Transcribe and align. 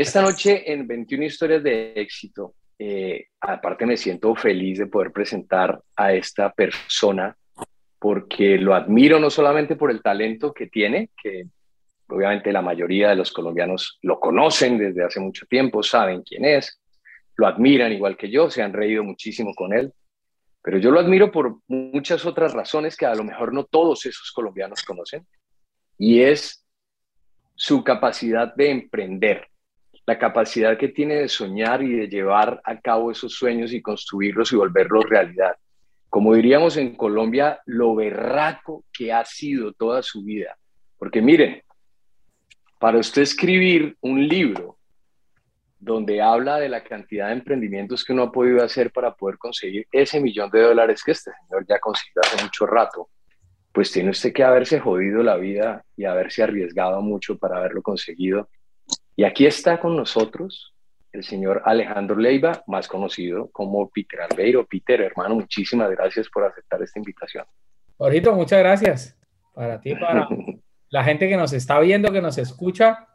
Esta 0.00 0.22
noche 0.22 0.72
en 0.72 0.86
21 0.86 1.24
historias 1.24 1.62
de 1.62 1.92
éxito, 1.94 2.54
eh, 2.78 3.26
aparte 3.38 3.84
me 3.84 3.98
siento 3.98 4.34
feliz 4.34 4.78
de 4.78 4.86
poder 4.86 5.12
presentar 5.12 5.78
a 5.94 6.14
esta 6.14 6.50
persona 6.50 7.36
porque 7.98 8.56
lo 8.56 8.74
admiro 8.74 9.20
no 9.20 9.28
solamente 9.28 9.76
por 9.76 9.90
el 9.90 10.00
talento 10.00 10.54
que 10.54 10.68
tiene, 10.68 11.10
que 11.22 11.44
obviamente 12.08 12.50
la 12.50 12.62
mayoría 12.62 13.10
de 13.10 13.16
los 13.16 13.30
colombianos 13.30 13.98
lo 14.00 14.18
conocen 14.18 14.78
desde 14.78 15.04
hace 15.04 15.20
mucho 15.20 15.44
tiempo, 15.44 15.82
saben 15.82 16.22
quién 16.22 16.46
es, 16.46 16.80
lo 17.36 17.46
admiran 17.46 17.92
igual 17.92 18.16
que 18.16 18.30
yo, 18.30 18.48
se 18.48 18.62
han 18.62 18.72
reído 18.72 19.04
muchísimo 19.04 19.52
con 19.54 19.74
él, 19.74 19.92
pero 20.62 20.78
yo 20.78 20.90
lo 20.90 21.00
admiro 21.00 21.30
por 21.30 21.58
muchas 21.68 22.24
otras 22.24 22.54
razones 22.54 22.96
que 22.96 23.04
a 23.04 23.14
lo 23.14 23.22
mejor 23.22 23.52
no 23.52 23.64
todos 23.64 24.06
esos 24.06 24.32
colombianos 24.32 24.82
conocen, 24.82 25.26
y 25.98 26.22
es 26.22 26.64
su 27.54 27.84
capacidad 27.84 28.54
de 28.54 28.70
emprender, 28.70 29.50
la 30.10 30.18
capacidad 30.18 30.76
que 30.76 30.88
tiene 30.88 31.14
de 31.14 31.28
soñar 31.28 31.84
y 31.84 31.94
de 31.94 32.08
llevar 32.08 32.60
a 32.64 32.80
cabo 32.80 33.12
esos 33.12 33.32
sueños 33.32 33.72
y 33.72 33.80
construirlos 33.80 34.50
y 34.50 34.56
volverlos 34.56 35.08
realidad. 35.08 35.54
Como 36.08 36.34
diríamos 36.34 36.76
en 36.76 36.96
Colombia, 36.96 37.60
lo 37.66 37.94
berraco 37.94 38.82
que 38.92 39.12
ha 39.12 39.24
sido 39.24 39.72
toda 39.72 40.02
su 40.02 40.24
vida. 40.24 40.58
Porque 40.98 41.22
miren, 41.22 41.62
para 42.80 42.98
usted 42.98 43.22
escribir 43.22 43.96
un 44.00 44.26
libro 44.26 44.78
donde 45.78 46.20
habla 46.20 46.58
de 46.58 46.68
la 46.68 46.82
cantidad 46.82 47.28
de 47.28 47.34
emprendimientos 47.34 48.04
que 48.04 48.12
uno 48.12 48.24
ha 48.24 48.32
podido 48.32 48.64
hacer 48.64 48.90
para 48.90 49.14
poder 49.14 49.38
conseguir 49.38 49.86
ese 49.92 50.18
millón 50.18 50.50
de 50.50 50.62
dólares 50.62 51.04
que 51.04 51.12
este 51.12 51.30
señor 51.40 51.64
ya 51.68 51.78
consiguió 51.78 52.20
hace 52.24 52.42
mucho 52.42 52.66
rato, 52.66 53.10
pues 53.70 53.92
tiene 53.92 54.10
usted 54.10 54.32
que 54.32 54.42
haberse 54.42 54.80
jodido 54.80 55.22
la 55.22 55.36
vida 55.36 55.84
y 55.96 56.04
haberse 56.04 56.42
arriesgado 56.42 57.00
mucho 57.00 57.38
para 57.38 57.58
haberlo 57.58 57.80
conseguido 57.80 58.48
y 59.20 59.24
aquí 59.24 59.44
está 59.44 59.78
con 59.78 59.98
nosotros 59.98 60.72
el 61.12 61.22
señor 61.24 61.60
Alejandro 61.66 62.16
Leiva, 62.16 62.64
más 62.66 62.88
conocido 62.88 63.50
como 63.50 63.90
Peter 63.90 64.22
Albeiro. 64.22 64.64
Peter, 64.64 65.02
hermano, 65.02 65.34
muchísimas 65.34 65.90
gracias 65.90 66.26
por 66.30 66.42
aceptar 66.44 66.80
esta 66.80 66.98
invitación. 66.98 67.44
Jorito, 67.98 68.32
muchas 68.32 68.60
gracias 68.60 69.18
para 69.52 69.78
ti, 69.78 69.94
para 69.94 70.26
la 70.88 71.04
gente 71.04 71.28
que 71.28 71.36
nos 71.36 71.52
está 71.52 71.78
viendo, 71.80 72.10
que 72.10 72.22
nos 72.22 72.38
escucha 72.38 73.08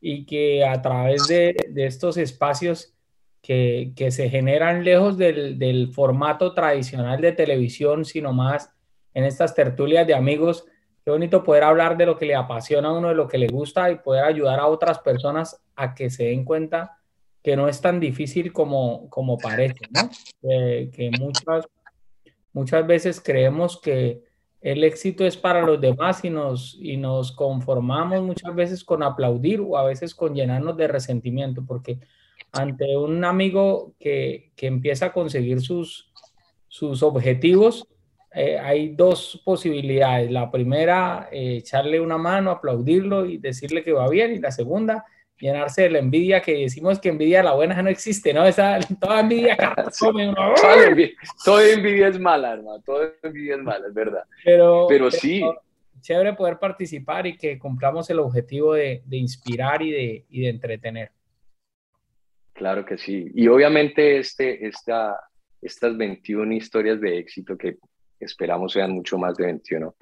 y 0.00 0.24
que 0.24 0.64
a 0.64 0.80
través 0.80 1.28
de, 1.28 1.54
estos 1.76 2.16
espacios 2.16 2.94
que, 3.42 3.92
se 4.08 4.30
generan 4.30 4.84
lejos 4.84 5.18
del, 5.18 5.58
del 5.58 5.92
formato 5.92 6.54
tradicional 6.54 7.20
de 7.20 7.32
televisión, 7.32 8.06
sino 8.06 8.32
más 8.32 8.72
en 9.12 9.24
estas 9.24 9.54
tertulias 9.54 10.06
de 10.06 10.14
amigos, 10.14 10.64
Qué 11.04 11.10
bonito 11.10 11.42
poder 11.42 11.64
hablar 11.64 11.96
de 11.96 12.06
lo 12.06 12.16
que 12.16 12.26
le 12.26 12.34
apasiona 12.34 12.88
a 12.88 12.92
uno, 12.92 13.08
de 13.08 13.14
lo 13.14 13.26
que 13.26 13.38
le 13.38 13.48
gusta 13.48 13.90
y 13.90 13.96
poder 13.96 14.24
ayudar 14.24 14.60
a 14.60 14.68
otras 14.68 15.00
personas 15.00 15.60
a 15.74 15.94
que 15.94 16.10
se 16.10 16.24
den 16.24 16.44
cuenta 16.44 16.98
que 17.42 17.56
no 17.56 17.68
es 17.68 17.80
tan 17.80 17.98
difícil 17.98 18.52
como, 18.52 19.10
como 19.10 19.36
parece, 19.36 19.80
¿no? 19.90 20.08
que 20.42 21.10
muchas, 21.18 21.66
muchas 22.52 22.86
veces 22.86 23.20
creemos 23.20 23.80
que 23.80 24.22
el 24.60 24.84
éxito 24.84 25.26
es 25.26 25.36
para 25.36 25.62
los 25.62 25.80
demás 25.80 26.24
y 26.24 26.30
nos, 26.30 26.78
y 26.80 26.96
nos 26.96 27.32
conformamos 27.32 28.22
muchas 28.22 28.54
veces 28.54 28.84
con 28.84 29.02
aplaudir 29.02 29.60
o 29.60 29.76
a 29.76 29.82
veces 29.82 30.14
con 30.14 30.34
llenarnos 30.34 30.76
de 30.76 30.86
resentimiento, 30.86 31.64
porque 31.66 31.98
ante 32.52 32.96
un 32.96 33.24
amigo 33.24 33.94
que, 33.98 34.52
que 34.54 34.68
empieza 34.68 35.06
a 35.06 35.12
conseguir 35.12 35.60
sus, 35.60 36.12
sus 36.68 37.02
objetivos, 37.02 37.88
eh, 38.34 38.58
hay 38.58 38.94
dos 38.94 39.40
posibilidades. 39.44 40.30
La 40.30 40.50
primera, 40.50 41.28
eh, 41.30 41.56
echarle 41.58 42.00
una 42.00 42.18
mano, 42.18 42.50
aplaudirlo 42.50 43.26
y 43.26 43.38
decirle 43.38 43.82
que 43.82 43.92
va 43.92 44.08
bien. 44.08 44.32
Y 44.32 44.38
la 44.38 44.50
segunda, 44.50 45.04
llenarse 45.38 45.82
de 45.82 45.90
la 45.90 45.98
envidia, 45.98 46.40
que 46.40 46.54
decimos 46.54 46.98
que 46.98 47.10
envidia 47.10 47.42
la 47.42 47.54
buena 47.54 47.82
no 47.82 47.90
existe, 47.90 48.32
¿no? 48.32 48.44
Esa, 48.44 48.78
toda 49.00 49.20
envidia 49.20 49.56
toda, 51.44 51.68
envidia, 51.68 52.08
es 52.08 52.18
mala, 52.18 52.54
hermano. 52.54 52.80
Toda 52.80 53.12
envidia 53.22 53.56
es 53.56 53.62
mala, 53.62 53.86
es 53.86 53.94
verdad. 53.94 54.24
Pero, 54.44 54.86
pero, 54.88 55.10
sí. 55.10 55.42
Chévere 56.00 56.32
poder 56.32 56.58
participar 56.58 57.28
y 57.28 57.36
que 57.36 57.58
cumplamos 57.58 58.10
el 58.10 58.18
objetivo 58.18 58.74
de, 58.74 59.02
de 59.04 59.16
inspirar 59.16 59.82
y 59.82 59.92
de, 59.92 60.24
y 60.30 60.40
de 60.40 60.48
entretener. 60.48 61.12
Claro 62.54 62.84
que 62.84 62.98
sí. 62.98 63.30
Y 63.34 63.46
obviamente 63.46 64.18
este, 64.18 64.66
esta, 64.66 65.16
estas 65.60 65.96
21 65.96 66.54
historias 66.54 67.00
de 67.00 67.18
éxito 67.18 67.56
que 67.56 67.76
esperamos 68.24 68.72
sean 68.72 68.92
mucho 68.92 69.18
más 69.18 69.36
de 69.36 69.46
21. 69.46 69.94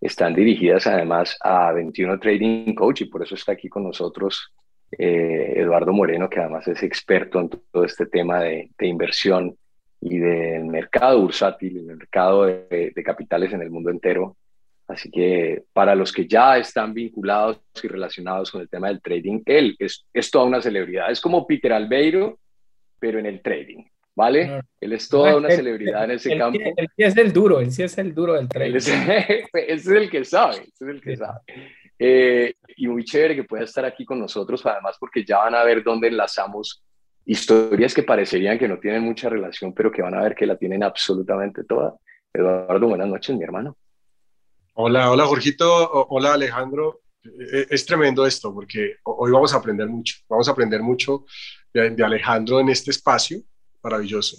Están 0.00 0.34
dirigidas 0.34 0.86
además 0.86 1.36
a 1.40 1.72
21 1.72 2.18
Trading 2.20 2.74
Coach 2.74 3.02
y 3.02 3.04
por 3.06 3.22
eso 3.22 3.34
está 3.34 3.52
aquí 3.52 3.68
con 3.68 3.84
nosotros 3.84 4.52
eh, 4.90 5.54
Eduardo 5.56 5.92
Moreno, 5.92 6.30
que 6.30 6.40
además 6.40 6.66
es 6.68 6.82
experto 6.82 7.40
en 7.40 7.50
todo 7.50 7.84
este 7.84 8.06
tema 8.06 8.40
de, 8.40 8.70
inversión 8.80 9.56
y 10.00 10.18
del 10.18 10.64
mercado 10.66 11.20
bursátil, 11.20 11.78
el 11.78 11.96
mercado 11.96 12.46
de, 12.46 12.92
capitales 13.04 13.52
en 13.52 13.62
el 13.62 13.70
mundo 13.70 13.90
entero. 13.90 14.36
Así 14.86 15.10
que 15.10 15.64
para 15.74 15.94
los 15.94 16.12
que 16.12 16.26
ya 16.26 16.56
están 16.56 16.94
vinculados 16.94 17.60
y 17.82 17.88
relacionados 17.88 18.50
con 18.50 18.62
el 18.62 18.70
tema 18.70 18.88
del 18.88 19.02
trading, 19.02 19.42
él 19.44 19.76
es, 19.78 20.06
es 20.14 20.30
toda 20.30 20.46
una 20.46 20.62
celebridad. 20.62 21.10
Es 21.10 21.20
como 21.20 21.46
Peter 21.46 21.72
Albeiro, 21.72 22.38
pero 22.98 23.18
en 23.18 23.26
el 23.26 23.42
trading. 23.42 23.84
¿Vale? 24.18 24.62
Él 24.80 24.92
es 24.94 25.08
toda 25.08 25.36
una 25.36 25.48
celebridad 25.48 26.02
en 26.02 26.10
ese 26.10 26.36
campo. 26.36 26.58
Él 26.76 26.88
sí 26.96 27.04
es 27.04 27.16
el 27.16 27.32
duro, 27.32 27.60
él 27.60 27.70
sí 27.70 27.84
es 27.84 27.96
el 27.98 28.12
duro 28.12 28.34
del 28.34 28.48
tren. 28.48 28.74
ese 28.74 29.46
es 29.52 29.86
el 29.86 30.10
que 30.10 30.24
sabe, 30.24 30.56
ese 30.56 30.84
es 30.84 30.88
el 30.88 31.00
que 31.00 31.16
sabe. 31.16 31.38
Eh, 31.96 32.54
y 32.76 32.88
muy 32.88 33.04
chévere 33.04 33.36
que 33.36 33.44
pueda 33.44 33.62
estar 33.62 33.84
aquí 33.84 34.04
con 34.04 34.18
nosotros, 34.18 34.66
además 34.66 34.96
porque 34.98 35.24
ya 35.24 35.38
van 35.38 35.54
a 35.54 35.62
ver 35.62 35.84
dónde 35.84 36.08
enlazamos 36.08 36.84
historias 37.26 37.94
que 37.94 38.02
parecerían 38.02 38.58
que 38.58 38.66
no 38.66 38.80
tienen 38.80 39.02
mucha 39.02 39.28
relación, 39.28 39.72
pero 39.72 39.92
que 39.92 40.02
van 40.02 40.14
a 40.14 40.22
ver 40.22 40.34
que 40.34 40.46
la 40.46 40.56
tienen 40.56 40.82
absolutamente 40.82 41.62
toda. 41.62 41.94
Eduardo, 42.32 42.88
buenas 42.88 43.06
noches, 43.06 43.36
mi 43.36 43.44
hermano. 43.44 43.76
Hola, 44.74 45.12
hola 45.12 45.26
Jorgito, 45.26 46.06
hola 46.08 46.34
Alejandro. 46.34 47.02
E, 47.24 47.66
es 47.70 47.86
tremendo 47.86 48.26
esto 48.26 48.52
porque 48.52 48.96
hoy 49.04 49.30
vamos 49.30 49.54
a 49.54 49.58
aprender 49.58 49.86
mucho, 49.86 50.16
vamos 50.28 50.48
a 50.48 50.52
aprender 50.52 50.82
mucho 50.82 51.24
de 51.72 52.02
Alejandro 52.02 52.58
en 52.58 52.70
este 52.70 52.90
espacio 52.90 53.38
maravilloso, 53.82 54.36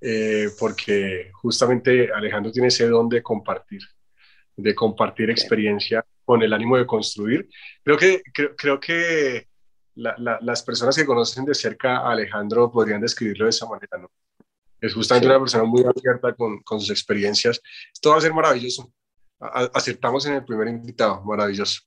eh, 0.00 0.48
porque 0.58 1.30
justamente 1.32 2.12
Alejandro 2.12 2.52
tiene 2.52 2.68
ese 2.68 2.88
don 2.88 3.08
de 3.08 3.22
compartir, 3.22 3.82
de 4.56 4.74
compartir 4.74 5.30
experiencia 5.30 6.04
con 6.24 6.42
el 6.42 6.52
ánimo 6.52 6.76
de 6.76 6.86
construir. 6.86 7.48
Creo 7.82 7.96
que, 7.96 8.22
creo, 8.56 8.78
que 8.78 9.48
las 9.94 10.62
personas 10.62 10.96
que 10.96 11.04
conocen 11.04 11.44
de 11.44 11.54
cerca 11.54 11.98
a 11.98 12.12
Alejandro 12.12 12.70
podrían 12.70 13.00
describirlo 13.00 13.46
de 13.46 13.50
esa 13.50 13.66
manera, 13.66 13.98
¿no? 13.98 14.10
Es 14.80 14.94
justamente 14.94 15.26
una 15.26 15.38
persona 15.38 15.64
muy 15.64 15.84
abierta 15.84 16.32
con, 16.34 16.60
con, 16.62 16.80
sus 16.80 16.90
experiencias. 16.90 17.60
Esto 17.92 18.10
va 18.10 18.16
a 18.16 18.20
ser 18.20 18.32
maravilloso. 18.32 18.90
acertamos 19.38 20.24
en 20.24 20.34
el 20.34 20.44
primer 20.44 20.68
invitado, 20.68 21.22
maravilloso. 21.24 21.82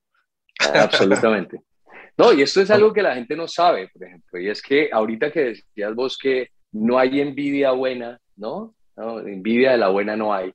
Absolutamente. 0.73 1.59
No, 2.15 2.31
y 2.31 2.43
esto 2.43 2.61
es 2.61 2.69
algo 2.69 2.93
que 2.93 3.01
la 3.01 3.15
gente 3.15 3.35
no 3.35 3.47
sabe, 3.47 3.89
por 3.91 4.03
ejemplo, 4.03 4.39
y 4.39 4.47
es 4.47 4.61
que 4.61 4.87
ahorita 4.93 5.31
que 5.31 5.45
decías 5.45 5.95
vos 5.95 6.15
que 6.15 6.51
no 6.73 6.97
hay 6.99 7.21
envidia 7.21 7.71
buena, 7.71 8.19
¿no? 8.35 8.75
Envidia 8.97 9.71
de 9.71 9.77
la 9.77 9.89
buena 9.89 10.15
no 10.15 10.33
hay. 10.33 10.53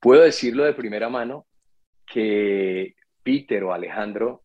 Puedo 0.00 0.22
decirlo 0.22 0.64
de 0.64 0.72
primera 0.72 1.08
mano 1.08 1.46
que 2.06 2.94
Peter 3.22 3.62
o 3.64 3.72
Alejandro 3.72 4.42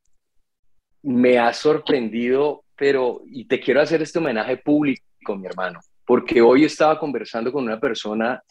me 1.03 1.39
ha 1.39 1.53
sorprendido, 1.53 2.63
pero, 2.75 3.21
y 3.25 3.45
te 3.45 3.59
quiero 3.59 3.81
hacer 3.81 4.01
este 4.01 4.19
homenaje 4.19 4.57
público, 4.57 5.35
mi 5.35 5.47
hermano, 5.47 5.79
porque 6.05 6.41
hoy 6.41 6.65
estaba 6.65 6.99
conversando 6.99 7.51
con 7.51 7.63
una 7.63 7.79
persona 7.79 8.41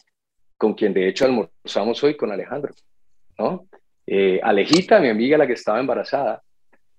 con 0.57 0.73
quien 0.73 0.93
de 0.93 1.07
hecho 1.07 1.25
almorzamos 1.25 2.03
hoy 2.03 2.15
con 2.15 2.31
Alejandro, 2.31 2.73
¿no? 3.37 3.67
Eh, 4.07 4.39
Alejita, 4.41 4.99
mi 4.99 5.09
amiga, 5.09 5.37
la 5.37 5.47
que 5.47 5.53
estaba 5.53 5.79
embarazada, 5.79 6.41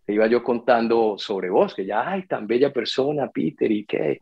te 0.05 0.13
iba 0.13 0.27
yo 0.27 0.43
contando 0.43 1.17
sobre 1.19 1.51
vos, 1.51 1.75
que 1.75 1.87
ya, 1.87 2.09
ay, 2.09 2.27
tan 2.27 2.47
bella 2.47 2.73
persona, 2.73 3.29
Peter, 3.31 3.71
y 3.71 3.85
qué, 3.87 4.21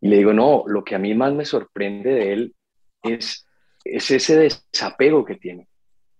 y 0.00 0.08
le 0.08 0.18
digo, 0.18 0.32
no, 0.32 0.64
lo 0.66 0.84
que 0.84 0.94
a 0.94 0.98
mí 0.98 1.14
más 1.14 1.32
me 1.32 1.44
sorprende 1.44 2.10
de 2.10 2.32
él 2.32 2.54
es, 3.02 3.46
es 3.84 4.10
ese 4.10 4.36
desapego 4.36 5.24
que 5.24 5.36
tiene, 5.36 5.68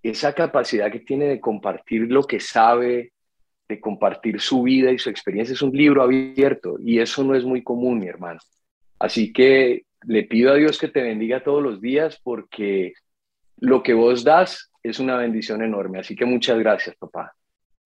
esa 0.02 0.32
capacidad 0.32 0.90
que 0.90 1.00
tiene 1.00 1.26
de 1.26 1.40
compartir 1.40 2.10
lo 2.10 2.25
que 2.25 2.40
sabe, 2.40 3.12
de 3.69 3.80
compartir 3.80 4.40
su 4.40 4.62
vida 4.62 4.90
y 4.90 4.98
su 4.98 5.10
experiencia. 5.10 5.52
Es 5.52 5.62
un 5.62 5.76
libro 5.76 6.02
abierto 6.02 6.76
y 6.80 6.98
eso 6.98 7.22
no 7.22 7.34
es 7.34 7.44
muy 7.44 7.62
común, 7.62 8.00
mi 8.00 8.08
hermano. 8.08 8.40
Así 8.98 9.32
que 9.32 9.84
le 10.02 10.25
pido 10.25 10.52
a 10.52 10.56
Dios 10.56 10.78
que 10.78 10.88
te 10.88 11.02
bendiga 11.02 11.44
todos 11.44 11.62
los 11.62 11.80
días 11.80 12.19
porque 12.22 12.94
lo 13.58 13.82
que 13.82 13.94
vos 13.94 14.25
das 14.25 14.72
es 14.82 14.98
una 14.98 15.16
bendición 15.16 15.62
enorme. 15.62 16.00
Así 16.00 16.16
que 16.16 16.25
muchas 16.25 16.58
gracias, 16.58 16.96
papá. 16.96 17.32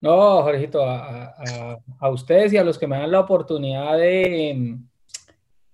No, 0.01 0.41
Jorgito, 0.41 0.83
a, 0.85 1.33
a 1.99 2.09
ustedes 2.09 2.51
y 2.53 2.57
a 2.57 2.63
los 2.63 2.77
que 2.77 2.87
me 2.87 2.97
dan 2.97 3.11
la 3.11 3.21
oportunidad 3.21 3.97
de, 3.97 4.77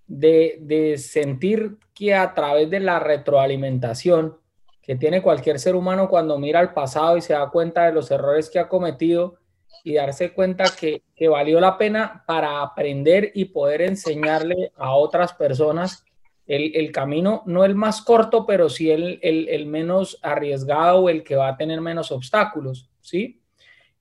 de, 0.10 0.96
sentir 0.98 1.78
que 1.94 2.16
a 2.16 2.34
través 2.34 2.70
de 2.70 2.80
la 2.80 3.00
retroalimentación 3.00 4.38
que 4.82 4.96
tiene 4.96 5.22
cualquier 5.22 5.60
ser 5.60 5.76
humano 5.76 6.10
cuando 6.10 6.40
mira 6.40 6.60
al 6.60 6.74
pasado 6.74 7.16
y 7.16 7.22
se 7.22 7.34
da 7.34 7.50
cuenta 7.52 7.86
de 7.86 7.94
los 7.94 8.10
errores 8.10 8.50
que 8.50 8.58
ha 8.58 8.68
cometido 8.68 9.36
y 9.84 9.94
darse 9.94 10.34
cuenta 10.34 10.66
que, 10.78 11.04
valió 11.30 11.60
la 11.60 11.78
pena 11.78 12.24
para 12.26 12.62
aprender 12.62 13.32
y 13.36 13.46
poder 13.46 13.82
enseñarle 13.82 14.72
a 14.76 14.96
otras 14.96 15.34
personas 15.34 16.04
el, 16.48 16.92
camino, 16.92 17.44
no 17.46 17.64
el 17.64 17.76
más 17.76 18.02
corto, 18.02 18.48
pero 18.48 18.70
sí 18.70 18.90
el, 18.90 19.20
el, 19.22 19.66
menos 19.68 20.18
arriesgado 20.24 21.02
o 21.02 21.10
el 21.10 21.24
que 21.24 21.36
va 21.36 21.50
a 21.50 21.58
tener 21.58 21.80
menos 21.80 22.12
obstáculos, 22.12 22.90
¿sí? 23.02 23.44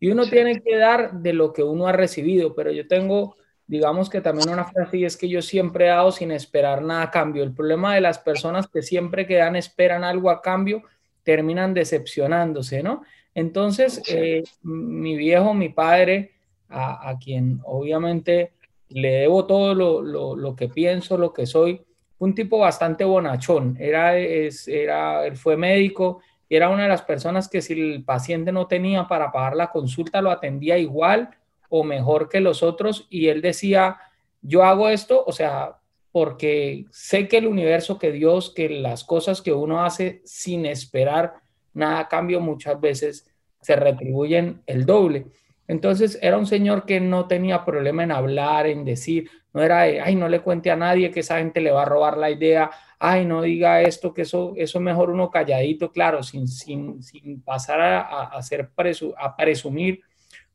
Y 0.01 0.11
uno 0.11 0.27
tiene 0.27 0.63
que 0.63 0.77
dar 0.77 1.13
de 1.13 1.35
lo 1.35 1.53
que 1.53 1.63
uno 1.63 1.87
ha 1.87 1.93
recibido, 1.93 2.55
pero 2.55 2.71
yo 2.73 2.87
tengo, 2.87 3.37
digamos 3.69 4.09
que 4.09 4.23
también 4.23 4.49
una 4.49 4.65
frase 4.65 4.97
y 4.97 5.05
es 5.05 5.17
que 5.17 5.29
yo 5.29 5.43
siempre 5.43 5.85
he 5.85 5.89
dado 5.89 6.11
sin 6.11 6.33
esperar 6.33 6.83
nada 6.83 7.03
a 7.03 7.11
cambio. 7.11 7.45
El 7.45 7.53
problema 7.53 7.95
de 7.95 8.01
las 8.01 8.19
personas 8.19 8.67
que 8.67 8.83
siempre 8.83 9.27
que 9.27 9.37
dan 9.37 9.57
esperan 9.57 10.03
algo 10.05 10.31
a 10.31 10.41
cambio, 10.41 10.83
terminan 11.23 11.75
decepcionándose, 11.75 12.83
¿no? 12.83 13.03
Entonces, 13.35 14.03
eh, 14.09 14.43
mi 14.63 15.17
viejo, 15.17 15.53
mi 15.53 15.69
padre, 15.69 16.33
a, 16.71 17.15
quien 17.23 17.61
obviamente 17.65 18.53
le 18.89 19.11
debo 19.11 19.47
todo 19.47 19.75
lo, 19.75 20.57
que 20.57 20.69
pienso, 20.69 21.19
lo 21.19 21.33
que 21.33 21.47
soy, 21.47 21.83
un 22.19 22.35
tipo 22.35 22.59
bastante 22.59 23.05
bonachón. 23.05 23.77
Era, 23.79 24.17
era, 24.17 25.27
él 25.27 25.37
fue 25.37 25.57
médico 25.57 26.21
y 26.49 26.57
era 26.57 26.71
una 26.71 26.85
de 26.85 26.89
las 26.89 27.03
personas 27.03 27.49
que 27.49 27.61
si 27.61 27.75
el 27.75 28.03
paciente 28.03 28.51
no 28.51 28.67
tenía 28.67 29.07
para 29.07 29.31
pagar 29.31 29.55
la 29.57 29.71
consulta, 29.71 30.23
lo 30.23 30.31
atendía 30.31 30.79
igual 30.79 31.31
o 31.69 31.85
mejor 31.85 32.29
que 32.29 32.41
los 32.41 32.63
otros. 32.63 33.07
Y 33.11 33.29
él 33.29 33.43
decía, 33.43 33.99
yo 34.43 34.65
hago 34.65 34.89
esto, 34.89 35.25
o 35.27 35.33
sea, 35.33 35.79
porque 36.13 36.87
sé 36.91 37.29
que 37.29 37.39
el 37.39 37.47
universo, 37.47 37.99
que 37.99 38.13
Dios, 38.13 38.53
que 38.55 38.69
las 38.69 39.05
cosas 39.05 39.43
que 39.43 39.53
uno 39.53 39.85
hace 39.85 40.23
sin 40.25 40.67
esperar 40.67 41.35
nada 41.75 42.01
a 42.01 42.09
cambio, 42.09 42.41
muchas 42.41 42.81
veces 42.81 43.33
se 43.61 43.77
retribuyen 43.77 44.63
el 44.67 44.87
doble. 44.87 45.27
Entonces 45.67 46.19
era 46.23 46.39
un 46.39 46.47
señor 46.47 46.87
que 46.87 46.99
no 46.99 47.27
tenía 47.27 47.65
problema 47.65 48.03
en 48.03 48.11
hablar, 48.11 48.67
en 48.67 48.85
decir, 48.85 49.31
no 49.53 49.63
era, 49.63 49.81
ay, 49.81 50.15
no 50.17 50.29
le 50.29 50.41
cuente 50.41 50.71
a 50.71 50.77
nadie 50.77 51.11
que 51.11 51.21
esa 51.21 51.39
gente 51.39 51.61
le 51.61 51.71
va 51.71 51.83
a 51.83 51.87
robar 51.87 52.17
la 52.17 52.31
idea, 52.31 52.71
ay, 52.99 53.27
no 53.27 53.43
diga 53.43 53.83
esto, 53.83 54.15
que 54.15 54.23
eso, 54.23 54.55
eso 54.57 54.79
es 54.79 54.83
mejor 54.83 55.11
uno 55.11 55.31
calladito, 55.31 55.93
claro, 55.93 56.23
sin, 56.23 56.49
sin, 56.49 57.03
sin 57.03 57.43
pasar 57.43 57.81
a, 57.81 58.01
a, 58.01 58.23
hacer 58.39 58.71
a 59.19 59.37
presumir 59.37 60.01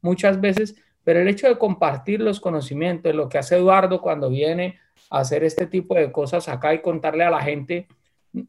muchas 0.02 0.42
veces, 0.42 0.76
pero 1.04 1.20
el 1.20 1.28
hecho 1.28 1.48
de 1.48 1.58
compartir 1.58 2.22
los 2.22 2.40
conocimientos, 2.40 3.14
lo 3.14 3.30
que 3.30 3.38
hace 3.38 3.56
Eduardo 3.56 4.02
cuando 4.02 4.30
viene 4.30 4.80
a 5.10 5.20
hacer 5.20 5.44
este 5.44 5.68
tipo 5.68 5.96
de 5.96 6.12
cosas 6.12 6.48
acá 6.48 6.74
y 6.74 6.82
contarle 6.82 7.24
a 7.24 7.30
la 7.30 7.42
gente, 7.42 7.88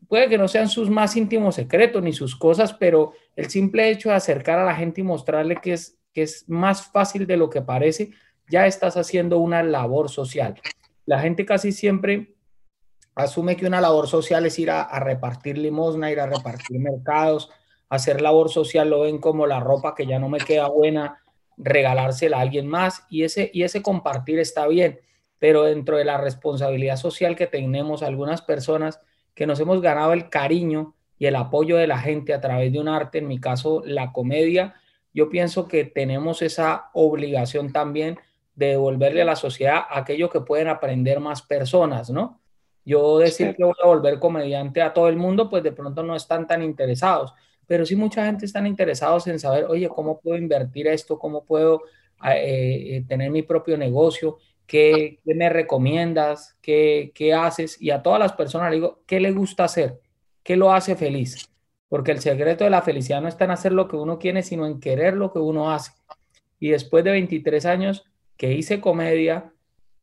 puede 0.09 0.29
que 0.29 0.39
no 0.39 0.49
sean 0.49 0.69
sus 0.69 0.89
más 0.89 1.17
íntimos 1.17 1.57
secretos 1.57 2.03
ni 2.03 2.13
sus 2.13 2.37
cosas, 2.37 2.73
pero 2.73 3.13
el 3.37 3.51
simple 3.51 3.91
hecho 3.91 4.09
de 4.11 4.15
acercar 4.15 4.59
a 4.59 4.65
la 4.65 4.75
gente 4.75 5.01
y 5.01 5.05
mostrarle 5.05 5.57
que 5.57 5.75
es, 5.75 5.99
que 6.13 6.23
es 6.23 6.49
más 6.49 6.87
fácil 6.87 7.27
de 7.27 7.37
lo 7.37 7.51
que 7.51 7.63
parece, 7.63 8.11
ya 8.49 8.67
estás 8.67 8.97
haciendo 8.97 9.39
una 9.39 9.63
labor 9.63 10.09
social. 10.09 10.61
La 11.07 11.21
gente 11.21 11.45
casi 11.45 11.73
siempre 11.73 12.35
asume 13.15 13.57
que 13.57 13.67
una 13.67 13.81
labor 13.81 14.09
social 14.09 14.47
es 14.47 14.59
ir 14.59 14.71
a, 14.71 14.99
repartir 15.01 15.59
limosna, 15.59 16.11
ir 16.11 16.21
a 16.21 16.27
repartir 16.27 16.79
mercados, 16.81 17.51
hacer 17.89 18.21
labor 18.21 18.51
social 18.51 18.91
lo 18.91 19.01
ven 19.01 19.19
como 19.19 19.47
la 19.47 19.61
ropa 19.61 19.95
que 19.95 20.07
ya 20.07 20.19
no 20.19 20.29
me 20.29 20.39
queda 20.39 20.69
buena, 20.69 21.23
regalársela 21.57 22.39
a 22.39 22.41
alguien 22.41 22.67
más 22.67 23.05
y 23.09 23.25
ese, 23.25 23.51
y 23.53 23.63
ese 23.63 23.83
compartir 23.83 24.39
está 24.39 24.67
bien, 24.67 25.01
pero 25.39 25.65
dentro 25.65 25.97
de 25.97 26.05
la 26.05 26.19
responsabilidad 26.19 26.97
social 26.97 27.37
que 27.37 27.47
tenemos 27.47 28.03
algunas 28.03 28.43
personas, 28.43 29.01
que 29.35 29.47
nos 29.47 29.61
hemos 29.61 29.81
ganado 29.81 30.13
el 30.13 30.29
cariño 30.29 30.95
y 31.19 31.27
el 31.27 31.37
apoyo 31.37 31.77
de 31.77 31.87
la 31.87 31.99
gente 31.99 32.35
a 32.35 32.41
través 32.41 32.73
de 32.73 32.81
un 32.81 32.89
arte, 32.89 33.19
en 33.19 33.29
mi 33.29 33.39
caso 33.39 33.83
la 33.85 34.13
comedia, 34.13 34.75
yo 35.13 35.29
pienso 35.29 35.69
que 35.69 35.85
tenemos 35.85 36.43
esa 36.43 36.91
obligación 36.93 37.73
también 37.73 38.19
de 38.55 38.69
devolverle 38.69 39.23
a 39.23 39.27
la 39.27 39.37
sociedad 39.37 39.83
aquello 39.91 40.31
que 40.31 40.41
pueden 40.41 40.69
aprender 40.69 41.21
más 41.21 41.43
personas, 41.43 42.11
¿no? 42.11 42.41
Yo 42.85 43.19
decir 43.19 43.57
que 43.57 43.65
voy 43.65 43.75
a 43.83 43.87
volver 43.87 44.19
comediante 44.19 44.83
a 44.83 44.93
todo 44.93 45.09
el 45.09 45.17
mundo, 45.17 45.49
pues 45.49 45.63
de 45.63 45.73
pronto 45.73 46.03
no 46.03 46.15
están 46.15 46.47
tan 46.47 46.63
interesados, 46.63 47.33
pero 47.67 47.87
sí 47.87 47.97
mucha 47.97 48.27
gente 48.27 48.47
están 48.47 48.67
interesados 48.67 49.27
en 49.27 49.39
saber, 49.39 49.65
oye, 49.65 49.89
¿cómo 49.89 50.21
puedo 50.21 50.37
invertir 50.39 50.87
esto? 50.87 51.19
¿Cómo 51.19 51.45
puedo 51.45 51.83
eh, 52.25 52.97
eh, 52.97 53.05
tener 53.07 53.31
mi 53.31 53.43
propio 53.43 53.77
negocio? 53.77 54.39
¿Qué, 54.67 55.21
me 55.25 55.49
recomiendas? 55.49 56.57
¿Qué, 56.63 57.13
¿Qué, 57.15 57.35
haces? 57.35 57.81
Y 57.81 57.91
a 57.91 58.03
todas 58.03 58.19
las 58.19 58.33
personas 58.33 58.71
le 58.71 58.77
digo, 58.77 59.03
¿qué 59.07 59.21
le 59.21 59.33
gusta 59.33 59.65
hacer? 59.65 60.01
¿Qué 60.43 60.57
lo 60.57 60.73
hace 60.73 60.97
feliz? 60.97 61.49
Porque 61.89 62.13
el 62.13 62.21
secreto 62.21 62.65
de 62.65 62.71
la 62.71 62.83
felicidad 62.83 63.21
no 63.21 63.29
está 63.29 63.45
en 63.45 63.51
hacer 63.51 63.73
lo 63.73 63.89
que 63.89 63.97
uno 63.97 64.19
quiere, 64.19 64.43
sino 64.43 64.67
en 64.67 64.81
querer 64.81 65.15
lo 65.15 65.33
que 65.33 65.39
uno 65.39 65.71
hace. 65.73 65.93
Y 66.59 66.71
después 66.71 67.05
de 67.05 67.13
23 67.13 67.67
años 67.67 68.05
que 68.37 68.53
hice 68.53 68.81
comedia, 68.81 69.53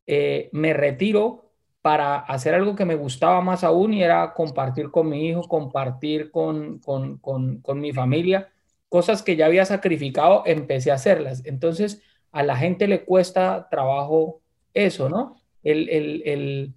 eh, 0.06 0.48
me 0.52 0.72
retiro 0.72 1.41
para 1.82 2.20
hacer 2.20 2.54
algo 2.54 2.76
que 2.76 2.84
me 2.84 2.94
gustaba 2.94 3.40
más 3.40 3.64
aún 3.64 3.92
y 3.92 4.04
era 4.04 4.32
compartir 4.32 4.90
con 4.90 5.08
mi 5.08 5.28
hijo, 5.28 5.42
compartir 5.42 6.30
con, 6.30 6.78
con, 6.78 7.18
con, 7.18 7.80
mi 7.80 7.92
familia, 7.92 8.50
cosas 8.88 9.22
que 9.22 9.34
ya 9.34 9.46
había 9.46 9.64
sacrificado, 9.64 10.44
empecé 10.46 10.92
a 10.92 10.94
hacerlas. 10.94 11.44
Entonces, 11.44 12.00
a 12.30 12.44
la 12.44 12.56
gente 12.56 12.86
le 12.86 13.04
cuesta 13.04 13.68
trabajo 13.68 14.42
eso, 14.72 15.08
¿no? 15.08 15.36
El, 15.64 16.72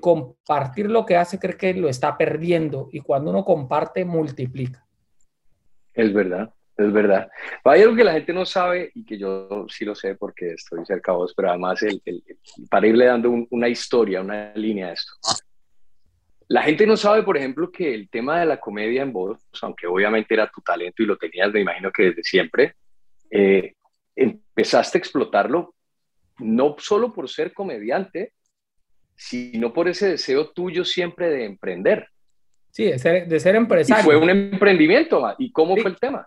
compartir 0.00 0.90
lo 0.90 1.06
que 1.06 1.16
hace, 1.16 1.38
cree 1.38 1.56
que 1.56 1.72
lo 1.72 1.88
está 1.88 2.18
perdiendo 2.18 2.88
y 2.92 3.00
cuando 3.00 3.30
uno 3.30 3.44
comparte, 3.44 4.04
multiplica. 4.04 4.84
Es 5.94 6.12
verdad, 6.12 6.52
es 6.84 6.92
verdad. 6.92 7.28
Hay 7.64 7.82
algo 7.82 7.96
que 7.96 8.04
la 8.04 8.12
gente 8.12 8.32
no 8.32 8.44
sabe 8.44 8.90
y 8.94 9.04
que 9.04 9.18
yo 9.18 9.66
sí 9.68 9.84
lo 9.84 9.94
sé 9.94 10.14
porque 10.14 10.52
estoy 10.52 10.84
cerca 10.84 11.12
de 11.12 11.18
vos, 11.18 11.34
pero 11.34 11.50
además 11.50 11.82
el, 11.82 12.02
para 12.68 12.86
irle 12.86 13.06
dando 13.06 13.46
una 13.50 13.68
historia, 13.68 14.20
una 14.20 14.52
línea 14.54 14.88
a 14.88 14.92
esto. 14.92 15.12
La 16.48 16.62
gente 16.62 16.86
no 16.86 16.96
sabe, 16.96 17.22
por 17.22 17.36
ejemplo, 17.36 17.70
que 17.70 17.94
el 17.94 18.08
tema 18.08 18.40
de 18.40 18.46
la 18.46 18.58
comedia 18.58 19.02
en 19.02 19.12
vos, 19.12 19.38
aunque 19.62 19.86
obviamente 19.86 20.34
era 20.34 20.50
tu 20.50 20.60
talento 20.60 21.02
y 21.02 21.06
lo 21.06 21.16
tenías, 21.16 21.52
me 21.52 21.60
imagino 21.60 21.92
que 21.92 22.04
desde 22.04 22.24
siempre, 22.24 22.74
eh, 23.30 23.74
empezaste 24.16 24.98
a 24.98 25.00
explotarlo 25.00 25.74
no 26.38 26.74
solo 26.78 27.12
por 27.12 27.28
ser 27.28 27.52
comediante, 27.52 28.32
sino 29.14 29.72
por 29.72 29.88
ese 29.88 30.08
deseo 30.08 30.50
tuyo 30.50 30.84
siempre 30.84 31.30
de 31.30 31.44
emprender. 31.44 32.08
Sí, 32.70 32.84
de 32.84 32.98
ser, 32.98 33.28
de 33.28 33.40
ser 33.40 33.54
empresario. 33.56 34.02
Y 34.02 34.04
fue 34.04 34.16
un 34.16 34.30
emprendimiento, 34.30 35.22
¿y 35.38 35.52
cómo 35.52 35.76
fue 35.76 35.90
el 35.90 35.98
tema? 35.98 36.26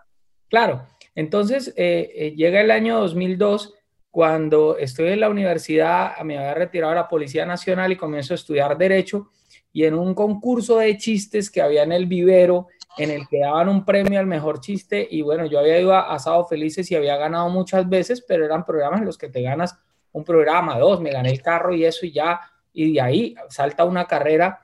Claro, 0.54 0.86
entonces 1.16 1.74
eh, 1.76 2.12
eh, 2.14 2.34
llega 2.36 2.60
el 2.60 2.70
año 2.70 3.00
2002, 3.00 3.74
cuando 4.08 4.78
estoy 4.78 5.08
en 5.08 5.18
la 5.18 5.28
universidad, 5.28 6.16
me 6.20 6.38
había 6.38 6.54
retirado 6.54 6.92
a 6.92 6.94
la 6.94 7.08
Policía 7.08 7.44
Nacional 7.44 7.90
y 7.90 7.96
comienzo 7.96 8.34
a 8.34 8.36
estudiar 8.36 8.78
Derecho, 8.78 9.32
y 9.72 9.82
en 9.82 9.94
un 9.94 10.14
concurso 10.14 10.78
de 10.78 10.96
chistes 10.96 11.50
que 11.50 11.60
había 11.60 11.82
en 11.82 11.90
el 11.90 12.06
vivero, 12.06 12.68
en 12.96 13.10
el 13.10 13.26
que 13.26 13.40
daban 13.40 13.68
un 13.68 13.84
premio 13.84 14.20
al 14.20 14.28
mejor 14.28 14.60
chiste, 14.60 15.04
y 15.10 15.22
bueno, 15.22 15.44
yo 15.46 15.58
había 15.58 15.80
ido 15.80 15.92
a 15.92 16.14
Asado 16.14 16.44
Felices 16.44 16.88
y 16.88 16.94
había 16.94 17.16
ganado 17.16 17.48
muchas 17.48 17.88
veces, 17.88 18.24
pero 18.24 18.44
eran 18.44 18.64
programas 18.64 19.00
en 19.00 19.06
los 19.06 19.18
que 19.18 19.30
te 19.30 19.42
ganas 19.42 19.76
un 20.12 20.22
programa, 20.22 20.78
dos, 20.78 21.00
me 21.00 21.10
gané 21.10 21.32
el 21.32 21.42
carro 21.42 21.74
y 21.74 21.84
eso 21.84 22.06
y 22.06 22.12
ya, 22.12 22.40
y 22.72 22.92
de 22.92 23.00
ahí 23.00 23.34
salta 23.48 23.84
una 23.84 24.06
carrera. 24.06 24.60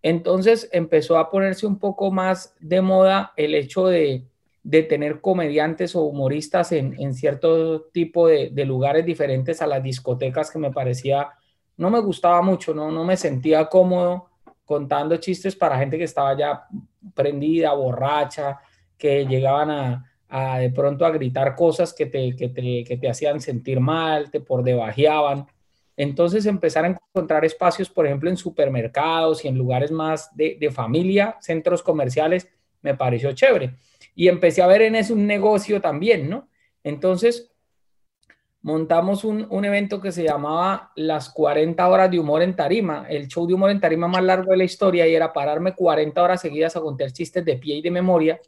Entonces 0.00 0.70
empezó 0.72 1.18
a 1.18 1.28
ponerse 1.28 1.66
un 1.66 1.78
poco 1.78 2.10
más 2.10 2.54
de 2.58 2.80
moda 2.80 3.34
el 3.36 3.54
hecho 3.54 3.86
de, 3.86 4.24
tener 4.88 5.20
comediantes 5.20 5.94
o 5.94 6.02
humoristas 6.02 6.72
en, 6.72 7.14
cierto 7.14 7.82
tipo 7.92 8.28
de, 8.28 8.50
lugares 8.64 9.04
diferentes 9.04 9.62
a 9.62 9.66
las 9.66 9.82
discotecas 9.82 10.50
que 10.50 10.58
me 10.58 10.72
parecía, 10.72 11.30
no 11.76 11.90
me 11.90 12.00
gustaba 12.00 12.42
mucho, 12.42 12.74
no, 12.74 12.90
no 12.90 13.04
me 13.04 13.16
sentía 13.16 13.66
cómodo 13.66 14.28
contando 14.64 15.16
chistes 15.16 15.54
para 15.54 15.78
gente 15.78 15.96
que 15.96 16.04
estaba 16.04 16.36
ya 16.36 16.64
prendida, 17.14 17.72
borracha, 17.72 18.58
que 18.98 19.24
llegaban 19.24 19.70
a, 20.28 20.58
de 20.58 20.70
pronto 20.70 21.06
a 21.06 21.10
gritar 21.10 21.54
cosas 21.54 21.94
que 21.94 22.06
te, 22.06 22.34
que 22.34 22.48
te, 22.48 23.08
hacían 23.08 23.40
sentir 23.40 23.80
mal, 23.80 24.30
te 24.30 24.40
por 24.40 24.62
debajeaban. 24.62 25.46
Entonces 25.96 26.44
empezar 26.46 26.84
a 26.84 26.88
encontrar 26.88 27.44
espacios, 27.44 27.88
por 27.88 28.06
ejemplo, 28.06 28.28
en 28.28 28.36
supermercados 28.36 29.44
y 29.44 29.48
en 29.48 29.56
lugares 29.56 29.90
más 29.90 30.34
de, 30.36 30.70
familia, 30.70 31.36
centros 31.40 31.82
comerciales, 31.82 32.48
me 32.82 32.94
pareció 32.94 33.32
chévere. 33.32 33.76
Y 34.16 34.26
empecé 34.26 34.62
a 34.62 34.66
ver 34.66 34.82
en 34.82 34.96
eso 34.96 35.14
un 35.14 35.26
negocio 35.26 35.80
también, 35.80 36.28
¿no? 36.28 36.48
Entonces 36.82 37.52
montamos 38.62 39.22
un, 39.22 39.46
un, 39.48 39.64
evento 39.64 40.00
que 40.00 40.10
se 40.10 40.24
llamaba 40.24 40.90
Las 40.96 41.30
40 41.30 41.86
horas 41.86 42.10
de 42.10 42.18
humor 42.18 42.42
en 42.42 42.56
tarima, 42.56 43.06
el 43.08 43.28
show 43.28 43.46
de 43.46 43.54
humor 43.54 43.70
en 43.70 43.78
tarima 43.78 44.08
más 44.08 44.24
largo 44.24 44.50
de 44.50 44.56
la 44.56 44.64
historia 44.64 45.06
y 45.06 45.14
era 45.14 45.32
pararme 45.32 45.74
40 45.74 46.20
horas 46.20 46.40
seguidas 46.40 46.74
a 46.74 46.80
contar 46.80 47.12
chistes 47.12 47.44
de 47.44 47.56
pie 47.56 47.76
y 47.76 47.82
de 47.82 47.92
memoria 47.92 48.40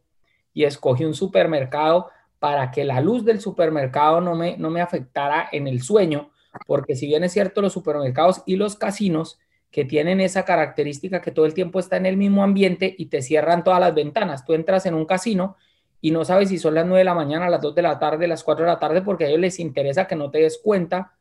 y 0.53 0.65
escogí 0.65 1.05
un 1.05 1.15
supermercado 1.15 2.11
para 2.39 2.71
que 2.71 2.85
la 2.85 3.01
luz 3.01 3.25
del 3.25 3.41
supermercado 3.41 4.21
no 4.21 4.35
me, 4.35 4.57
no 4.57 4.71
me 4.71 4.81
afectara 4.81 5.49
en 5.53 5.69
el 5.69 5.83
sueño, 5.83 6.31
porque 6.67 6.97
si 6.97 7.07
bien 7.07 7.23
es 7.23 7.33
cierto, 7.33 7.61
los 7.61 7.73
supermercados 7.73 8.43
y 8.47 8.57
los 8.57 8.75
casinos 8.75 9.39
que 9.71 9.85
tienen 9.85 10.21
esa 10.21 10.45
característica 10.45 11.21
que 11.21 11.31
todo 11.31 11.47
el 11.47 11.55
tiempo 11.55 11.79
está 11.79 11.97
en 11.97 12.07
el 12.07 12.17
mismo 12.17 12.43
ambiente 12.43 12.95
y 12.97 13.07
te 13.07 13.23
cierran 13.23 13.65
todas 13.65 13.81
las 13.81 13.95
ventanas. 13.95 14.45
Tú 14.45 14.55
entras 14.55 14.87
en 14.87 14.95
un 14.95 15.05
casino 15.05 15.57
y 16.01 16.11
no 16.11 16.25
sabes 16.25 16.49
si 16.49 16.59
son 16.59 16.75
las 16.75 16.87
9 16.87 16.99
de 16.99 17.05
la 17.05 17.15
mañana, 17.15 17.51
las 17.51 17.61
2 17.61 17.75
de 17.75 17.83
la 17.83 17.99
tarde, 17.99 18.27
las 18.29 18.45
4 18.45 18.65
de 18.65 18.71
la 18.71 18.79
tarde, 18.79 19.03
porque 19.03 19.25
a 19.25 19.29
ellos 19.29 19.41
les 19.41 19.59
interesa 19.59 20.07
que 20.07 20.17
no 20.17 20.31
te 20.31 20.39
des 20.39 20.59
cuenta 20.59 21.13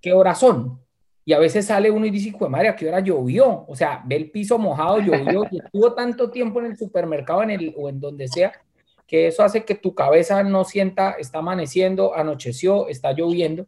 qué 0.00 0.12
horas 0.12 0.40
son. 0.40 0.80
Y 1.26 1.32
a 1.32 1.38
veces 1.38 1.66
sale 1.66 1.90
uno 1.90 2.04
y 2.04 2.10
dice, 2.10 2.34
pues 2.38 2.50
madre, 2.50 2.68
¿a 2.68 2.76
qué 2.76 2.88
hora 2.88 3.00
llovió? 3.00 3.64
O 3.66 3.74
sea, 3.74 4.02
ve 4.04 4.16
el 4.16 4.30
piso 4.30 4.58
mojado, 4.58 4.98
llovió, 5.00 5.44
y 5.50 5.58
estuvo 5.64 5.94
tanto 5.94 6.30
tiempo 6.30 6.60
en 6.60 6.66
el 6.66 6.76
supermercado 6.76 7.42
en 7.42 7.50
el, 7.50 7.74
o 7.78 7.88
en 7.88 8.00
donde 8.00 8.28
sea, 8.28 8.52
que 9.06 9.28
eso 9.28 9.42
hace 9.42 9.64
que 9.64 9.74
tu 9.74 9.94
cabeza 9.94 10.42
no 10.42 10.64
sienta, 10.64 11.12
está 11.12 11.38
amaneciendo, 11.38 12.14
anocheció, 12.14 12.88
está 12.88 13.12
lloviendo. 13.12 13.66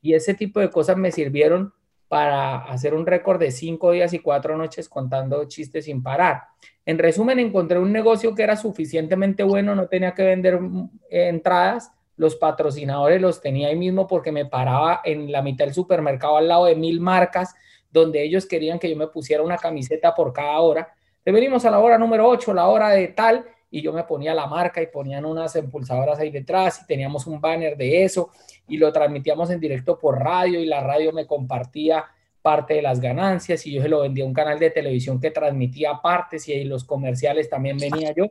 Y 0.00 0.14
ese 0.14 0.34
tipo 0.34 0.60
de 0.60 0.70
cosas 0.70 0.96
me 0.96 1.12
sirvieron 1.12 1.72
para 2.12 2.58
hacer 2.64 2.92
un 2.92 3.06
récord 3.06 3.40
de 3.40 3.50
cinco 3.50 3.90
días 3.90 4.12
y 4.12 4.18
cuatro 4.18 4.54
noches 4.54 4.86
contando 4.86 5.42
chistes 5.46 5.86
sin 5.86 6.02
parar. 6.02 6.42
En 6.84 6.98
resumen, 6.98 7.38
encontré 7.38 7.78
un 7.78 7.90
negocio 7.90 8.34
que 8.34 8.42
era 8.42 8.54
suficientemente 8.54 9.42
bueno, 9.44 9.74
no 9.74 9.86
tenía 9.86 10.12
que 10.12 10.22
vender 10.22 10.60
mm, 10.60 10.90
entradas, 11.08 11.90
los 12.16 12.36
patrocinadores 12.36 13.18
los 13.18 13.40
tenía 13.40 13.68
ahí 13.68 13.76
mismo 13.76 14.06
porque 14.06 14.30
me 14.30 14.44
paraba 14.44 15.00
en 15.02 15.32
la 15.32 15.40
mitad 15.40 15.64
del 15.64 15.72
supermercado 15.72 16.36
al 16.36 16.48
lado 16.48 16.66
de 16.66 16.74
mil 16.76 17.00
marcas 17.00 17.54
donde 17.90 18.22
ellos 18.22 18.44
querían 18.44 18.78
que 18.78 18.90
yo 18.90 18.96
me 18.96 19.06
pusiera 19.06 19.42
una 19.42 19.56
camiseta 19.56 20.14
por 20.14 20.34
cada 20.34 20.60
hora. 20.60 20.94
Le 21.24 21.32
venimos 21.32 21.64
a 21.64 21.70
la 21.70 21.78
hora 21.78 21.96
número 21.96 22.28
8, 22.28 22.52
la 22.52 22.66
hora 22.66 22.90
de 22.90 23.08
tal, 23.08 23.46
y 23.72 23.80
yo 23.80 23.92
me 23.92 24.04
ponía 24.04 24.34
la 24.34 24.46
marca 24.46 24.82
y 24.82 24.86
ponían 24.86 25.24
unas 25.24 25.56
impulsadoras 25.56 26.18
ahí 26.18 26.30
detrás 26.30 26.82
y 26.82 26.86
teníamos 26.86 27.26
un 27.26 27.40
banner 27.40 27.74
de 27.74 28.04
eso 28.04 28.30
y 28.68 28.76
lo 28.76 28.92
transmitíamos 28.92 29.50
en 29.50 29.58
directo 29.58 29.98
por 29.98 30.22
radio 30.22 30.60
y 30.60 30.66
la 30.66 30.82
radio 30.82 31.10
me 31.10 31.26
compartía 31.26 32.04
parte 32.42 32.74
de 32.74 32.82
las 32.82 33.00
ganancias 33.00 33.66
y 33.66 33.72
yo 33.72 33.82
se 33.82 33.88
lo 33.88 34.02
vendía 34.02 34.24
a 34.24 34.26
un 34.26 34.34
canal 34.34 34.58
de 34.58 34.70
televisión 34.70 35.18
que 35.18 35.30
transmitía 35.30 36.02
partes 36.02 36.46
y 36.48 36.52
ahí 36.52 36.64
los 36.64 36.84
comerciales 36.84 37.48
también 37.48 37.78
venía 37.78 38.12
yo. 38.14 38.26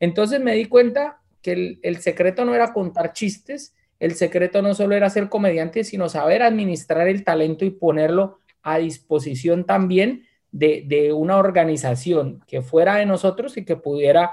Entonces 0.00 0.40
me 0.40 0.54
di 0.54 0.64
cuenta 0.64 1.20
que 1.42 1.52
el, 1.52 1.78
el 1.82 1.98
secreto 1.98 2.46
no 2.46 2.54
era 2.54 2.72
contar 2.72 3.12
chistes, 3.12 3.76
el 3.98 4.14
secreto 4.14 4.62
no 4.62 4.72
solo 4.72 4.94
era 4.94 5.10
ser 5.10 5.28
comediante, 5.28 5.84
sino 5.84 6.08
saber 6.08 6.42
administrar 6.42 7.06
el 7.06 7.22
talento 7.22 7.66
y 7.66 7.70
ponerlo 7.70 8.38
a 8.62 8.78
disposición 8.78 9.66
también 9.66 10.24
de, 10.52 10.84
de 10.86 11.12
una 11.12 11.36
organización 11.36 12.42
que 12.46 12.62
fuera 12.62 12.96
de 12.96 13.04
nosotros 13.04 13.58
y 13.58 13.66
que 13.66 13.76
pudiera 13.76 14.30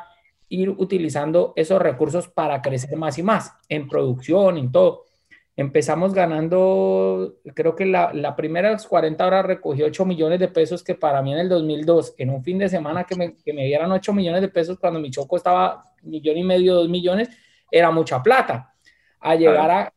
ir 0.50 0.70
utilizando 0.70 1.54
esos 1.56 1.82
recursos 1.82 2.28
para 2.28 2.62
crecer 2.62 2.96
más 2.98 3.18
y 3.18 3.24
más 3.24 3.54
en 3.70 3.88
producción, 3.88 4.58
en 4.58 4.72
todo. 4.72 5.06
Empezamos 5.56 6.14
ganando, 6.14 7.38
creo 7.56 7.76
que 7.76 7.86
la, 7.86 8.14
la 8.14 8.36
primera 8.36 8.78
40 8.78 9.26
horas 9.26 9.46
recogí 9.46 9.82
8 9.82 10.06
millones 10.06 10.40
de 10.40 10.48
pesos, 10.50 10.84
que 10.84 10.94
para 10.94 11.22
mí 11.22 11.34
en 11.34 11.40
el 11.40 11.50
2002, 11.50 12.14
en 12.20 12.30
un 12.30 12.44
fin 12.44 12.60
de 12.60 12.70
semana 12.70 13.06
que 13.06 13.16
me, 13.16 13.36
que 13.36 13.54
me 13.54 13.66
dieran 13.66 13.92
8 13.92 14.14
millones 14.14 14.42
de 14.42 14.50
pesos 14.50 14.78
cuando 14.80 15.00
mi 15.00 15.10
choco 15.10 15.36
estaba 15.36 15.84
millón 16.04 16.38
y 16.38 16.44
medio, 16.44 16.76
2 16.76 16.90
millones, 16.90 17.30
era 17.72 17.90
mucha 17.90 18.22
plata. 18.22 18.74
A 19.20 19.34
llegar 19.34 19.72
a, 19.72 19.94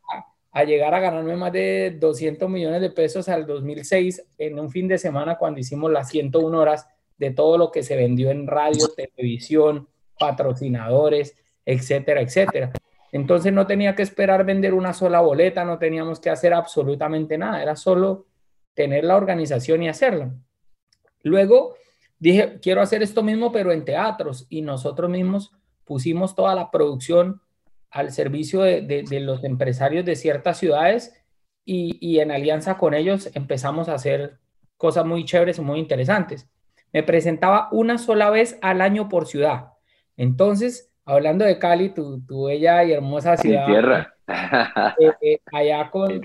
a 0.51 0.65
llegar 0.65 0.95
a 0.95 1.01
ganarme 1.01 1.37
más 1.37 1.53
de 1.53 1.97
200 2.01 2.49
millones 2.49 2.81
de 2.81 2.91
pesos 2.91 3.29
al 3.29 3.47
2006 3.47 4.29
en 4.39 4.59
un 4.59 4.71
fin 4.71 4.89
de 4.89 4.97
semana 4.97 5.37
cuando 5.37 5.61
hicimos 5.61 5.93
las 5.93 6.09
101 6.09 6.59
horas 6.59 6.89
de 7.19 7.33
todo 7.33 7.59
lo 7.59 7.71
que 7.71 7.83
se 7.83 7.97
vendió 7.97 8.31
en 8.31 8.47
radio, 8.47 8.89
televisión, 8.97 9.89
patrocinadores, 10.21 11.35
etcétera, 11.65 12.21
etcétera. 12.21 12.71
Entonces 13.11 13.53
no 13.53 13.67
tenía 13.67 13.97
que 13.97 14.03
esperar 14.03 14.45
vender 14.45 14.75
una 14.75 14.93
sola 14.93 15.21
boleta, 15.21 15.65
no 15.65 15.79
teníamos 15.79 16.21
que 16.21 16.31
hacer 16.31 16.53
absolutamente 16.55 17.37
nada, 17.39 17.61
era 17.61 17.75
solo 17.75 18.27
tener 18.75 19.05
la 19.05 19.17
organización 19.17 19.83
y 19.83 19.89
hacerlo. 19.89 20.33
Luego 21.23 21.75
dije, 22.19 22.61
quiero 22.63 22.81
hacer 22.81 23.03
esto 23.03 23.23
mismo, 23.23 23.51
pero 23.51 23.73
en 23.73 23.85
teatros, 23.85 24.47
y 24.49 24.63
nosotros 24.63 25.11
mismos 25.11 25.53
pusimos 25.85 26.37
toda 26.37 26.55
la 26.55 26.71
producción 26.71 27.41
al 27.91 28.13
servicio 28.13 28.61
de, 28.61 29.05
los 29.21 29.43
empresarios 29.43 30.05
de 30.05 30.15
ciertas 30.15 30.59
ciudades 30.59 31.13
y, 31.65 31.99
y, 32.01 32.21
en 32.21 32.31
alianza 32.31 32.79
con 32.79 32.95
ellos 32.95 33.31
empezamos 33.35 33.89
a 33.89 33.95
hacer 33.95 34.39
cosas 34.77 35.05
muy 35.05 35.25
chéveres 35.25 35.59
y 35.59 35.63
muy 35.63 35.81
interesantes. 35.81 36.49
Me 36.93 37.03
presentaba 37.03 37.69
una 37.73 37.99
sola 37.99 38.31
vez 38.31 38.59
al 38.63 38.81
año 38.81 39.09
por 39.09 39.27
ciudad. 39.27 39.73
Entonces, 40.21 40.93
hablando 41.07 41.47
de 41.47 41.59
Cali, 41.59 41.95
tu, 41.95 42.21
tu 42.27 42.45
bella 42.45 42.85
y 42.85 42.93
hermosa 42.93 43.39
ciudad. 43.39 43.67
Mi 43.67 43.73
tierra. 43.73 44.15
Eh, 44.99 45.13
eh, 45.23 45.41
allá 45.51 45.91
con, 45.91 46.21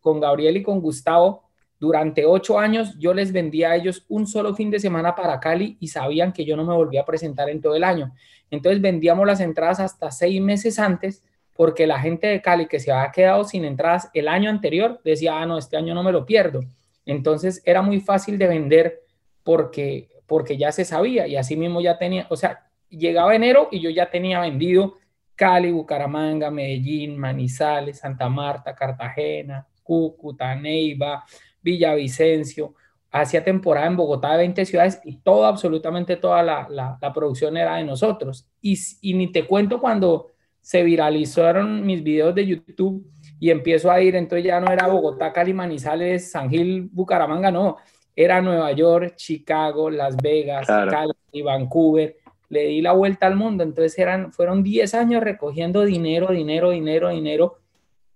con, 0.00 0.20
Gabriel 0.20 0.56
y 0.56 0.62
con 0.62 0.80
Gustavo, 0.80 1.42
durante 1.78 2.24
ocho 2.24 2.58
años 2.58 2.98
yo 2.98 3.12
les 3.12 3.30
vendía 3.30 3.72
a 3.72 3.76
ellos 3.76 4.06
un 4.08 4.26
solo 4.26 4.54
fin 4.54 4.70
de 4.70 4.80
semana 4.80 5.14
para 5.14 5.38
Cali 5.38 5.76
y 5.80 5.88
sabían 5.88 6.32
que 6.32 6.46
yo 6.46 6.56
no 6.56 6.64
me 6.64 6.72
volvía 6.72 7.02
a 7.02 7.04
presentar 7.04 7.50
en 7.50 7.60
todo 7.60 7.76
el 7.76 7.84
año. 7.84 8.14
Entonces 8.50 8.80
vendíamos 8.80 9.26
las 9.26 9.40
entradas 9.40 9.80
hasta 9.80 10.10
seis 10.10 10.40
meses 10.40 10.78
antes 10.78 11.22
porque 11.54 11.86
la 11.86 12.00
gente 12.00 12.26
de 12.26 12.40
Cali 12.40 12.68
que 12.68 12.80
se 12.80 12.90
había 12.90 13.12
quedado 13.12 13.44
sin 13.44 13.66
entradas 13.66 14.08
el 14.14 14.28
año 14.28 14.48
anterior 14.48 14.98
decía, 15.04 15.42
ah, 15.42 15.44
no, 15.44 15.58
este 15.58 15.76
año 15.76 15.92
no 15.92 16.02
me 16.02 16.12
lo 16.12 16.24
pierdo. 16.24 16.60
Entonces 17.04 17.60
era 17.66 17.82
muy 17.82 18.00
fácil 18.00 18.38
de 18.38 18.46
vender 18.46 19.02
porque, 19.44 20.08
porque 20.26 20.56
ya 20.56 20.72
se 20.72 20.86
sabía 20.86 21.26
y 21.26 21.36
así 21.36 21.54
mismo 21.54 21.82
ya 21.82 21.98
tenía, 21.98 22.26
o 22.30 22.36
sea, 22.36 22.69
llegaba 22.90 23.34
enero 23.34 23.68
y 23.70 23.80
yo 23.80 23.90
ya 23.90 24.10
tenía 24.10 24.40
vendido 24.40 24.94
Cali, 25.40 25.72
Bucaramanga, 25.72 26.50
Medellín, 26.50 27.16
Manizales, 27.16 28.00
Santa 28.00 28.28
Marta, 28.28 28.74
Cartagena, 28.74 29.66
Cúcuta, 29.82 30.54
Neiva, 30.54 31.24
Villavicencio. 31.62 32.74
Hacía 33.10 33.42
temporada 33.42 33.86
en 33.86 33.96
Bogotá 33.96 34.32
de 34.32 34.36
20 34.36 34.66
ciudades 34.66 35.00
y 35.02 35.16
toda, 35.16 35.48
absolutamente 35.48 36.16
toda 36.16 36.42
la, 36.42 36.68
la, 36.68 37.12
producción 37.14 37.56
era 37.56 37.76
de 37.76 37.84
nosotros. 37.84 38.50
Y, 38.60 38.78
y, 39.00 39.14
ni 39.14 39.32
te 39.32 39.46
cuento 39.46 39.80
cuando 39.80 40.26
se 40.60 40.82
viralizaron 40.82 41.86
mis 41.86 42.02
videos 42.04 42.34
de 42.34 42.46
YouTube 42.46 43.10
y 43.40 43.48
empiezo 43.48 43.90
a 43.90 44.00
ir, 44.02 44.16
entonces 44.16 44.44
ya 44.44 44.60
no 44.60 44.70
era 44.70 44.88
Bogotá, 44.88 45.32
Cali, 45.32 45.54
Manizales, 45.54 46.30
San 46.30 46.50
Gil, 46.50 46.90
Bucaramanga, 46.92 47.50
no. 47.50 47.78
Era 48.14 48.42
Nueva 48.42 48.70
York, 48.72 49.14
Chicago, 49.16 49.88
Las 49.88 50.18
Vegas, 50.18 50.66
Cali, 50.66 51.42
Vancouver 51.42 52.19
le 52.50 52.66
di 52.66 52.82
la 52.82 52.92
vuelta 52.92 53.26
al 53.26 53.36
mundo. 53.36 53.64
Entonces 53.64 53.98
eran, 53.98 54.32
fueron 54.32 54.62
10 54.62 54.94
años 54.94 55.22
recogiendo 55.22 55.84
dinero, 55.84 56.28
dinero, 56.28 56.70
dinero, 56.70 57.08
dinero, 57.08 57.58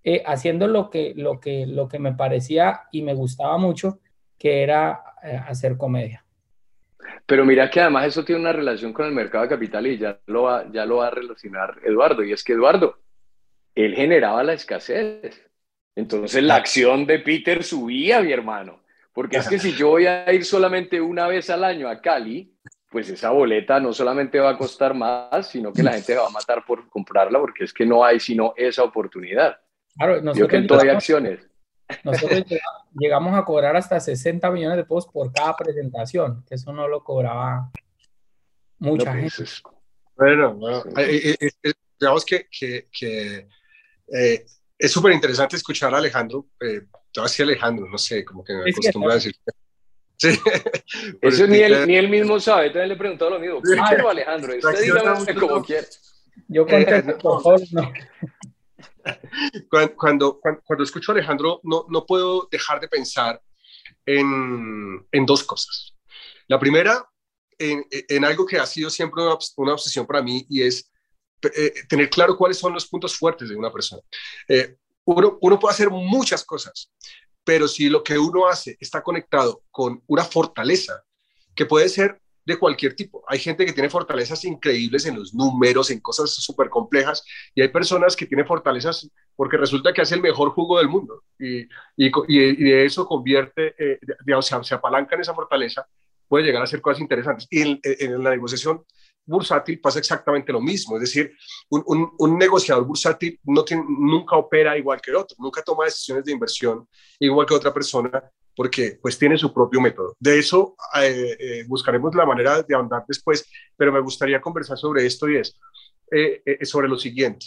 eh, 0.03 0.23
haciendo 0.27 0.67
lo 0.67 0.91
que, 0.91 1.15
lo, 1.17 1.41
que, 1.41 1.67
lo 1.67 1.89
que 1.89 1.99
me 1.99 2.13
parecía 2.13 2.83
y 2.93 3.03
me 3.03 3.15
gustaba 3.15 3.57
mucho, 3.57 4.01
que 4.39 4.63
era 4.63 5.03
eh, 5.23 5.41
hacer 5.47 5.79
comedia. 5.79 6.25
Pero 7.27 7.45
mira 7.47 7.71
que 7.71 7.81
además 7.81 8.07
eso 8.07 8.25
tiene 8.25 8.41
una 8.41 8.53
relación 8.53 8.93
con 8.93 9.07
el 9.07 9.13
mercado 9.13 9.45
de 9.45 9.51
capital 9.51 9.87
y 9.87 9.97
ya 9.97 10.19
lo 10.27 10.43
va, 10.43 10.71
ya 10.71 10.85
lo 10.85 10.97
va 10.97 11.07
a 11.07 11.11
relacionar 11.11 11.79
Eduardo. 11.85 12.23
Y 12.23 12.33
es 12.33 12.45
que 12.45 12.53
Eduardo, 12.53 12.99
él 13.75 13.95
generaba 13.95 14.43
la 14.43 14.53
escasez. 14.53 15.51
Entonces 15.95 16.43
la 16.43 16.57
acción 16.57 17.07
de 17.07 17.21
Peter 17.21 17.63
subía, 17.63 18.21
mi 18.21 18.33
hermano. 18.33 18.83
Porque 19.13 19.37
es 19.37 19.49
que 19.49 19.61
si 19.61 19.73
yo 19.73 19.91
voy 19.91 20.07
a 20.07 20.31
ir 20.33 20.45
solamente 20.45 21.01
una 21.01 21.29
vez 21.29 21.49
al 21.49 21.63
año 21.63 21.89
a 21.89 22.01
Cali, 22.01 22.53
pues 22.95 23.09
esa 23.09 23.31
boleta 23.31 23.81
no 23.81 23.93
solamente 23.93 24.39
va 24.39 24.51
a 24.51 24.57
costar 24.57 24.95
más, 24.95 25.49
sino 25.49 25.73
que 25.73 25.83
la 25.83 25.93
gente 25.95 26.15
va 26.15 26.29
a 26.29 26.31
matar 26.31 26.65
por 26.65 26.89
comprarla 26.89 27.41
porque 27.41 27.65
es 27.65 27.73
que 27.73 27.85
no 27.85 28.05
hay 28.05 28.21
sino 28.21 28.55
esa 28.57 28.85
oportunidad. 28.85 29.59
Claro, 29.97 30.23
nosotros 30.23 30.49
que 30.49 30.57
en 30.59 30.67
todo 30.69 30.81
hay 30.81 30.91
acciones. 30.91 31.41
Nosotros 32.05 32.45
llegamos 32.95 33.37
a 33.37 33.45
cobrar 33.45 33.75
hasta 33.75 33.99
60 33.99 34.49
millones 34.53 34.77
de 34.77 34.85
pesos 34.85 35.09
por 35.09 35.33
cada 35.33 35.57
presentación, 35.57 36.45
que 36.49 36.55
eso 36.55 36.73
no 36.73 36.87
lo 36.87 37.03
cobraba 37.03 37.73
mucha 38.79 39.11
pues, 39.11 39.35
gente. 39.35 39.51
Bueno, 40.15 40.55
bueno 40.55 40.85
eh, 40.97 41.35
eh, 41.41 41.51
eh, 41.65 41.73
digamos 41.99 42.25
que, 42.25 42.47
que, 42.49 42.87
que 42.97 43.49
es 44.79 44.93
súper 44.93 45.15
interesante 45.15 45.57
escuchar 45.57 45.93
a 45.93 45.99
Alejandro, 45.99 46.47
yo 47.13 47.25
así 47.25 47.43
Alejandro, 47.43 47.89
no 47.89 47.99
sé, 47.99 48.25
como 48.25 48.45
que 48.45 48.55
me 48.55 48.71
acostumbro 48.71 49.11
a 49.11 49.15
decir 49.15 49.35
Sí. 50.17 50.31
Eso 51.21 51.47
ni 51.47 51.59
él, 51.59 51.87
ni 51.87 51.97
él 51.97 52.09
mismo 52.09 52.39
sabe. 52.41 52.67
Entonces 52.67 52.89
le 52.89 52.95
he 52.95 52.99
preguntado 52.99 53.31
lo 53.33 53.41
mismo. 53.41 53.61
Quiero 53.61 54.09
Alejandro, 54.09 54.55
usted 54.57 54.83
dígame 54.83 55.35
como 55.35 55.65
quiera. 55.65 55.87
Yo 56.49 56.67
contesto, 56.67 57.11
eh, 57.11 57.17
por 57.21 57.43
favor, 57.43 57.61
no. 57.73 57.93
Cuando, 59.69 59.95
cuando, 59.97 60.41
cuando, 60.41 60.83
escucho 60.83 61.13
a 61.13 61.15
Alejandro, 61.15 61.61
no, 61.63 61.85
no 61.91 62.07
puedo 62.07 62.49
dejar 62.51 62.81
de 62.81 62.89
pensar 62.89 63.39
en, 64.07 65.07
en 65.13 65.27
dos 65.27 65.45
cosas. 65.45 65.95
La 66.49 66.59
primera, 66.59 67.07
en, 67.59 67.85
en, 67.91 68.25
algo 68.25 68.47
que 68.47 68.59
ha 68.59 68.65
sido 68.65 68.89
siempre 68.89 69.23
una, 69.23 69.37
una 69.57 69.73
obsesión 69.75 70.07
para 70.07 70.23
mí 70.23 70.47
y 70.49 70.63
es 70.63 70.91
eh, 71.55 71.75
tener 71.89 72.09
claro 72.09 72.37
cuáles 72.37 72.59
son 72.59 72.73
los 72.73 72.87
puntos 72.87 73.17
fuertes 73.17 73.49
de 73.49 73.57
una 73.57 73.71
persona. 73.71 74.03
Eh, 74.49 74.77
uno, 75.05 75.39
uno, 75.41 75.59
puede 75.59 75.75
hacer 75.75 75.91
muchas 75.91 76.45
cosas, 76.45 76.91
pero 77.45 77.69
si 77.69 77.89
lo 77.89 78.03
que 78.03 78.19
uno 78.19 78.47
hace 78.47 78.77
está 78.81 79.03
conectado 79.03 79.63
con 79.71 80.03
una 80.07 80.25
fortaleza, 80.25 81.03
que 81.55 81.67
puede 81.67 81.89
ser 81.89 82.21
de 82.45 82.59
cualquier 82.59 82.95
tipo. 82.95 83.23
Hay 83.27 83.39
gente 83.39 83.65
que 83.65 83.73
tiene 83.73 83.89
fortalezas 83.89 84.45
increíbles 84.45 85.07
en 85.07 85.17
los 85.17 85.35
números, 85.35 85.91
en 85.91 86.01
cosas 86.01 86.31
súper 86.35 86.69
complejas, 86.69 87.25
y 87.55 87.63
hay 87.63 87.69
personas 87.69 88.17
que 88.17 88.27
tienen 88.27 88.47
fortalezas 88.47 89.09
porque 89.35 89.57
resulta 89.57 89.93
que 89.93 90.03
hace 90.03 90.15
el 90.15 90.21
mejor 90.21 90.51
jugo 90.51 90.79
del 90.79 90.89
mundo, 90.89 91.23
y, 91.39 91.63
y, 91.63 92.11
y 92.29 92.55
de 92.71 92.85
eso 92.85 93.07
convierte, 93.07 93.75
eh, 93.79 93.99
digamos, 94.25 94.47
se, 94.47 94.75
apalanca 94.75 95.15
en 95.15 95.23
esa 95.23 95.35
fortaleza, 95.35 95.87
puede 96.29 96.45
llegar 96.45 96.61
a 96.61 96.65
hacer 96.65 96.81
cosas 96.81 97.01
interesantes. 97.01 97.47
Y 97.51 97.81
en 97.83 98.23
la 98.23 98.31
negociación 98.31 98.85
bursátil 99.27 99.81
pasa 99.81 99.99
exactamente 99.99 100.53
lo 100.53 100.61
mismo. 100.61 100.97
Es 100.97 101.03
decir, 101.03 101.33
un, 101.69 102.39
negociador 102.39 102.85
bursátil 102.85 103.39
no 103.45 103.65
tiene, 103.65 103.85
nunca 103.89 104.37
opera 104.37 104.77
igual 104.77 105.01
que 105.01 105.11
el 105.11 105.17
otro, 105.17 105.37
nunca 105.39 105.63
toma 105.63 105.85
decisiones 105.85 106.25
de 106.25 106.33
inversión 106.33 106.89
igual 107.19 107.47
que 107.47 107.55
otra 107.55 107.73
persona 107.73 108.23
porque 108.57 108.99
pues 109.03 109.19
tiene 109.19 109.37
su 109.37 109.53
propio 109.53 109.81
método. 109.81 110.17
De 110.19 110.39
eso 110.39 110.77
eh, 111.01 111.37
eh, 111.39 111.65
buscaremos 111.67 112.15
la 112.15 112.27
manera 112.27 112.63
de 112.63 112.75
ahondar 112.75 113.05
después, 113.07 113.49
pero 113.77 113.93
me 113.93 114.01
gustaría 114.01 114.41
conversar 114.41 114.79
sobre 114.79 115.05
esto 115.07 115.29
y 115.29 115.37
es 115.39 115.59
eh, 116.11 116.59
sobre 116.63 116.89
lo 116.89 116.97
siguiente. 116.97 117.47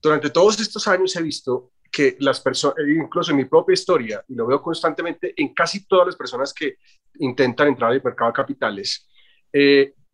Durante 0.00 0.30
todos 0.30 0.58
estos 0.60 0.88
años 0.88 1.14
he 1.16 1.22
visto 1.22 1.72
que 1.90 2.16
las 2.20 2.40
personas, 2.40 2.76
incluso 2.88 3.32
en 3.32 3.36
mi 3.36 3.44
propia 3.44 3.74
historia, 3.74 4.24
y 4.26 4.34
lo 4.34 4.46
veo 4.46 4.62
constantemente 4.62 5.34
en 5.36 5.52
casi 5.52 5.86
todas 5.86 6.06
las 6.06 6.16
personas 6.16 6.54
que 6.54 6.76
intentan 7.18 7.68
entrar 7.68 7.92
al 7.92 8.02
mercado 8.02 8.30
de 8.30 8.34
capitales, 8.34 9.06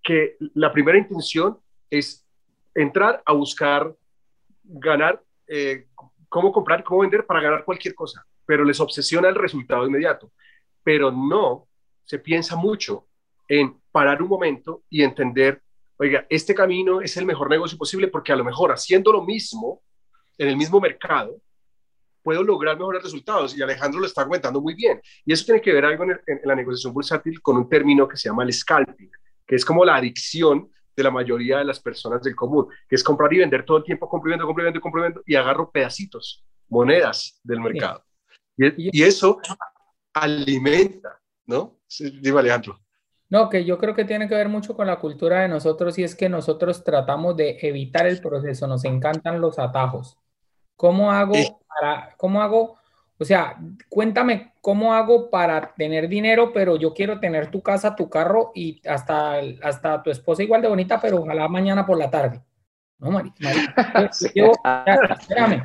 que 0.08 0.36
la 0.54 0.72
primera 0.72 0.98
intención 0.98 1.58
es 1.90 2.26
entrar 2.74 3.22
a 3.24 3.32
buscar 3.32 3.94
ganar, 4.64 5.22
cómo 6.28 6.52
comprar, 6.52 6.82
cómo 6.82 7.00
vender 7.00 7.26
para 7.26 7.40
ganar 7.40 7.64
cualquier 7.64 7.94
cosa 7.94 8.26
pero 8.48 8.64
les 8.64 8.80
obsesiona 8.80 9.28
el 9.28 9.34
resultado 9.34 9.86
inmediato. 9.86 10.32
Pero 10.82 11.12
no 11.12 11.68
se 12.04 12.18
piensa 12.18 12.56
mucho 12.56 13.06
en 13.46 13.78
parar 13.92 14.22
un 14.22 14.28
momento 14.30 14.84
y 14.88 15.02
entender, 15.02 15.60
oiga, 15.98 16.26
este 16.30 16.54
camino 16.54 17.02
es 17.02 17.14
el 17.18 17.26
mejor 17.26 17.50
negocio 17.50 17.76
posible 17.76 18.08
porque 18.08 18.32
a 18.32 18.36
lo 18.36 18.44
mejor 18.44 18.72
haciendo 18.72 19.12
lo 19.12 19.22
mismo 19.22 19.82
en 20.38 20.48
el 20.48 20.56
mismo 20.56 20.80
mercado, 20.80 21.36
puedo 22.22 22.42
lograr 22.42 22.78
mejores 22.78 23.02
resultados. 23.02 23.54
Y 23.54 23.60
Alejandro 23.60 24.00
lo 24.00 24.06
está 24.06 24.24
comentando 24.24 24.62
muy 24.62 24.72
bien. 24.74 24.98
Y 25.26 25.34
eso 25.34 25.44
tiene 25.44 25.60
que 25.60 25.74
ver 25.74 25.84
algo 25.84 26.04
en, 26.04 26.40
la 26.44 26.54
negociación 26.54 26.94
bursátil 26.94 27.42
con 27.42 27.58
un 27.58 27.68
término 27.68 28.08
que 28.08 28.16
se 28.16 28.30
llama 28.30 28.44
el 28.44 28.52
scalping, 28.54 29.10
que 29.49 29.57
es 29.57 29.64
como 29.64 29.85
la 29.85 29.97
adicción 29.97 30.71
de 30.95 31.02
la 31.02 31.11
mayoría 31.11 31.59
de 31.59 31.64
las 31.64 31.81
personas 31.81 32.23
del 32.23 32.37
común, 32.37 32.69
que 32.88 32.97
es 32.97 33.02
comprar 33.02 33.33
y 33.33 33.38
vender 33.38 33.64
todo 33.64 33.78
el 33.78 33.85
tiempo, 33.85 34.09
compro 34.09 34.31
y 34.31 34.33
vendo, 34.33 34.47
compro 34.47 34.62
y 34.62 34.67
vendo, 34.67 34.81
compro 34.81 35.00
y 35.00 35.05
vendo, 35.05 35.23
y 35.26 35.35
agarro 35.35 35.71
pedacitos, 35.71 36.45
monedas 36.69 37.40
del 37.43 37.61
mercado. 37.61 38.05
Y, 38.57 39.02
eso 39.02 39.40
alimenta, 40.12 41.21
¿no? 41.47 41.78
dime, 41.99 42.40
Alejandro. 42.40 42.78
No, 43.31 43.49
que 43.49 43.64
yo 43.64 43.78
creo 43.78 43.95
que 43.95 44.05
tiene 44.05 44.28
que 44.28 44.35
ver 44.35 44.49
mucho 44.49 44.75
con 44.75 44.87
la 44.87 44.99
cultura 44.99 45.43
de 45.43 45.49
nosotros 45.49 45.99
y 45.99 46.02
es 46.02 46.14
que 46.14 46.28
nosotros 46.28 46.83
tratamos 46.83 47.37
de 47.37 47.59
evitar 47.62 48.07
el 48.07 48.21
proceso, 48.21 48.67
nos 48.67 48.85
encantan 48.85 49.40
los 49.40 49.59
atajos. 49.59 50.19
¿Cómo 50.76 51.12
hago 51.12 51.35
para, 51.69 52.14
cómo 52.17 52.43
hago, 52.43 52.78
o 53.20 53.25
sea, 53.25 53.58
cuéntame 53.88 54.52
cómo 54.60 54.94
hago 54.94 55.28
para 55.28 55.75
tener 55.75 56.08
dinero, 56.08 56.52
pero 56.52 56.76
yo 56.76 56.94
quiero 56.94 57.18
tener 57.18 57.50
tu 57.50 57.60
casa, 57.62 57.96
tu 57.96 58.08
carro 58.08 58.52
y 58.54 58.80
hasta, 58.88 59.40
hasta 59.62 60.02
tu 60.02 60.10
esposa 60.10 60.42
igual 60.42 60.62
de 60.62 60.68
bonita, 60.68 61.00
pero 61.00 61.22
ojalá 61.22 61.48
mañana 61.48 61.84
por 61.84 61.98
la 61.98 62.10
tarde. 62.10 62.40
No, 62.98 63.10
Mari, 63.10 63.32
espérame, 64.12 65.62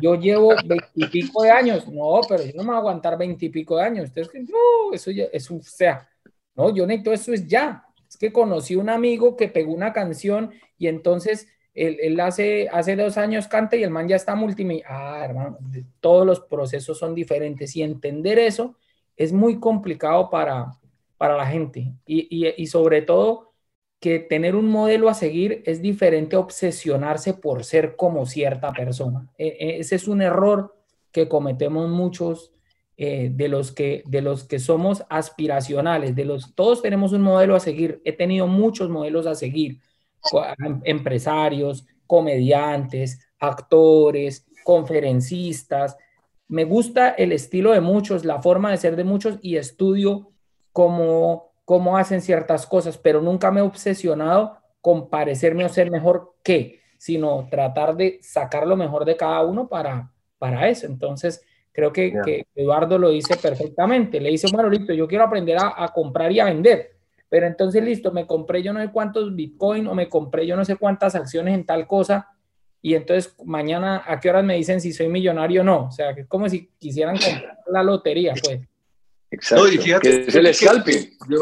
yo 0.00 0.14
llevo 0.16 0.54
veintipico 0.64 1.42
de 1.42 1.50
años. 1.50 1.88
No, 1.88 2.20
pero 2.28 2.44
yo 2.44 2.52
no 2.54 2.62
me 2.62 2.68
voy 2.68 2.76
a 2.76 2.78
aguantar 2.78 3.16
veintipico 3.18 3.76
de 3.76 3.84
años. 3.84 4.10
Que 4.12 4.40
no, 4.40 4.92
eso 4.92 5.10
ya 5.10 5.24
es 5.32 5.50
un, 5.50 5.58
o 5.58 5.62
sea, 5.62 6.08
no, 6.54 6.74
yo 6.74 6.86
necesito 6.86 7.12
eso 7.12 7.32
es 7.32 7.46
ya. 7.46 7.84
Es 8.08 8.16
que 8.16 8.32
conocí 8.32 8.76
un 8.76 8.90
amigo 8.90 9.36
que 9.36 9.48
pegó 9.48 9.72
una 9.72 9.92
canción 9.92 10.52
y 10.78 10.88
entonces 10.88 11.48
él, 11.74 11.98
él 12.00 12.20
hace, 12.20 12.68
hace 12.70 12.96
dos 12.96 13.18
años 13.18 13.48
canta 13.48 13.76
y 13.76 13.82
el 13.82 13.90
man 13.90 14.08
ya 14.08 14.16
está 14.16 14.34
multimillonario. 14.34 15.40
Ah, 15.40 15.58
todos 16.00 16.24
los 16.24 16.40
procesos 16.40 16.98
son 16.98 17.14
diferentes 17.14 17.74
y 17.76 17.82
entender 17.82 18.38
eso 18.38 18.76
es 19.16 19.32
muy 19.32 19.58
complicado 19.58 20.30
para, 20.30 20.78
para 21.16 21.36
la 21.36 21.46
gente 21.46 21.92
y, 22.06 22.52
y, 22.56 22.66
sobre 22.66 23.02
todo 23.02 23.52
que 24.00 24.18
tener 24.18 24.54
un 24.54 24.68
modelo 24.68 25.08
a 25.08 25.14
seguir 25.14 25.62
es 25.66 25.80
diferente 25.80 26.36
a 26.36 26.40
obsesionarse 26.40 27.34
por 27.34 27.64
ser 27.64 27.96
como 27.96 28.26
cierta 28.26 28.72
persona. 28.72 29.30
E, 29.38 29.46
e, 29.46 29.78
ese 29.78 29.96
es 29.96 30.08
un 30.08 30.20
error 30.20 30.76
que 31.10 31.28
cometemos 31.28 31.88
muchos 31.88 32.52
eh, 32.96 33.30
de, 33.32 33.48
los 33.48 33.72
que, 33.72 34.02
de 34.06 34.20
los 34.20 34.44
que 34.44 34.58
somos 34.58 35.04
aspiracionales, 35.08 36.14
de 36.14 36.24
los 36.24 36.54
todos 36.54 36.82
tenemos 36.82 37.12
un 37.12 37.22
modelo 37.22 37.56
a 37.56 37.60
seguir. 37.60 38.00
He 38.04 38.12
tenido 38.12 38.46
muchos 38.46 38.90
modelos 38.90 39.26
a 39.26 39.34
seguir, 39.34 39.80
empresarios, 40.84 41.86
comediantes, 42.06 43.28
actores, 43.38 44.46
conferencistas. 44.64 45.96
Me 46.48 46.64
gusta 46.64 47.10
el 47.10 47.32
estilo 47.32 47.72
de 47.72 47.80
muchos, 47.80 48.24
la 48.24 48.42
forma 48.42 48.70
de 48.70 48.76
ser 48.76 48.96
de 48.96 49.04
muchos 49.04 49.38
y 49.42 49.56
estudio 49.56 50.30
como 50.72 51.54
cómo 51.64 51.96
hacen 51.96 52.20
ciertas 52.20 52.66
cosas, 52.66 52.98
pero 52.98 53.20
nunca 53.20 53.50
me 53.50 53.60
he 53.60 53.62
obsesionado 53.62 54.58
con 54.80 55.08
parecerme 55.08 55.64
o 55.64 55.68
ser 55.68 55.90
mejor 55.90 56.34
que, 56.42 56.80
sino 56.98 57.48
tratar 57.50 57.96
de 57.96 58.18
sacar 58.22 58.66
lo 58.66 58.76
mejor 58.76 59.04
de 59.04 59.16
cada 59.16 59.42
uno 59.42 59.68
para, 59.68 60.12
para 60.38 60.68
eso. 60.68 60.86
Entonces, 60.86 61.42
creo 61.72 61.92
que, 61.92 62.46
Eduardo 62.54 62.98
lo 62.98 63.10
dice 63.10 63.36
perfectamente. 63.36 64.20
Le 64.20 64.30
dice, 64.30 64.48
bueno, 64.52 64.68
listo, 64.68 64.92
yo 64.92 65.08
quiero 65.08 65.24
aprender 65.24 65.56
a, 65.58 65.90
comprar 65.94 66.30
y 66.32 66.40
a 66.40 66.44
vender. 66.44 66.93
Pero 67.28 67.46
entonces, 67.46 67.82
listo, 67.82 68.12
me 68.12 68.26
compré 68.26 68.62
yo 68.62 68.72
no 68.72 68.80
sé 68.80 68.90
cuántos 68.92 69.34
Bitcoin 69.34 69.86
o 69.86 69.94
me 69.94 70.08
compré 70.08 70.46
yo 70.46 70.56
no 70.56 70.64
sé 70.64 70.76
cuántas 70.76 71.14
acciones 71.14 71.54
en 71.54 71.66
tal 71.66 71.86
cosa. 71.86 72.28
Y 72.80 72.94
entonces 72.94 73.34
mañana, 73.44 74.02
¿a 74.06 74.20
qué 74.20 74.28
horas 74.28 74.44
me 74.44 74.56
dicen 74.56 74.80
si 74.80 74.92
soy 74.92 75.08
millonario 75.08 75.62
o 75.62 75.64
no? 75.64 75.86
O 75.86 75.90
sea, 75.90 76.14
que 76.14 76.22
es 76.22 76.28
como 76.28 76.48
si 76.48 76.70
quisieran 76.78 77.16
comprar 77.16 77.58
la 77.66 77.82
lotería, 77.82 78.34
pues. 78.42 78.60
Exacto. 79.30 79.68
y 79.68 79.78
fíjate, 79.78 80.28
es 80.28 80.34
el 80.34 80.54
scalping. 80.54 81.16
Yo, 81.28 81.38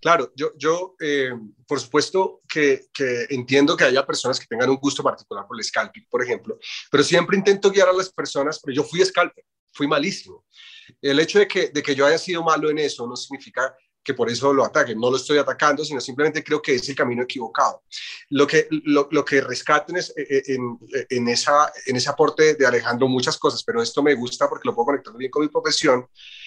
claro, 0.00 0.32
yo, 0.36 0.52
yo 0.56 0.94
eh, 1.00 1.30
por 1.66 1.80
supuesto 1.80 2.42
que, 2.48 2.82
que, 2.92 3.26
entiendo 3.30 3.76
que 3.76 3.84
haya 3.84 4.06
personas 4.06 4.38
que 4.38 4.46
tengan 4.46 4.70
un 4.70 4.76
gusto 4.76 5.02
particular 5.02 5.46
por 5.46 5.56
el 5.56 5.64
scalping, 5.64 6.06
por 6.08 6.22
ejemplo, 6.22 6.58
pero 6.90 7.02
siempre 7.02 7.36
intento 7.36 7.70
guiar 7.70 7.88
a 7.88 7.92
las 7.92 8.12
personas, 8.12 8.60
pero 8.62 8.76
yo 8.76 8.84
fui 8.84 9.04
scalper, 9.04 9.44
fui 9.72 9.88
malísimo. 9.88 10.44
El 11.00 11.18
hecho 11.18 11.38
de 11.38 11.48
que, 11.48 11.68
de 11.68 11.82
que 11.82 11.94
yo 11.94 12.06
haya 12.06 12.18
sido 12.18 12.42
malo 12.42 12.70
en 12.70 12.78
eso 12.78 13.06
no 13.06 13.16
significa 13.16 13.74
que 14.06 14.14
por 14.14 14.30
eso 14.30 14.52
lo 14.52 14.64
ataquen. 14.64 15.00
No 15.00 15.10
lo 15.10 15.16
estoy 15.16 15.38
atacando, 15.38 15.84
sino 15.84 16.00
simplemente 16.00 16.44
creo 16.44 16.62
que 16.62 16.76
es 16.76 16.88
el 16.88 16.94
camino 16.94 17.24
equivocado. 17.24 17.82
Lo 18.30 18.46
que, 18.46 18.68
lo, 18.70 19.08
lo 19.10 19.24
que 19.24 19.40
rescaten 19.40 19.96
es 19.96 20.10
eh, 20.16 20.26
eh, 20.30 20.42
en, 20.46 20.78
en, 21.10 21.28
esa, 21.28 21.72
en 21.86 21.96
ese 21.96 22.08
aporte 22.08 22.54
de 22.54 22.64
Alejandro 22.64 23.08
muchas 23.08 23.36
cosas, 23.36 23.64
pero 23.64 23.82
esto 23.82 24.04
me 24.04 24.14
gusta 24.14 24.48
porque 24.48 24.68
lo 24.68 24.76
puedo 24.76 24.86
conectar 24.86 25.16
bien 25.16 25.30
con 25.30 25.42
mi 25.42 25.48
profesión, 25.48 26.06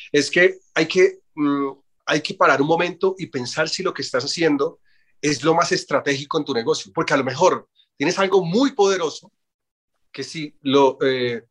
es 0.10 0.32
que 0.32 0.60
hay 0.74 0.88
que, 0.88 1.20
mm, 1.36 1.72
hay 2.06 2.22
que 2.22 2.34
parar 2.36 2.62
un 2.62 2.68
momento 2.68 3.16
y 3.18 3.26
pensar 3.26 3.68
si 3.68 3.84
lo 3.84 3.94
que 3.94 4.04
estás 4.04 4.24
haciendo 4.24 4.80
es 5.22 5.44
lo 5.44 5.54
más 5.54 5.74
estratégico 5.74 6.38
en 6.38 6.46
tu 6.46 6.54
negocio, 6.54 6.94
porque 6.96 7.14
a 7.14 7.18
lo 7.18 7.26
mejor 7.26 7.68
tienes 7.98 8.18
algo 8.20 8.42
muy 8.42 8.72
poderoso 8.72 9.34
que 10.14 10.24
si 10.24 10.56
lo 10.62 10.98
eh, 11.02 11.44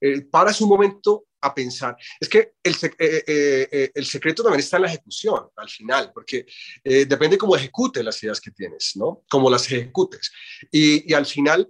eh, 0.00 0.20
paras 0.22 0.60
un 0.60 0.68
momento 0.68 1.25
a 1.40 1.54
pensar, 1.54 1.96
es 2.18 2.28
que 2.28 2.54
el, 2.62 2.74
eh, 2.98 3.90
el, 3.94 4.06
secreto 4.06 4.42
también 4.42 4.60
está 4.60 4.76
en 4.76 4.82
la 4.82 4.88
ejecución 4.88 5.48
al 5.56 5.68
final, 5.68 6.10
porque 6.12 6.46
depende 6.82 7.38
cómo 7.38 7.56
ejecutes 7.56 8.04
las 8.04 8.22
ideas 8.22 8.40
que 8.40 8.50
tienes, 8.50 8.92
¿no? 8.96 9.22
Cómo 9.28 9.50
las 9.50 9.66
ejecutes. 9.66 10.30
Y, 10.70 11.10
y 11.10 11.14
al 11.14 11.26
final 11.26 11.68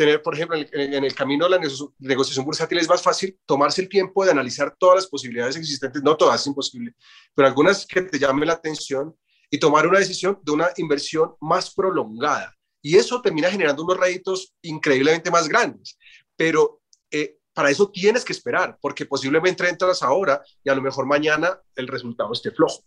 tener, 0.00 0.22
por 0.22 0.34
ejemplo, 0.34 0.56
en 0.56 1.04
el, 1.04 1.14
camino 1.14 1.44
de 1.44 1.50
la 1.50 1.60
negociación 1.98 2.44
bursátil 2.44 2.78
es 2.78 2.88
más 2.88 3.02
fácil 3.02 3.38
tomarse 3.44 3.82
el 3.82 3.88
tiempo 3.90 4.24
de 4.24 4.30
analizar 4.30 4.74
todas 4.78 4.96
las 4.96 5.06
posibilidades 5.06 5.56
existentes, 5.56 6.02
no 6.02 6.16
todas 6.16 6.40
es 6.40 6.46
imposible, 6.46 6.94
pero 7.34 7.46
algunas 7.46 7.84
que 7.84 8.00
te 8.00 8.18
llamen 8.18 8.46
la 8.46 8.54
atención 8.54 9.14
y 9.50 9.58
tomar 9.58 9.86
una 9.86 9.98
decisión 9.98 10.38
de 10.42 10.52
una 10.52 10.70
inversión 10.78 11.34
más 11.40 11.74
prolongada. 11.74 12.56
Y 12.80 12.96
eso 12.96 13.20
termina 13.20 13.50
generando 13.50 13.84
unos 13.84 13.98
réditos 13.98 14.54
increíblemente 14.62 15.30
más 15.30 15.46
grandes. 15.48 15.98
Pero 16.34 16.80
eh, 17.10 17.36
para 17.52 17.70
eso 17.70 17.90
tienes 17.90 18.24
que 18.24 18.32
esperar, 18.32 18.76
porque 18.80 19.06
posiblemente 19.06 19.68
entras 19.68 20.02
ahora 20.02 20.42
y 20.62 20.70
a 20.70 20.74
lo 20.74 20.82
mejor 20.82 21.06
mañana 21.06 21.58
el 21.76 21.88
resultado 21.88 22.32
esté 22.32 22.50
flojo. 22.50 22.84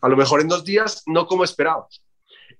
A 0.00 0.08
lo 0.08 0.16
mejor 0.16 0.40
en 0.40 0.48
dos 0.48 0.64
días 0.64 1.02
no 1.06 1.26
como 1.26 1.44
esperabas. 1.44 2.02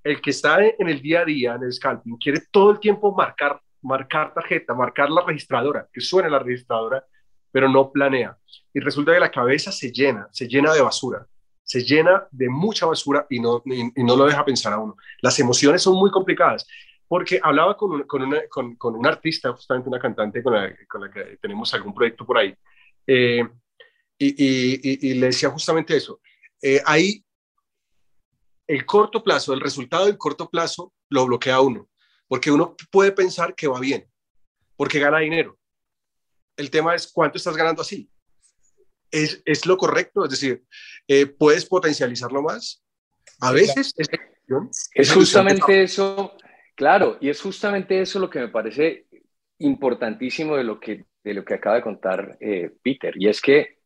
El 0.03 0.21
que 0.21 0.31
está 0.31 0.65
en 0.65 0.89
el 0.89 1.03
día 1.03 1.21
a 1.21 1.25
día, 1.25 1.55
en 1.55 1.65
el 1.65 1.73
scalping, 1.73 2.17
quiere 2.17 2.43
todo 2.51 2.71
el 2.71 2.81
tiempo 2.81 3.13
marcar 3.13 3.61
marcar 3.87 4.35
tarjeta, 4.35 4.75
marcar 4.75 5.11
la 5.11 5.23
registradora, 5.25 5.89
que 5.93 6.01
suene 6.01 6.29
la 6.29 6.39
registradora, 6.39 7.05
pero 7.51 7.69
no 7.69 7.91
planea. 7.91 8.37
Y 8.75 8.81
resulta 8.81 9.13
que 9.15 9.21
la 9.21 9.31
cabeza 9.31 9.73
se 9.73 9.91
llena, 9.91 10.29
se 10.33 10.47
llena 10.49 10.75
de 10.75 10.83
basura, 10.83 11.27
se 11.63 11.83
llena 11.83 12.27
de 12.31 12.49
mucha 12.49 12.87
basura 12.87 13.27
y 13.31 13.41
no, 13.41 13.63
y, 13.65 14.03
no 14.03 14.17
lo 14.17 14.27
deja 14.27 14.45
pensar 14.45 14.73
a 14.73 14.79
uno. 14.79 14.97
Las 15.21 15.39
emociones 15.39 15.83
son 15.83 15.95
muy 15.95 16.11
complicadas, 16.11 16.67
porque 17.09 17.41
hablaba 17.43 17.77
con 17.77 17.93
un, 17.93 18.05
con, 18.49 18.77
con, 18.77 18.97
un 18.97 19.07
artista, 19.07 19.53
justamente 19.53 19.89
una 19.89 20.01
cantante 20.01 20.43
con 20.43 20.55
la, 20.55 20.75
con 20.89 21.03
la, 21.03 21.11
que 21.11 21.39
tenemos 21.41 21.73
algún 21.75 21.95
proyecto 21.95 22.27
por 22.27 22.39
ahí, 22.39 22.55
eh, 23.07 23.47
y, 24.19 25.09
y, 25.11 25.15
le 25.15 25.27
decía 25.27 25.51
justamente 25.51 25.97
eso. 25.97 26.21
Eh, 26.63 26.81
ahí 26.87 27.23
el 28.67 28.87
corto 28.87 29.23
plazo, 29.23 29.53
el 29.53 29.61
resultado 29.61 30.07
del 30.07 30.17
corto 30.17 30.49
plazo 30.49 30.93
lo 31.11 31.27
bloquea 31.27 31.61
uno 31.61 31.89
porque 32.29 32.51
uno 32.51 32.77
puede 32.91 33.13
pensar 33.13 33.55
que 33.55 33.69
va 33.69 33.81
bien, 33.81 34.09
porque 34.77 34.99
gana 34.99 35.19
dinero. 35.19 35.59
El 36.57 36.71
tema 36.71 36.95
es 36.95 37.11
cuánto 37.13 37.39
estás 37.39 37.57
ganando 37.57 37.83
así. 37.83 38.11
¿Es, 39.11 39.41
es 39.45 39.67
lo 39.67 39.77
correcto? 39.77 40.25
Es 40.25 40.31
decir, 40.31 40.65
eh, 41.07 41.27
¿puedes 41.27 41.65
potencializarlo 41.67 42.43
más? 42.43 42.83
A 43.41 43.53
veces, 43.53 43.95
es, 43.97 44.09
Es 44.95 45.13
justamente 45.13 45.83
eso, 45.83 46.37
claro, 46.77 47.19
y 47.21 47.29
es 47.29 47.43
justamente 47.43 48.01
eso 48.01 48.21
lo 48.21 48.31
que 48.31 48.39
me 48.39 48.49
parece 48.49 49.07
importantísimo 49.59 50.57
de 50.57 50.63
lo 50.63 50.79
que, 50.79 51.05
de 51.25 51.35
lo 51.35 51.45
que 51.45 51.55
acaba 51.55 51.77
de 51.77 51.83
contar 51.83 52.37
eh, 52.39 52.71
Peter, 52.83 53.15
y 53.17 53.29
es 53.29 53.41
que, 53.41 53.79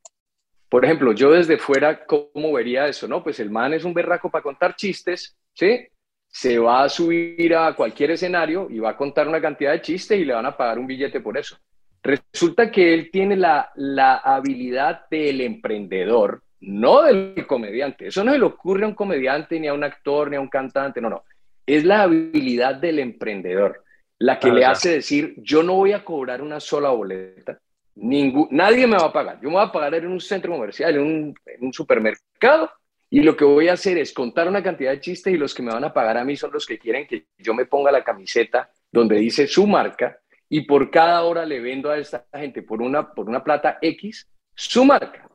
por 0.68 0.84
ejemplo, 0.84 1.12
yo 1.12 1.32
desde 1.32 1.56
fuera, 1.56 2.04
¿cómo 2.04 2.52
vería 2.52 2.86
eso? 2.86 3.08
No, 3.08 3.24
pues 3.24 3.40
el 3.40 3.50
man 3.50 3.72
es 3.72 3.84
un 3.84 3.94
berraco 3.94 4.30
para 4.30 4.42
contar 4.42 4.76
chistes, 4.76 5.36
¿sí? 5.54 5.86
Se 6.28 6.58
va 6.58 6.84
a 6.84 6.88
subir 6.88 7.54
a 7.56 7.74
cualquier 7.74 8.12
escenario 8.12 8.68
y 8.70 8.78
va 8.78 8.90
a 8.90 8.96
contar 8.96 9.26
una 9.26 9.40
cantidad 9.40 9.72
de 9.72 9.80
chistes 9.80 10.20
y 10.20 10.24
le 10.24 10.34
van 10.34 10.46
a 10.46 10.56
pagar 10.56 10.78
un 10.78 10.86
billete 10.86 11.20
por 11.20 11.36
eso. 11.36 11.58
Resulta 12.02 12.70
que 12.70 12.94
él 12.94 13.10
tiene 13.10 13.36
la, 13.36 13.72
la 13.74 14.18
habilidad 14.18 15.08
del 15.10 15.40
emprendedor, 15.40 16.42
no 16.60 17.02
del 17.02 17.46
comediante. 17.46 18.06
Eso 18.06 18.22
no 18.22 18.36
le 18.36 18.44
ocurre 18.44 18.84
a 18.84 18.88
un 18.88 18.94
comediante, 18.94 19.58
ni 19.58 19.66
a 19.66 19.74
un 19.74 19.82
actor, 19.82 20.30
ni 20.30 20.36
a 20.36 20.40
un 20.40 20.48
cantante, 20.48 21.00
no, 21.00 21.10
no. 21.10 21.24
Es 21.70 21.84
la 21.84 22.02
habilidad 22.02 22.74
del 22.74 22.98
emprendedor, 22.98 23.84
la 24.18 24.40
que 24.40 24.50
le 24.50 24.64
hace 24.64 24.90
decir, 24.90 25.34
yo 25.38 25.62
no 25.62 25.74
voy 25.74 25.92
a 25.92 26.04
cobrar 26.04 26.42
una 26.42 26.58
sola 26.58 26.90
boleta, 26.90 27.60
ningún, 27.94 28.48
nadie 28.50 28.88
me 28.88 28.96
va 28.96 29.06
a 29.06 29.12
pagar, 29.12 29.40
yo 29.40 29.48
me 29.48 29.54
voy 29.54 29.64
a 29.64 29.70
pagar 29.70 29.94
en 29.94 30.08
un 30.08 30.20
centro 30.20 30.52
comercial, 30.52 30.96
en 30.96 31.02
un, 31.02 31.34
en 31.46 31.64
un 31.64 31.72
supermercado, 31.72 32.70
y 33.08 33.20
lo 33.22 33.36
que 33.36 33.44
voy 33.44 33.68
a 33.68 33.74
hacer 33.74 33.98
es 33.98 34.12
contar 34.12 34.48
una 34.48 34.64
cantidad 34.64 34.90
de 34.90 35.00
chistes 35.00 35.32
y 35.32 35.36
los 35.36 35.54
que 35.54 35.62
me 35.62 35.72
van 35.72 35.84
a 35.84 35.92
pagar 35.92 36.18
a 36.18 36.24
mí 36.24 36.36
son 36.36 36.50
los 36.52 36.66
que 36.66 36.78
quieren 36.78 37.06
que 37.06 37.26
yo 37.38 37.54
me 37.54 37.66
ponga 37.66 37.92
la 37.92 38.02
camiseta 38.02 38.70
donde 38.90 39.16
dice 39.16 39.46
su 39.46 39.66
marca 39.66 40.18
y 40.48 40.62
por 40.62 40.90
cada 40.90 41.22
hora 41.22 41.46
le 41.46 41.60
vendo 41.60 41.88
a 41.90 41.98
esta 41.98 42.26
gente 42.34 42.62
por 42.62 42.82
una, 42.82 43.12
por 43.12 43.28
una 43.28 43.44
plata 43.44 43.78
X 43.80 44.28
su 44.54 44.84
marca 44.84 45.28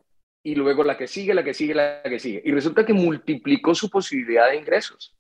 y 0.44 0.54
luego 0.54 0.84
la 0.84 0.98
que 0.98 1.08
sigue, 1.08 1.34
la 1.34 1.44
que 1.44 1.54
sigue, 1.54 1.74
la 1.74 2.04
que 2.04 2.20
sigue. 2.20 2.42
Y 2.46 2.52
resulta 2.52 2.86
que 2.86 2.94
multiplicó 2.94 3.74
su 3.74 3.90
posibilidad 3.90 4.50
de 4.50 4.58
ingresos. 4.58 5.15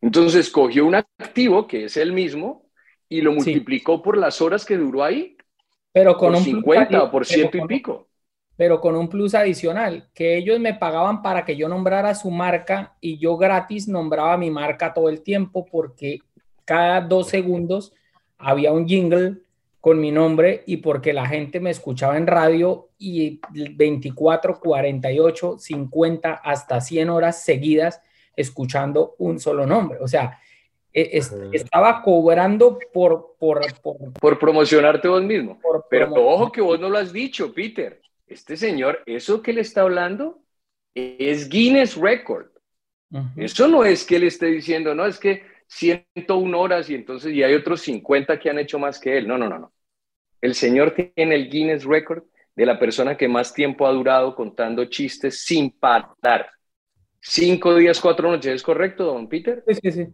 Entonces 0.00 0.50
cogió 0.50 0.86
un 0.86 0.94
activo 0.96 1.66
que 1.66 1.84
es 1.84 1.96
el 1.96 2.12
mismo 2.12 2.66
y 3.08 3.20
lo 3.20 3.32
multiplicó 3.32 4.02
por 4.02 4.16
las 4.16 4.40
horas 4.40 4.64
que 4.64 4.76
duró 4.76 5.02
ahí. 5.02 5.36
Pero 5.92 6.16
con 6.16 6.32
por 6.32 6.38
un 6.38 6.44
50 6.44 7.02
o 7.02 7.10
por 7.10 7.24
ciento 7.24 7.56
y 7.58 7.66
pico. 7.66 8.08
Pero 8.56 8.80
con 8.80 8.96
un 8.96 9.08
plus 9.08 9.34
adicional, 9.34 10.08
que 10.14 10.36
ellos 10.36 10.60
me 10.60 10.74
pagaban 10.74 11.22
para 11.22 11.44
que 11.44 11.56
yo 11.56 11.68
nombrara 11.68 12.14
su 12.14 12.30
marca 12.30 12.96
y 13.00 13.18
yo 13.18 13.36
gratis 13.36 13.88
nombraba 13.88 14.36
mi 14.36 14.50
marca 14.50 14.92
todo 14.92 15.08
el 15.08 15.22
tiempo 15.22 15.64
porque 15.64 16.20
cada 16.64 17.00
dos 17.00 17.28
segundos 17.28 17.92
había 18.38 18.72
un 18.72 18.86
jingle 18.86 19.38
con 19.80 20.00
mi 20.00 20.10
nombre 20.12 20.62
y 20.66 20.78
porque 20.78 21.12
la 21.12 21.26
gente 21.26 21.60
me 21.60 21.70
escuchaba 21.70 22.16
en 22.16 22.26
radio 22.26 22.90
y 22.98 23.40
24, 23.50 24.58
48, 24.60 25.58
50, 25.58 26.32
hasta 26.32 26.80
100 26.80 27.10
horas 27.10 27.42
seguidas 27.42 28.00
escuchando 28.36 29.14
un 29.18 29.38
solo 29.38 29.66
nombre. 29.66 29.98
O 30.00 30.08
sea, 30.08 30.38
e, 30.92 31.20
estaba 31.52 32.02
cobrando 32.02 32.78
por 32.92 33.34
por, 33.38 33.60
por, 34.20 34.38
promocionarte 34.38 35.08
vos 35.08 35.22
mismo. 35.22 35.60
Pero 35.90 36.14
ojo 36.14 36.50
que 36.52 36.60
vos 36.60 36.78
no 36.80 36.88
lo 36.88 36.98
has 36.98 37.12
dicho, 37.12 37.52
Peter. 37.52 38.00
Este 38.26 38.56
señor, 38.56 39.02
eso 39.06 39.42
que 39.42 39.52
le 39.52 39.60
está 39.60 39.82
hablando 39.82 40.40
es 40.94 41.48
Guinness 41.48 41.96
Record. 41.96 42.46
Eso 43.36 43.68
no 43.68 43.84
es 43.84 44.04
que 44.04 44.16
él 44.16 44.24
esté 44.24 44.46
diciendo, 44.46 44.92
no, 44.92 45.06
es 45.06 45.20
que 45.20 45.44
101 45.68 46.58
horas 46.58 46.90
y 46.90 46.96
entonces 46.96 47.32
y 47.32 47.42
hay 47.42 47.54
otros 47.54 47.80
50 47.82 48.40
que 48.40 48.50
han 48.50 48.58
hecho 48.58 48.78
más 48.78 48.98
que 48.98 49.18
él. 49.18 49.28
No, 49.28 49.38
no, 49.38 49.48
no, 49.48 49.58
no. 49.58 49.72
El 50.40 50.54
señor 50.54 50.92
tiene 50.92 51.34
el 51.34 51.48
Guinness 51.48 51.84
Record 51.84 52.24
de 52.56 52.66
la 52.66 52.78
persona 52.78 53.16
que 53.16 53.28
más 53.28 53.52
tiempo 53.52 53.86
ha 53.86 53.92
durado 53.92 54.34
contando 54.34 54.84
chistes 54.86 55.44
sin 55.44 55.70
parar. 55.70 56.50
Cinco 57.26 57.74
días, 57.74 58.00
cuatro 58.00 58.30
noches, 58.30 58.54
¿es 58.54 58.62
correcto, 58.62 59.06
don 59.06 59.28
Peter? 59.28 59.64
Sí, 59.66 59.74
sí, 59.82 59.92
sí. 59.92 60.06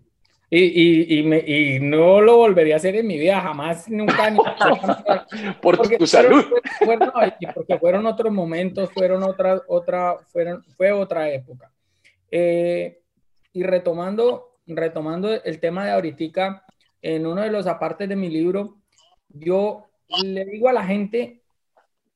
Y, 0.49 1.19
y, 1.19 1.23
me, 1.25 1.39
y, 1.39 1.81
no 1.81 2.21
lo 2.21 2.37
volvería 2.37 2.75
a 2.75 2.77
hacer 2.77 2.95
en 2.95 3.07
mi 3.09 3.19
vida, 3.19 3.41
jamás, 3.41 3.89
nunca. 3.89 4.33
Por 5.63 5.77
tu 5.97 6.07
salud. 6.07 6.45
Fueron, 6.79 7.13
porque 7.53 7.79
fueron 7.79 8.07
otros 8.07 8.33
momentos, 8.33 8.91
fueron 8.93 9.25
otra, 9.25 9.61
otra, 9.67 10.19
fueron, 10.29 10.65
fue 10.77 10.93
otra 10.93 11.29
época. 11.31 11.73
Eh, 12.31 13.01
y 13.53 13.65
retomando, 13.65 14.59
retomando 14.67 15.33
el 15.33 15.59
tema 15.59 15.87
de 15.87 15.93
ahorita, 15.93 16.65
en 17.03 17.27
uno 17.27 17.43
de 17.43 17.51
los 17.51 17.67
apartes 17.67 18.09
de 18.09 18.17
mi 18.17 18.29
libro, 18.29 18.79
yo 19.29 19.87
le 20.23 20.45
digo 20.45 20.69
a 20.69 20.73
la 20.73 20.85
gente, 20.85 21.40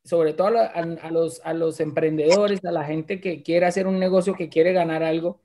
sobre 0.05 0.35
todo 0.35 0.59
a, 0.59 1.11
los, 1.11 1.41
a 1.45 1.55
los 1.55 1.81
emprendedores, 1.81 2.65
a 2.65 2.73
la 2.73 2.85
gente 2.85 3.21
que 3.21 3.43
quiere 3.43 3.67
hacer 3.67 3.87
un 3.87 3.99
negocio, 3.99 4.35
que 4.35 4.49
quiere 4.49 4.73
ganar 4.73 5.03
algo, 5.03 5.41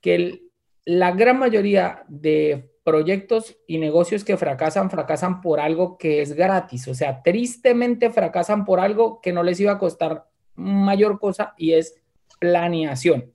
que 0.00 0.42
la 0.84 1.12
gran 1.12 1.38
mayoría 1.38 2.04
de 2.08 2.70
proyectos 2.84 3.56
y 3.66 3.78
negocios 3.78 4.22
que 4.22 4.36
fracasan, 4.36 4.90
fracasan 4.90 5.40
por 5.40 5.58
algo 5.58 5.98
que 5.98 6.22
es 6.22 6.34
gratis. 6.34 6.86
O 6.86 6.94
sea, 6.94 7.20
tristemente 7.20 8.10
fracasan 8.10 8.64
por 8.64 8.78
algo 8.78 9.20
que 9.20 9.32
no 9.32 9.42
les 9.42 9.58
iba 9.58 9.72
a 9.72 9.78
costar 9.78 10.28
mayor 10.54 11.18
cosa 11.18 11.54
y 11.58 11.72
es 11.72 12.00
planeación. 12.38 13.32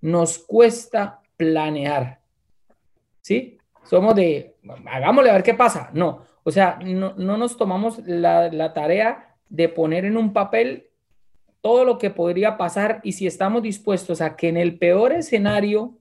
Nos 0.00 0.38
cuesta 0.38 1.20
planear. 1.36 2.20
¿Sí? 3.20 3.58
Somos 3.82 4.14
de, 4.14 4.56
hagámosle 4.86 5.30
a 5.30 5.34
ver 5.34 5.42
qué 5.42 5.54
pasa. 5.54 5.90
No, 5.92 6.22
o 6.44 6.50
sea, 6.50 6.78
no, 6.84 7.14
nos 7.16 7.56
tomamos 7.56 7.98
la, 8.06 8.72
tarea 8.72 9.33
de 9.54 9.68
poner 9.68 10.04
en 10.04 10.16
un 10.16 10.32
papel 10.32 10.88
todo 11.60 11.84
lo 11.84 11.96
que 11.96 12.10
podría 12.10 12.56
pasar 12.56 13.00
y 13.04 13.12
si 13.12 13.28
estamos 13.28 13.62
dispuestos 13.62 14.20
a 14.20 14.34
que 14.34 14.48
en 14.48 14.56
el 14.56 14.78
peor 14.78 15.12
escenario 15.12 15.96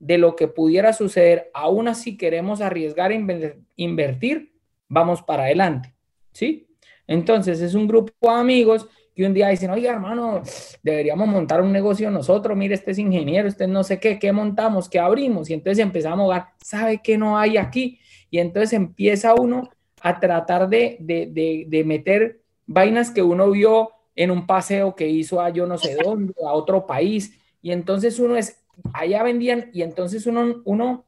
de 0.00 0.18
lo 0.18 0.34
que 0.34 0.48
pudiera 0.48 0.92
suceder, 0.92 1.48
aún 1.54 1.86
así 1.86 2.16
queremos 2.16 2.60
arriesgar 2.60 3.12
e 3.12 3.56
invertir, 3.76 4.52
vamos 4.88 5.22
para 5.22 5.44
adelante. 5.44 5.94
¿Sí? 6.32 6.66
Entonces 7.06 7.60
es 7.60 7.74
un 7.74 7.86
grupo 7.86 8.12
de 8.20 8.28
amigos 8.30 8.88
que 9.14 9.24
un 9.24 9.32
día 9.32 9.48
dicen, 9.48 9.70
oiga 9.70 9.92
hermano, 9.92 10.42
deberíamos 10.82 11.28
montar 11.28 11.62
un 11.62 11.72
negocio 11.72 12.10
nosotros, 12.10 12.56
mire, 12.56 12.74
este 12.74 12.90
es 12.90 12.98
ingeniero, 12.98 13.46
este 13.46 13.68
no 13.68 13.84
sé 13.84 14.00
qué, 14.00 14.18
¿qué 14.18 14.32
montamos? 14.32 14.88
¿Qué 14.88 14.98
abrimos? 14.98 15.50
Y 15.50 15.54
entonces 15.54 15.82
empezamos 15.82 16.34
a 16.34 16.52
¿sabe 16.60 17.00
qué 17.02 17.16
no 17.16 17.38
hay 17.38 17.58
aquí? 17.58 18.00
Y 18.28 18.38
entonces 18.38 18.72
empieza 18.72 19.34
uno 19.34 19.70
a 20.00 20.18
tratar 20.18 20.68
de, 20.68 20.96
de, 21.00 21.64
de, 21.68 21.84
meter 21.84 22.40
vainas 22.68 23.10
que 23.10 23.22
uno 23.22 23.50
vio 23.50 23.90
en 24.14 24.30
un 24.30 24.46
paseo 24.46 24.94
que 24.94 25.08
hizo 25.08 25.40
a 25.40 25.50
yo 25.50 25.66
no 25.66 25.78
sé 25.78 25.96
dónde, 25.96 26.34
a 26.46 26.52
otro 26.52 26.86
país. 26.86 27.32
Y 27.62 27.72
entonces 27.72 28.20
uno 28.20 28.36
es, 28.36 28.62
allá 28.92 29.24
vendían, 29.24 29.70
y 29.72 29.82
entonces 29.82 30.26
uno, 30.26 30.62
uno, 30.64 31.04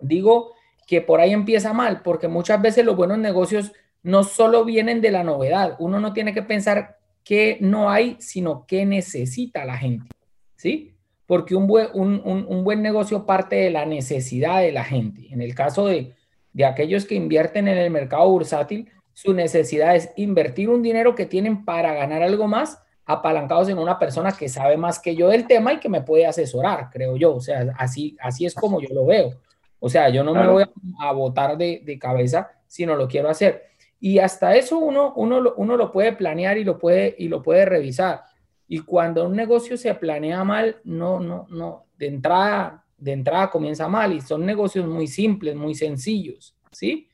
digo 0.00 0.52
que 0.86 1.00
por 1.00 1.20
ahí 1.20 1.32
empieza 1.32 1.72
mal, 1.72 2.02
porque 2.02 2.26
muchas 2.26 2.60
veces 2.60 2.84
los 2.84 2.96
buenos 2.96 3.18
negocios 3.18 3.72
no 4.02 4.24
solo 4.24 4.64
vienen 4.64 5.00
de 5.00 5.10
la 5.10 5.22
novedad, 5.22 5.76
uno 5.78 6.00
no 6.00 6.12
tiene 6.12 6.32
que 6.32 6.42
pensar 6.42 6.96
que 7.22 7.58
no 7.60 7.90
hay, 7.90 8.16
sino 8.20 8.66
que 8.66 8.86
necesita 8.86 9.64
la 9.66 9.76
gente, 9.76 10.08
¿sí? 10.56 10.94
Porque 11.26 11.54
un 11.54 11.66
buen, 11.66 11.88
un, 11.92 12.22
un, 12.24 12.46
un 12.48 12.64
buen 12.64 12.80
negocio 12.80 13.26
parte 13.26 13.56
de 13.56 13.70
la 13.70 13.84
necesidad 13.84 14.62
de 14.62 14.72
la 14.72 14.84
gente. 14.84 15.26
En 15.30 15.42
el 15.42 15.54
caso 15.54 15.86
de, 15.86 16.14
de 16.54 16.64
aquellos 16.64 17.04
que 17.04 17.16
invierten 17.16 17.68
en 17.68 17.76
el 17.76 17.90
mercado 17.90 18.30
bursátil, 18.30 18.90
su 19.20 19.34
necesidad 19.34 19.96
es 19.96 20.10
invertir 20.14 20.70
un 20.70 20.80
dinero 20.80 21.16
que 21.16 21.26
tienen 21.26 21.64
para 21.64 21.92
ganar 21.92 22.22
algo 22.22 22.46
más, 22.46 22.80
apalancados 23.04 23.68
en 23.68 23.76
una 23.76 23.98
persona 23.98 24.30
que 24.30 24.48
sabe 24.48 24.76
más 24.76 25.00
que 25.00 25.16
yo 25.16 25.26
del 25.26 25.48
tema 25.48 25.72
y 25.72 25.80
que 25.80 25.88
me 25.88 26.02
puede 26.02 26.24
asesorar, 26.24 26.88
creo 26.88 27.16
yo. 27.16 27.34
O 27.34 27.40
sea, 27.40 27.74
así, 27.76 28.16
así 28.20 28.46
es 28.46 28.54
como 28.54 28.80
yo 28.80 28.94
lo 28.94 29.06
veo. 29.06 29.34
O 29.80 29.88
sea, 29.88 30.08
yo 30.08 30.22
no 30.22 30.34
me 30.34 30.46
voy 30.46 30.64
a, 31.00 31.10
botar 31.10 31.58
de, 31.58 31.82
de, 31.84 31.98
cabeza 31.98 32.52
si 32.68 32.86
no 32.86 32.94
lo 32.94 33.08
quiero 33.08 33.28
hacer. 33.28 33.64
Y 33.98 34.20
hasta 34.20 34.54
eso 34.54 34.78
uno, 34.78 35.14
uno, 35.16 35.52
uno 35.56 35.76
lo 35.76 35.90
puede 35.90 36.12
planear 36.12 36.56
y 36.56 36.62
lo 36.62 36.78
puede, 36.78 37.16
y 37.18 37.26
lo 37.26 37.42
puede 37.42 37.64
revisar. 37.64 38.22
Y 38.68 38.82
cuando 38.82 39.26
un 39.26 39.34
negocio 39.34 39.76
se 39.76 39.92
planea 39.94 40.44
mal, 40.44 40.76
no, 40.84 41.18
no, 41.18 41.48
no, 41.50 41.86
de 41.98 42.06
entrada 42.06 42.84
de 42.96 43.12
entrada 43.12 43.50
comienza 43.50 43.88
mal 43.88 44.12
y 44.12 44.20
son 44.20 44.46
negocios 44.46 44.86
muy 44.86 45.08
simples, 45.08 45.56
muy 45.56 45.74
sencillos, 45.74 46.54
¿sí? 46.70 47.07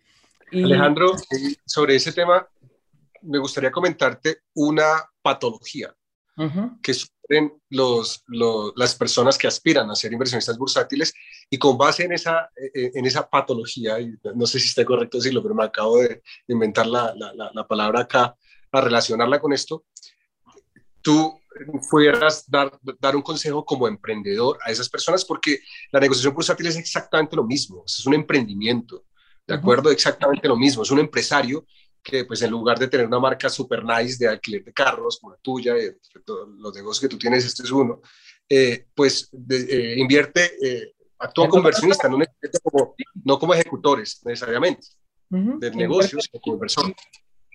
Alejandro, 0.63 1.15
sobre 1.67 1.97
ese 1.97 2.13
tema, 2.13 2.47
me 3.23 3.39
gustaría 3.39 3.71
comentarte 3.71 4.39
una 4.55 5.03
patología 5.23 5.95
que 6.83 6.95
sufren 6.95 7.53
los, 7.71 8.25
las 8.77 8.95
personas 8.97 9.39
que 9.39 9.47
aspiran 9.47 9.89
a 9.91 9.95
ser 9.95 10.13
inversionistas 10.13 10.59
bursátiles 10.59 11.15
y 11.49 11.59
con 11.59 11.79
base 11.79 12.05
en 12.05 12.13
esa, 12.13 12.51
eh, 12.57 12.91
en 12.95 13.07
esa 13.07 13.29
patología, 13.29 14.01
y 14.01 14.15
no 14.35 14.47
sé 14.47 14.59
si 14.59 14.69
está 14.69 14.85
correcto 14.85 15.19
decirlo, 15.19 15.43
pero 15.43 15.55
me 15.55 15.65
acabo 15.65 15.99
de 15.99 16.23
inventar 16.49 16.87
la, 16.87 17.15
la, 17.15 17.51
la 17.55 17.67
palabra 17.67 18.01
acá, 18.01 18.37
a 18.73 18.81
relacionarla 18.81 19.41
con 19.41 19.53
esto, 19.53 19.85
tú 21.01 21.39
pudieras 21.89 22.51
dar, 22.51 22.77
dar 22.99 23.15
un 23.15 23.23
consejo 23.23 23.65
como 23.65 23.87
emprendedor 23.87 24.59
a 24.65 24.73
esas 24.73 24.89
personas, 24.89 25.25
porque 25.25 25.61
la 25.93 26.01
negociación 26.01 26.35
bursátil 26.35 26.67
es 26.67 26.77
exactamente 26.77 27.37
lo 27.37 27.45
mismo, 27.45 27.85
es 27.87 28.05
un 28.07 28.15
emprendimiento, 28.15 29.05
¿de 29.47 29.55
acuerdo? 29.55 29.91
Exactamente 29.91 30.49
lo 30.49 30.57
mismo, 30.57 30.83
es 30.83 30.91
un 30.91 31.01
empresario 31.01 31.67
que 32.03 32.25
pues 32.27 32.43
en 32.43 32.51
lugar 32.51 32.79
de 32.79 32.89
tener 32.89 33.07
una 33.07 33.19
marca 33.19 33.49
super 33.49 33.83
nice 33.83 34.17
de 34.19 34.29
alquiler 34.29 34.63
de 34.63 34.73
carros 34.75 35.19
como 35.19 35.33
la 35.33 35.39
tuya, 35.41 35.75
y 35.79 35.91
los 36.59 36.75
negocios 36.75 37.01
que 37.01 37.09
tú 37.09 37.17
tienes, 37.17 37.47
este 37.47 37.63
es 37.63 37.71
uno, 37.71 38.03
eh, 38.49 38.87
pues 38.95 39.31
eh, 39.51 39.95
invierte, 39.97 40.53
eh, 40.63 40.95
Actúan 41.19 41.49
como 41.49 41.61
inversionistas, 41.61 42.11
no, 42.11 42.19
como, 42.63 42.95
no 43.25 43.39
como 43.39 43.55
ejecutores 43.55 44.21
necesariamente 44.25 44.87
de 45.31 45.71
negocios, 45.71 46.29
como 46.43 46.59
personas. 46.59 46.93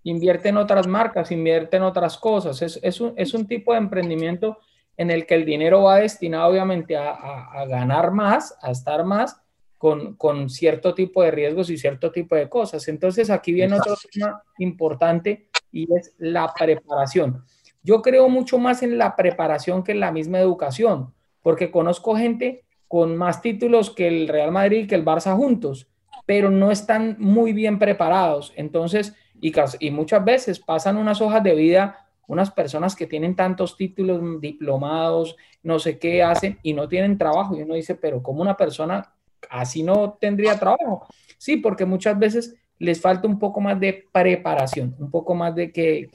Invierte 0.04 0.49
en 0.49 0.58
otras 0.58 0.88
marcas, 0.88 1.32
invierte 1.32 1.78
en 1.78 1.84
otras 1.84 2.17
cosas. 2.17 2.62
Es, 2.62 2.80
es, 2.82 2.99
un, 2.99 3.13
es 3.15 3.34
un 3.34 3.47
tipo 3.47 3.73
de 3.73 3.78
emprendimiento 3.78 4.58
en 4.97 5.12
el 5.12 5.25
que 5.25 5.36
el 5.36 5.45
dinero 5.45 5.84
va 5.84 5.97
destinado 5.97 6.49
obviamente 6.49 6.97
a, 6.97 7.12
a, 7.12 7.65
ganar 7.67 8.12
más, 8.12 8.58
a 8.62 8.71
estar 8.71 9.06
más, 9.06 9.39
con, 9.80 10.15
con, 10.15 10.50
cierto 10.50 10.94
tipo 10.94 11.24
de 11.24 11.32
riesgos 11.32 11.72
y 11.72 11.78
cierto 11.78 12.12
tipo 12.12 12.36
de 12.36 12.48
cosas. 12.48 12.88
Entonces 12.88 13.32
aquí 13.32 13.52
viene 13.52 13.76
otro 13.76 13.96
tema 14.12 14.44
importante 14.60 15.50
y 15.72 15.88
es 15.96 16.13
la 16.20 16.54
preparación. 16.54 17.44
Yo 17.82 18.04
creo 18.04 18.30
mucho 18.30 18.60
más 18.60 18.84
en 18.84 19.00
la 19.00 19.15
preparación 19.15 19.84
que 19.84 19.94
en 19.94 20.02
la 20.02 20.12
misma 20.12 20.39
educación, 20.39 21.15
porque 21.42 21.72
conozco 21.72 22.15
gente 22.15 22.65
con 22.88 23.18
más 23.18 23.42
títulos 23.42 23.89
que 23.89 24.08
el 24.08 24.28
Real 24.28 24.52
Madrid 24.52 24.84
y 24.84 24.88
que 24.88 24.96
el 24.96 25.06
Barça 25.06 25.36
juntos, 25.36 25.88
pero 26.28 26.52
no 26.52 26.70
están 26.70 27.15
muy 27.18 27.54
bien 27.54 27.80
preparados. 27.80 28.54
Entonces, 28.56 29.15
y, 29.42 29.54
y 29.80 29.92
muchas 29.92 30.24
veces 30.24 30.60
pasan 30.60 30.98
unas 30.98 31.22
hojas 31.22 31.42
de 31.42 31.56
vida 31.56 32.06
unas 32.30 32.52
personas 32.52 32.96
que 32.96 33.08
tienen 33.08 33.36
tantos 33.36 33.76
títulos 33.76 34.22
diplomados, 34.39 35.36
no 35.63 35.80
sé 35.80 35.98
qué 35.98 36.22
hacen 36.22 36.60
y 36.62 36.74
no 36.74 36.88
tienen 36.88 37.18
trabajo. 37.18 37.58
Y 37.58 37.63
uno 37.63 37.74
dice, 37.74 37.96
pero 37.96 38.22
¿cómo 38.22 38.44
una 38.44 38.56
persona 38.56 39.15
así 39.49 39.84
no 39.84 40.17
tendría 40.19 40.60
trabajo? 40.60 41.08
Sí, 41.38 41.58
porque 41.58 41.86
muchas 41.86 42.17
veces 42.17 42.56
les 42.80 43.02
falta 43.02 43.28
un 43.28 43.38
poco 43.38 43.60
más 43.60 43.80
de 43.80 44.06
preparación, 44.12 44.95
un 44.99 45.12
poco 45.12 45.36
más 45.36 45.54
de 45.54 45.71
que, 45.71 46.10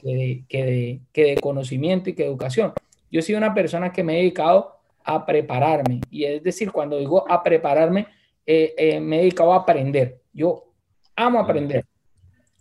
que, 0.49 1.01
de, 1.13 1.35
conocimiento 1.41 2.09
y 2.09 2.13
que 2.13 2.25
educación. 2.25 2.73
Yo 3.11 3.21
soy 3.21 3.35
una 3.35 3.53
persona 3.53 3.93
que 3.93 4.03
me 4.03 4.13
he 4.13 4.17
dedicado 4.17 4.79
a 5.03 5.25
prepararme 5.25 6.01
y 6.09 6.25
es 6.25 6.43
decir, 6.43 6.71
cuando 6.71 6.97
digo 6.97 7.29
a 7.29 7.43
prepararme, 7.43 8.07
eh, 8.45 8.73
eh, 8.77 8.99
me 8.99 9.17
he 9.17 9.19
dedicado 9.19 9.53
a 9.53 9.57
aprender. 9.57 10.21
Yo 10.33 10.65
amo 11.15 11.39
aprender. 11.39 11.85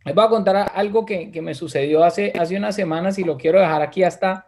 Les 0.04 0.14
voy 0.14 0.24
a 0.24 0.28
contar 0.28 0.70
algo 0.74 1.06
que, 1.06 1.30
que, 1.30 1.40
me 1.40 1.54
sucedió 1.54 2.04
hace, 2.04 2.30
hace 2.38 2.58
unas 2.58 2.76
semanas 2.76 3.18
y 3.18 3.24
lo 3.24 3.38
quiero 3.38 3.58
dejar 3.58 3.80
aquí 3.80 4.02
hasta, 4.02 4.46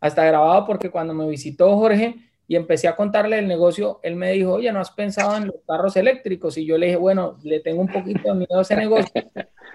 hasta 0.00 0.24
grabado 0.24 0.64
porque 0.64 0.90
cuando 0.90 1.12
me 1.12 1.28
visitó 1.28 1.76
Jorge 1.76 2.16
y 2.46 2.56
empecé 2.56 2.88
a 2.88 2.96
contarle 2.96 3.38
el 3.38 3.48
negocio, 3.48 4.00
él 4.02 4.16
me 4.16 4.32
dijo, 4.32 4.54
oye, 4.54 4.70
¿no 4.72 4.80
has 4.80 4.90
pensado 4.90 5.36
en 5.36 5.46
los 5.46 5.56
carros 5.66 5.96
eléctricos? 5.96 6.58
Y 6.58 6.66
yo 6.66 6.76
le 6.76 6.86
dije, 6.86 6.98
bueno, 6.98 7.38
le 7.42 7.60
tengo 7.60 7.80
un 7.80 7.88
poquito 7.88 8.32
de 8.32 8.34
miedo 8.34 8.58
a 8.58 8.62
ese 8.62 8.76
negocio 8.76 9.22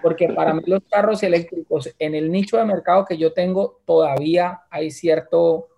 porque 0.02 0.28
para 0.28 0.54
mí 0.54 0.62
los 0.66 0.82
carros 0.90 1.22
eléctricos 1.22 1.94
en 1.98 2.14
el 2.14 2.30
nicho 2.30 2.56
de 2.56 2.64
mercado 2.64 3.04
que 3.04 3.18
yo 3.18 3.32
tengo 3.32 3.80
todavía 3.84 4.62
hay 4.70 4.90
cierto, 4.90 5.68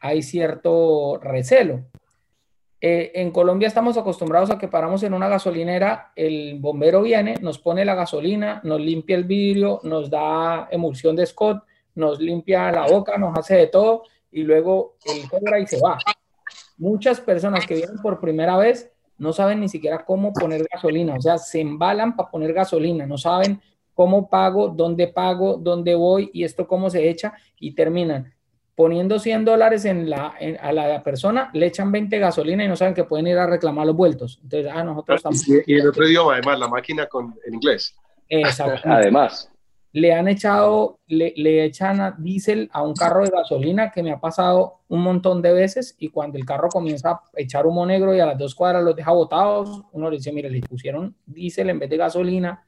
hay 0.00 0.22
cierto 0.22 1.18
recelo. 1.22 1.84
Eh, 2.80 3.10
en 3.14 3.32
Colombia 3.32 3.66
estamos 3.66 3.96
acostumbrados 3.96 4.50
a 4.50 4.58
que 4.58 4.68
paramos 4.68 5.02
en 5.02 5.12
una 5.12 5.28
gasolinera, 5.28 6.12
el 6.14 6.58
bombero 6.60 7.02
viene, 7.02 7.34
nos 7.40 7.58
pone 7.58 7.84
la 7.84 7.96
gasolina, 7.96 8.60
nos 8.62 8.80
limpia 8.80 9.16
el 9.16 9.24
vidrio, 9.24 9.80
nos 9.82 10.08
da 10.08 10.68
emulsión 10.70 11.16
de 11.16 11.26
Scott, 11.26 11.64
nos 11.96 12.20
limpia 12.20 12.70
la 12.70 12.86
boca, 12.86 13.18
nos 13.18 13.36
hace 13.36 13.56
de 13.56 13.66
todo 13.66 14.04
y 14.30 14.42
luego 14.42 14.96
él 15.06 15.28
cobra 15.28 15.58
y 15.58 15.66
se 15.66 15.80
va. 15.80 15.98
Muchas 16.78 17.20
personas 17.20 17.66
que 17.66 17.74
vienen 17.74 17.98
por 17.98 18.20
primera 18.20 18.56
vez 18.56 18.90
no 19.18 19.32
saben 19.32 19.60
ni 19.60 19.68
siquiera 19.68 20.04
cómo 20.04 20.32
poner 20.32 20.66
gasolina, 20.72 21.14
o 21.14 21.20
sea, 21.20 21.38
se 21.38 21.60
embalan 21.60 22.16
para 22.16 22.30
poner 22.30 22.52
gasolina, 22.52 23.04
no 23.04 23.18
saben 23.18 23.60
cómo 23.94 24.30
pago, 24.30 24.68
dónde 24.68 25.08
pago, 25.08 25.56
dónde 25.56 25.94
voy 25.96 26.30
y 26.32 26.44
esto 26.44 26.68
cómo 26.68 26.88
se 26.88 27.08
echa 27.08 27.34
y 27.58 27.74
terminan 27.74 28.32
poniendo 28.78 29.18
100 29.18 29.44
dólares 29.44 29.84
en 29.86 30.08
la, 30.08 30.34
a 30.60 30.72
la 30.72 31.02
persona, 31.02 31.50
le 31.52 31.66
echan 31.66 31.90
20 31.90 32.16
gasolina 32.20 32.64
y 32.64 32.68
no 32.68 32.76
saben 32.76 32.94
que 32.94 33.02
pueden 33.02 33.26
ir 33.26 33.36
a 33.36 33.44
reclamar 33.44 33.84
los 33.84 33.96
vueltos. 33.96 34.38
Entonces, 34.40 34.70
ah, 34.72 34.84
nosotros 34.84 35.16
estamos... 35.16 35.48
Y, 35.48 35.74
en 35.74 35.88
otro 35.88 36.06
idioma, 36.06 36.34
además, 36.34 36.60
la 36.60 36.68
máquina 36.68 37.06
con, 37.06 37.36
en 37.44 37.54
inglés. 37.54 37.96
Exacto. 38.28 38.88
además. 38.88 39.50
Le 39.92 40.12
han 40.12 40.28
echado, 40.28 40.98
le, 41.06 41.32
le 41.36 41.64
echan 41.64 42.14
diésel 42.18 42.68
a 42.72 42.82
un 42.82 42.94
carro 42.94 43.24
de 43.24 43.30
gasolina 43.30 43.90
que 43.90 44.02
me 44.02 44.12
ha 44.12 44.20
pasado 44.20 44.80
un 44.88 45.02
montón 45.02 45.40
de 45.42 45.52
veces 45.52 45.96
y 45.98 46.08
cuando 46.08 46.38
el 46.38 46.44
carro 46.44 46.68
comienza 46.68 47.10
a 47.10 47.22
echar 47.36 47.66
humo 47.66 47.86
negro 47.86 48.14
y 48.14 48.20
a 48.20 48.26
las 48.26 48.38
dos 48.38 48.54
cuadras 48.54 48.84
los 48.84 48.94
deja 48.94 49.12
botados, 49.12 49.82
uno 49.92 50.10
le 50.10 50.16
dice, 50.16 50.32
mire, 50.32 50.50
le 50.50 50.60
pusieron 50.60 51.16
diésel 51.26 51.70
en 51.70 51.78
vez 51.78 51.90
de 51.90 51.96
gasolina 51.96 52.66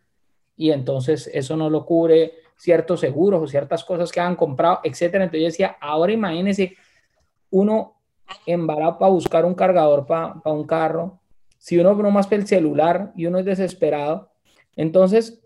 y 0.57 0.71
entonces 0.71 1.31
eso 1.33 1.57
no 1.57 1.71
lo 1.71 1.85
cubre 1.87 2.35
ciertos 2.57 3.01
seguros 3.01 3.43
o 3.43 3.47
ciertas 3.47 3.85
cosas 3.85 4.13
que 4.13 4.21
han 4.21 4.37
comprado, 4.37 4.81
etcétera. 4.85 5.25
Entonces 5.25 5.41
yo 5.41 5.47
decía, 5.47 5.77
ahora 5.81 6.13
imagínese 6.13 6.77
uno 7.51 7.97
embarado 8.47 8.99
para 8.99 9.11
buscar 9.11 9.45
un 9.45 9.55
cargador 9.55 10.07
para 10.07 10.41
un 10.45 10.67
carro, 10.67 11.21
si 11.59 11.79
uno 11.79 11.95
no 11.95 12.11
más 12.11 12.31
el 12.33 12.47
celular 12.47 13.13
y 13.17 13.27
uno 13.27 13.39
es 13.39 13.45
desesperado, 13.45 14.31
entonces 14.77 15.43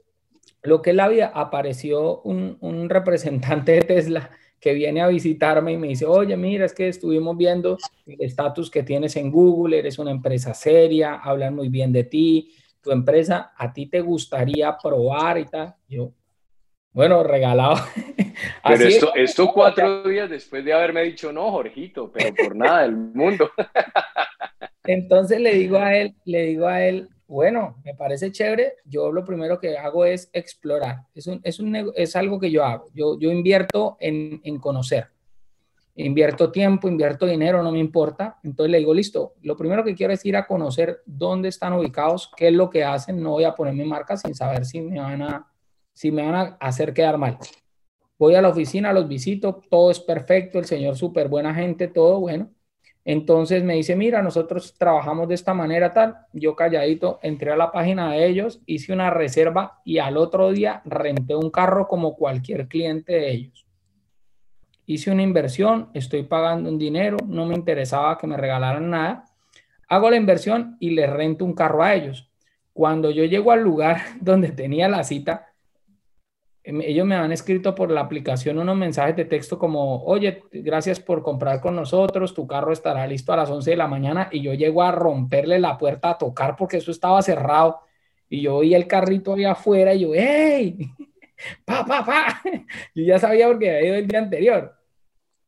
lo 0.65 0.83
que 0.83 0.91
es 0.91 0.97
la 0.97 1.09
vida, 1.09 1.31
apareció 1.35 2.21
un, 2.23 2.57
un 2.61 2.89
representante 2.89 3.73
de 3.73 3.83
Tesla 3.83 4.31
que 4.59 4.73
viene 4.73 5.03
a 5.03 5.09
visitarme 5.09 5.73
y 5.73 5.77
me 5.77 5.89
dice, 5.89 6.07
oye, 6.07 6.37
mira, 6.39 6.65
es 6.65 6.73
que 6.73 6.89
estuvimos 6.89 7.37
viendo 7.37 7.77
el 8.07 8.23
estatus 8.23 8.71
que 8.71 8.83
tienes 8.83 9.15
en 9.17 9.31
Google, 9.31 9.79
eres 9.79 9.99
una 9.99 10.11
empresa 10.11 10.55
seria, 10.55 11.17
hablan 11.17 11.55
muy 11.55 11.69
bien 11.69 11.93
de 11.93 12.05
ti, 12.05 12.51
tu 12.81 12.91
empresa, 12.91 13.53
a 13.57 13.73
ti 13.73 13.87
te 13.87 14.01
gustaría 14.01 14.75
probar 14.83 15.37
y 15.39 15.45
tal. 15.45 15.75
Yo, 15.87 16.13
bueno, 16.93 17.23
regalado. 17.23 17.77
Pero 18.67 18.85
esto, 18.85 19.15
esto 19.15 19.53
cuatro 19.53 20.05
días 20.05 20.31
después 20.31 20.65
de 20.65 20.73
haberme 20.73 21.03
dicho, 21.03 21.31
no, 21.31 21.51
Jorgito, 21.51 22.11
pero 22.11 22.35
por 22.35 22.57
nada 22.57 22.83
del 22.83 22.97
mundo. 22.97 23.51
Entonces 24.85 25.41
le 25.41 25.55
digo 25.55 25.77
a 25.77 25.95
él, 25.95 26.15
le 26.25 26.43
digo 26.47 26.67
a 26.67 26.83
él, 26.83 27.09
bueno, 27.27 27.77
me 27.85 27.95
parece 27.95 28.31
chévere, 28.31 28.75
yo 28.85 29.11
lo 29.13 29.25
primero 29.25 29.59
que 29.59 29.77
hago 29.77 30.05
es 30.05 30.29
explorar, 30.33 31.07
es, 31.15 31.27
un, 31.27 31.41
es, 31.43 31.59
un, 31.61 31.93
es 31.95 32.17
algo 32.17 32.39
que 32.39 32.51
yo 32.51 32.65
hago, 32.65 32.87
yo, 32.95 33.19
yo 33.19 33.31
invierto 33.31 33.97
en, 34.01 34.41
en 34.45 34.59
conocer, 34.59 35.09
invierto 35.97 36.51
tiempo, 36.51 36.89
invierto 36.89 37.27
dinero, 37.27 37.63
no 37.63 37.73
me 37.73 37.79
importa, 37.79 38.39
entonces 38.43 38.71
le 38.71 38.79
digo, 38.79 38.93
listo, 38.93 39.35
lo 39.43 39.57
primero 39.57 39.85
que 39.85 39.95
quiero 39.95 40.13
es 40.13 40.25
ir 40.25 40.37
a 40.37 40.47
conocer 40.47 41.03
dónde 41.07 41.49
están 41.49 41.73
ubicados, 41.73 42.31
qué 42.37 42.49
es 42.49 42.55
lo 42.55 42.69
que 42.69 42.85
hacen, 42.85 43.23
no 43.23 43.31
voy 43.31 43.45
a 43.45 43.55
poner 43.55 43.75
mi 43.75 43.85
marca 43.85 44.17
sin 44.17 44.35
saber 44.35 44.65
si 44.65 44.81
me 44.81 45.01
van 45.01 45.23
a 45.23 45.47
si 45.95 46.11
me 46.11 46.23
van 46.23 46.35
a 46.35 46.43
hacer 46.61 46.93
quedar 46.93 47.17
mal. 47.17 47.39
Voy 48.19 48.35
a 48.35 48.43
la 48.43 48.49
oficina, 48.49 48.93
los 48.93 49.09
visito, 49.09 49.63
todo 49.71 49.91
es 49.91 50.01
perfecto, 50.01 50.59
el 50.59 50.67
señor 50.67 50.97
súper 50.97 51.29
buena 51.29 51.55
gente, 51.55 51.89
todo 51.89 52.21
bueno. 52.21 52.51
Entonces 53.05 53.63
me 53.63 53.75
dice, 53.75 53.97
mira, 53.97 54.23
nosotros 54.23 54.75
trabajamos 54.79 55.29
de 55.29 55.35
esta 55.35 55.53
manera 55.53 55.93
tal. 55.93 56.17
Yo 56.33 56.57
calladito 56.57 57.19
entré 57.23 57.51
a 57.53 57.57
la 57.57 57.71
página 57.71 58.11
de 58.13 58.27
ellos, 58.27 58.61
hice 58.65 58.93
una 58.93 59.11
reserva 59.11 59.81
y 59.85 59.99
al 59.99 60.17
otro 60.17 60.51
día 60.53 60.81
renté 60.87 61.35
un 61.35 61.51
carro 61.51 61.87
como 61.87 62.17
cualquier 62.17 62.67
cliente 62.67 63.13
de 63.13 63.31
ellos. 63.31 63.67
Hice 64.87 65.11
una 65.11 65.23
inversión, 65.23 65.91
estoy 65.95 66.23
pagando 66.23 66.71
un 66.71 66.79
dinero, 66.79 67.19
no 67.27 67.47
me 67.47 67.55
interesaba 67.55 68.17
que 68.17 68.27
me 68.27 68.37
regalaran 68.37 68.91
nada. 68.91 69.25
Hago 69.89 70.11
la 70.11 70.17
inversión 70.17 70.77
y 70.81 70.91
les 70.91 71.11
rento 71.11 71.45
un 71.45 71.55
carro 71.55 71.83
a 71.83 71.95
ellos. 71.95 72.31
Cuando 72.73 73.11
yo 73.11 73.25
llego 73.25 73.53
al 73.53 73.63
lugar 73.63 73.99
donde 74.21 74.49
tenía 74.49 74.89
la 74.89 75.05
cita, 75.05 75.54
ellos 76.65 77.07
me 77.07 77.15
han 77.15 77.31
escrito 77.31 77.75
por 77.75 77.91
la 77.91 78.01
aplicación 78.01 78.59
unos 78.59 78.77
mensajes 78.77 79.15
de 79.17 79.27
texto 79.27 79.59
como, 79.59 80.03
oye, 80.05 80.45
gracias 80.51 80.99
por 80.99 81.23
comprar 81.23 81.61
con 81.61 81.77
nosotros, 81.77 82.33
tu 82.33 82.47
carro 82.47 82.73
estará 82.73 83.07
listo 83.07 83.33
a 83.33 83.37
las 83.37 83.51
11 83.51 83.71
de 83.71 83.77
la 83.77 83.87
mañana 83.87 84.29
y 84.33 84.41
yo 84.41 84.55
llego 84.55 84.83
a 84.83 84.91
romperle 84.91 85.59
la 85.59 85.77
puerta 85.77 86.11
a 86.11 86.19
tocar 86.19 86.57
porque 86.57 86.79
eso 86.79 86.91
estaba 86.91 87.21
cerrado 87.21 87.81
y 88.31 88.41
yo 88.41 88.57
oí 88.57 88.75
el 88.75 88.87
carrito 88.87 89.35
ahí 89.35 89.45
afuera 89.45 89.95
y 89.95 90.01
yo, 90.01 90.11
¡hey! 90.15 90.79
¡Pa, 91.65 91.85
pa, 91.85 92.05
pa! 92.05 92.43
Yo 92.95 93.05
ya 93.05 93.19
sabía 93.19 93.49
porque 93.49 93.69
había 93.71 93.89
ido 93.89 93.97
el 93.97 94.07
día 94.07 94.21
anterior. 94.21 94.75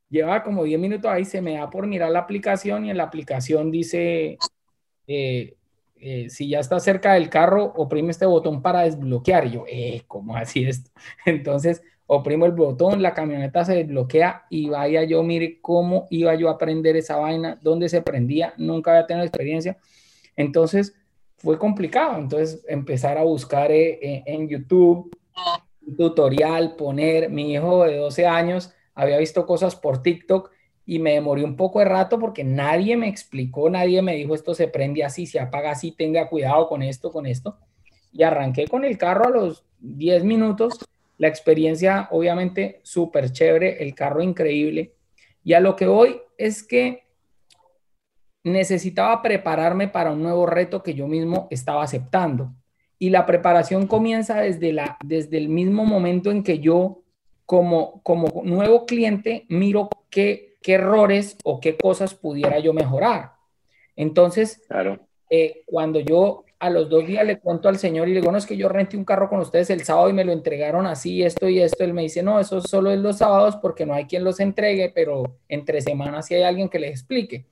Lleva 0.08 0.42
como 0.42 0.64
10 0.64 0.78
minutos 0.78 1.10
ahí, 1.10 1.24
se 1.24 1.40
me 1.40 1.54
da 1.54 1.70
por 1.70 1.86
mirar 1.86 2.10
la 2.10 2.20
aplicación 2.20 2.84
y 2.84 2.90
en 2.90 2.96
la 2.96 3.04
aplicación 3.04 3.70
dice, 3.70 4.36
eh, 5.06 5.56
eh, 6.00 6.28
si 6.30 6.48
ya 6.48 6.60
está 6.60 6.78
cerca 6.80 7.14
del 7.14 7.28
carro, 7.30 7.72
oprime 7.76 8.10
este 8.10 8.26
botón 8.26 8.62
para 8.62 8.82
desbloquear. 8.82 9.46
Y 9.46 9.50
yo, 9.50 9.64
eh, 9.68 10.02
¿cómo 10.06 10.36
así 10.36 10.64
esto? 10.64 10.90
Entonces, 11.26 11.82
oprimo 12.06 12.46
el 12.46 12.52
botón, 12.52 13.02
la 13.02 13.14
camioneta 13.14 13.64
se 13.64 13.74
desbloquea 13.74 14.46
y 14.50 14.68
vaya 14.68 15.04
yo, 15.04 15.22
mire 15.22 15.60
cómo 15.60 16.06
iba 16.10 16.34
yo 16.34 16.48
a 16.48 16.52
aprender 16.52 16.96
esa 16.96 17.16
vaina, 17.16 17.58
dónde 17.62 17.88
se 17.88 18.02
prendía, 18.02 18.54
nunca 18.56 18.92
había 18.92 19.06
tenido 19.06 19.26
experiencia. 19.26 19.76
Entonces, 20.36 20.94
fue 21.36 21.58
complicado. 21.58 22.18
Entonces, 22.18 22.64
empezar 22.68 23.18
a 23.18 23.24
buscar 23.24 23.70
eh, 23.70 23.98
eh, 24.02 24.22
en 24.26 24.48
YouTube 24.48 25.16
tutorial, 25.96 26.74
poner, 26.76 27.30
mi 27.30 27.52
hijo 27.52 27.84
de 27.84 27.96
12 27.96 28.26
años 28.26 28.72
había 28.94 29.18
visto 29.18 29.46
cosas 29.46 29.76
por 29.76 30.02
TikTok 30.02 30.50
y 30.86 31.00
me 31.00 31.14
demoré 31.14 31.42
un 31.42 31.56
poco 31.56 31.80
de 31.80 31.84
rato 31.84 32.18
porque 32.18 32.44
nadie 32.44 32.96
me 32.96 33.08
explicó, 33.08 33.68
nadie 33.68 34.00
me 34.02 34.14
dijo 34.14 34.36
esto 34.36 34.54
se 34.54 34.68
prende 34.68 35.02
así, 35.02 35.26
se 35.26 35.40
apaga 35.40 35.72
así, 35.72 35.90
tenga 35.90 36.28
cuidado 36.28 36.68
con 36.68 36.80
esto, 36.82 37.10
con 37.10 37.26
esto. 37.26 37.58
Y 38.12 38.22
arranqué 38.22 38.68
con 38.68 38.84
el 38.84 38.96
carro 38.96 39.26
a 39.26 39.30
los 39.30 39.64
10 39.80 40.22
minutos. 40.22 40.78
La 41.18 41.26
experiencia 41.26 42.08
obviamente 42.12 42.80
súper 42.84 43.32
chévere, 43.32 43.82
el 43.82 43.94
carro 43.94 44.22
increíble. 44.22 44.94
Y 45.42 45.54
a 45.54 45.60
lo 45.60 45.74
que 45.74 45.86
voy 45.88 46.20
es 46.38 46.62
que 46.62 47.04
necesitaba 48.44 49.22
prepararme 49.22 49.88
para 49.88 50.12
un 50.12 50.22
nuevo 50.22 50.46
reto 50.46 50.84
que 50.84 50.94
yo 50.94 51.08
mismo 51.08 51.48
estaba 51.50 51.82
aceptando. 51.82 52.54
Y 52.96 53.10
la 53.10 53.26
preparación 53.26 53.88
comienza 53.88 54.40
desde, 54.40 54.72
la, 54.72 54.96
desde 55.04 55.36
el 55.36 55.48
mismo 55.48 55.84
momento 55.84 56.30
en 56.30 56.44
que 56.44 56.60
yo, 56.60 57.02
como, 57.44 58.00
como 58.02 58.42
nuevo 58.44 58.86
cliente, 58.86 59.46
miro 59.48 59.88
qué, 60.10 60.55
qué 60.66 60.74
errores 60.74 61.38
o 61.44 61.60
qué 61.60 61.76
cosas 61.76 62.14
pudiera 62.14 62.58
yo 62.58 62.72
mejorar. 62.72 63.34
Entonces, 63.94 64.64
claro. 64.66 64.98
Eh, 65.30 65.62
cuando 65.64 66.00
yo 66.00 66.44
a 66.58 66.70
los 66.70 66.88
dos 66.88 67.06
días 67.06 67.24
le 67.24 67.38
cuento 67.38 67.68
al 67.68 67.78
señor 67.78 68.08
y 68.08 68.14
le 68.14 68.20
digo, 68.20 68.32
no, 68.32 68.38
es 68.38 68.46
que 68.46 68.56
yo 68.56 68.68
renté 68.68 68.96
un 68.96 69.04
carro 69.04 69.28
con 69.28 69.38
ustedes 69.38 69.70
el 69.70 69.84
sábado 69.84 70.10
y 70.10 70.12
me 70.12 70.24
lo 70.24 70.32
entregaron 70.32 70.84
así, 70.88 71.22
esto 71.22 71.48
y 71.48 71.60
esto, 71.60 71.84
él 71.84 71.94
me 71.94 72.02
dice, 72.02 72.20
no, 72.24 72.40
eso 72.40 72.60
solo 72.60 72.90
es 72.90 72.98
los 72.98 73.18
sábados 73.18 73.54
porque 73.62 73.86
no 73.86 73.94
hay 73.94 74.06
quien 74.06 74.24
los 74.24 74.40
entregue, 74.40 74.90
pero 74.92 75.38
entre 75.48 75.80
semanas 75.82 76.26
sí 76.26 76.34
hay 76.34 76.42
alguien 76.42 76.68
que 76.68 76.80
les 76.80 76.90
explique. 76.90 77.46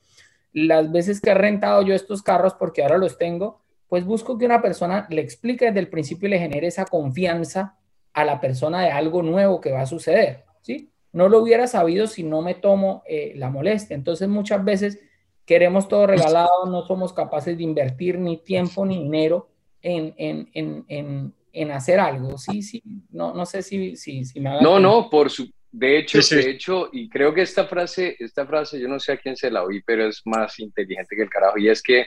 Las 0.52 0.90
veces 0.90 1.20
que 1.20 1.30
he 1.30 1.34
rentado 1.34 1.82
yo 1.82 1.94
estos 1.94 2.20
carros, 2.20 2.54
porque 2.54 2.82
ahora 2.82 2.98
los 2.98 3.16
tengo, 3.16 3.60
pues 3.88 4.04
busco 4.04 4.38
que 4.38 4.46
una 4.46 4.60
persona 4.60 5.06
le 5.08 5.20
explique 5.20 5.66
desde 5.66 5.78
el 5.78 5.88
principio 5.88 6.26
y 6.26 6.30
le 6.32 6.40
genere 6.40 6.66
esa 6.66 6.84
confianza 6.84 7.78
a 8.12 8.24
la 8.24 8.40
persona 8.40 8.82
de 8.82 8.90
algo 8.90 9.22
nuevo 9.22 9.60
que 9.60 9.70
va 9.70 9.82
a 9.82 9.86
suceder, 9.86 10.46
¿sí? 10.62 10.90
No 11.14 11.30
lo 11.30 11.38
hubiera 11.38 11.66
sabido 11.66 12.06
si 12.06 12.22
no 12.22 12.42
me 12.42 12.54
tomo 12.54 13.02
eh, 13.08 13.32
la 13.36 13.48
molestia. 13.48 13.94
Entonces 13.94 14.28
muchas 14.28 14.62
veces 14.62 15.00
queremos 15.46 15.88
todo 15.88 16.06
regalado, 16.06 16.66
no 16.66 16.86
somos 16.86 17.12
capaces 17.12 17.56
de 17.56 17.62
invertir 17.62 18.18
ni 18.18 18.36
tiempo 18.36 18.84
ni 18.84 19.02
dinero 19.02 19.48
en, 19.80 20.14
en, 20.18 20.50
en, 20.88 21.34
en 21.52 21.70
hacer 21.70 22.00
algo. 22.00 22.36
Sí, 22.36 22.62
sí, 22.62 22.82
no, 23.10 23.32
no 23.32 23.46
sé 23.46 23.62
si, 23.62 23.96
si, 23.96 24.24
si 24.24 24.40
me 24.40 24.60
No, 24.60 24.78
no, 24.78 25.08
por 25.08 25.30
su... 25.30 25.50
De 25.70 25.98
hecho, 25.98 26.18
de 26.18 26.50
hecho, 26.50 26.88
y 26.92 27.08
creo 27.08 27.34
que 27.34 27.42
esta 27.42 27.66
frase, 27.66 28.14
esta 28.20 28.46
frase, 28.46 28.78
yo 28.78 28.86
no 28.86 29.00
sé 29.00 29.10
a 29.10 29.16
quién 29.16 29.36
se 29.36 29.50
la 29.50 29.64
oí, 29.64 29.82
pero 29.82 30.06
es 30.06 30.22
más 30.24 30.60
inteligente 30.60 31.16
que 31.16 31.22
el 31.22 31.28
carajo, 31.28 31.58
y 31.58 31.68
es 31.68 31.82
que 31.82 32.06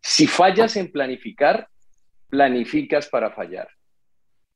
si 0.00 0.26
fallas 0.26 0.76
en 0.76 0.90
planificar, 0.90 1.68
planificas 2.30 3.08
para 3.08 3.30
fallar. 3.30 3.68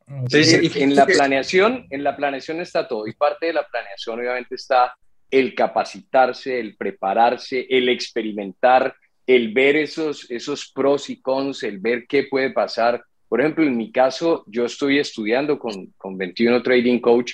En 0.08 0.94
la 0.94 1.04
planeación, 1.04 1.86
en 1.90 2.04
la 2.04 2.16
planeación 2.16 2.60
está 2.60 2.86
todo, 2.86 3.06
y 3.08 3.12
parte 3.12 3.46
de 3.46 3.52
la 3.52 3.66
planeación 3.66 4.20
obviamente 4.20 4.54
está 4.54 4.94
el 5.30 5.54
capacitarse, 5.54 6.60
el 6.60 6.76
prepararse, 6.76 7.66
el 7.68 7.88
experimentar, 7.88 8.94
el 9.26 9.52
ver 9.52 9.76
esos, 9.76 10.30
esos 10.30 10.70
pros 10.72 11.10
y 11.10 11.20
cons, 11.20 11.64
el 11.64 11.78
ver 11.78 12.06
qué 12.06 12.24
puede 12.30 12.50
pasar. 12.50 13.02
Por 13.28 13.40
ejemplo, 13.40 13.64
en 13.64 13.76
mi 13.76 13.90
caso, 13.90 14.44
yo 14.46 14.64
estoy 14.64 15.00
estudiando 15.00 15.58
con, 15.58 15.92
con 15.96 16.16
21 16.16 16.62
Trading 16.62 17.00
Coach. 17.00 17.32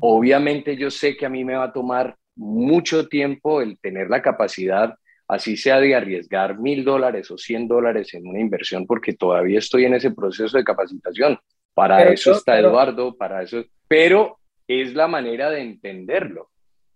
Obviamente 0.00 0.76
yo 0.76 0.90
sé 0.90 1.16
que 1.16 1.26
a 1.26 1.30
mí 1.30 1.44
me 1.44 1.56
va 1.56 1.64
a 1.64 1.72
tomar 1.72 2.16
mucho 2.34 3.08
tiempo 3.08 3.60
el 3.60 3.78
tener 3.78 4.08
la 4.08 4.22
capacidad, 4.22 4.94
así 5.28 5.58
sea 5.58 5.78
de 5.80 5.94
arriesgar 5.94 6.58
mil 6.58 6.84
dólares 6.84 7.30
o 7.30 7.36
cien 7.36 7.68
dólares 7.68 8.14
en 8.14 8.26
una 8.26 8.40
inversión, 8.40 8.86
porque 8.86 9.12
todavía 9.12 9.58
estoy 9.58 9.84
en 9.84 9.94
ese 9.94 10.10
proceso 10.10 10.56
de 10.56 10.64
capacitación. 10.64 11.38
Para 11.76 12.04
eso 12.04 12.32
está 12.32 12.58
Eduardo, 12.58 13.14
para 13.14 13.42
eso, 13.42 13.62
pero 13.86 14.38
es 14.66 14.94
la 14.94 15.08
manera 15.08 15.50
de 15.50 15.60
entenderlo. 15.60 16.48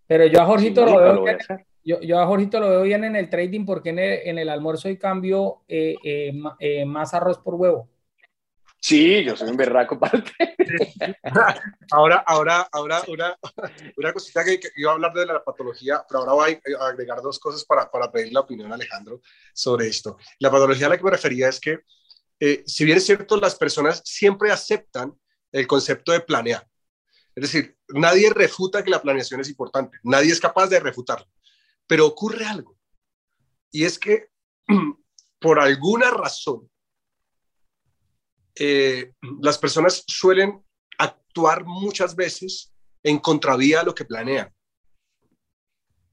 Pero 0.06 0.24
yo 0.24 0.40
a 0.40 0.46
Jorgito 0.46 0.86
lo 0.86 0.96
veo 0.96 1.22
bien, 1.22 1.38
yo, 1.84 2.00
yo, 2.00 2.18
a 2.18 2.26
Jorgito 2.26 2.58
lo 2.58 2.70
veo 2.70 2.82
bien 2.82 3.04
en 3.04 3.14
el 3.14 3.28
trading 3.28 3.66
porque 3.66 3.90
en 3.90 3.98
el, 3.98 4.20
en 4.24 4.38
el 4.38 4.48
almuerzo 4.48 4.88
y 4.88 4.96
cambio 4.96 5.64
eh, 5.68 5.96
eh, 6.02 6.32
eh, 6.60 6.86
más 6.86 7.12
arroz 7.12 7.36
por 7.36 7.56
huevo. 7.56 7.90
Sí, 8.80 9.22
yo 9.22 9.36
soy 9.36 9.50
un 9.50 9.58
berraco 9.58 10.00
parte. 10.00 10.32
ahora, 11.90 12.24
ahora, 12.26 12.66
ahora, 12.72 13.02
una, 13.08 13.36
una 13.98 14.12
cosita 14.14 14.42
que, 14.46 14.60
iba 14.76 14.92
a 14.92 14.94
hablar 14.94 15.12
de 15.12 15.26
la 15.26 15.44
patología, 15.44 16.02
pero 16.08 16.20
ahora 16.20 16.32
voy 16.32 16.58
a 16.80 16.86
agregar 16.86 17.20
dos 17.20 17.38
cosas 17.38 17.66
para, 17.66 17.90
para 17.90 18.10
pedir 18.10 18.32
la 18.32 18.40
opinión 18.40 18.72
a 18.72 18.76
Alejandro 18.76 19.20
sobre 19.52 19.88
esto. 19.88 20.16
La 20.38 20.50
patología 20.50 20.86
a 20.86 20.88
la 20.88 20.96
que 20.96 21.04
me 21.04 21.10
refería 21.10 21.50
es 21.50 21.60
que, 21.60 21.80
si 22.66 22.84
bien 22.84 22.98
es 22.98 23.04
cierto, 23.04 23.36
las 23.36 23.54
personas 23.54 24.02
siempre 24.04 24.50
aceptan 24.50 25.12
el 25.52 25.66
concepto 25.66 26.12
de 26.12 26.20
planear. 26.20 26.66
Es 27.34 27.42
decir, 27.42 27.76
nadie 27.88 28.30
refuta 28.30 28.82
que 28.82 28.90
la 28.90 29.02
planeación 29.02 29.40
es 29.40 29.48
importante, 29.48 29.98
nadie 30.02 30.32
es 30.32 30.40
capaz 30.40 30.68
de 30.68 30.80
refutarlo, 30.80 31.26
pero 31.86 32.06
ocurre 32.06 32.44
algo. 32.44 32.78
Y 33.70 33.84
es 33.84 33.98
que 33.98 34.28
por 35.40 35.58
alguna 35.58 36.10
razón, 36.10 36.70
eh, 38.54 39.12
las 39.40 39.58
personas 39.58 40.04
suelen 40.06 40.62
actuar 40.98 41.64
muchas 41.64 42.14
veces 42.14 42.72
en 43.02 43.18
contravía 43.18 43.80
a 43.80 43.84
lo 43.84 43.94
que 43.94 44.04
planean. 44.04 44.52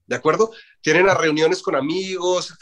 ¿De 0.06 0.16
acuerdo? 0.16 0.52
Tienen 0.88 1.04
las 1.04 1.18
reuniones 1.18 1.60
con 1.60 1.76
amigos, 1.76 2.56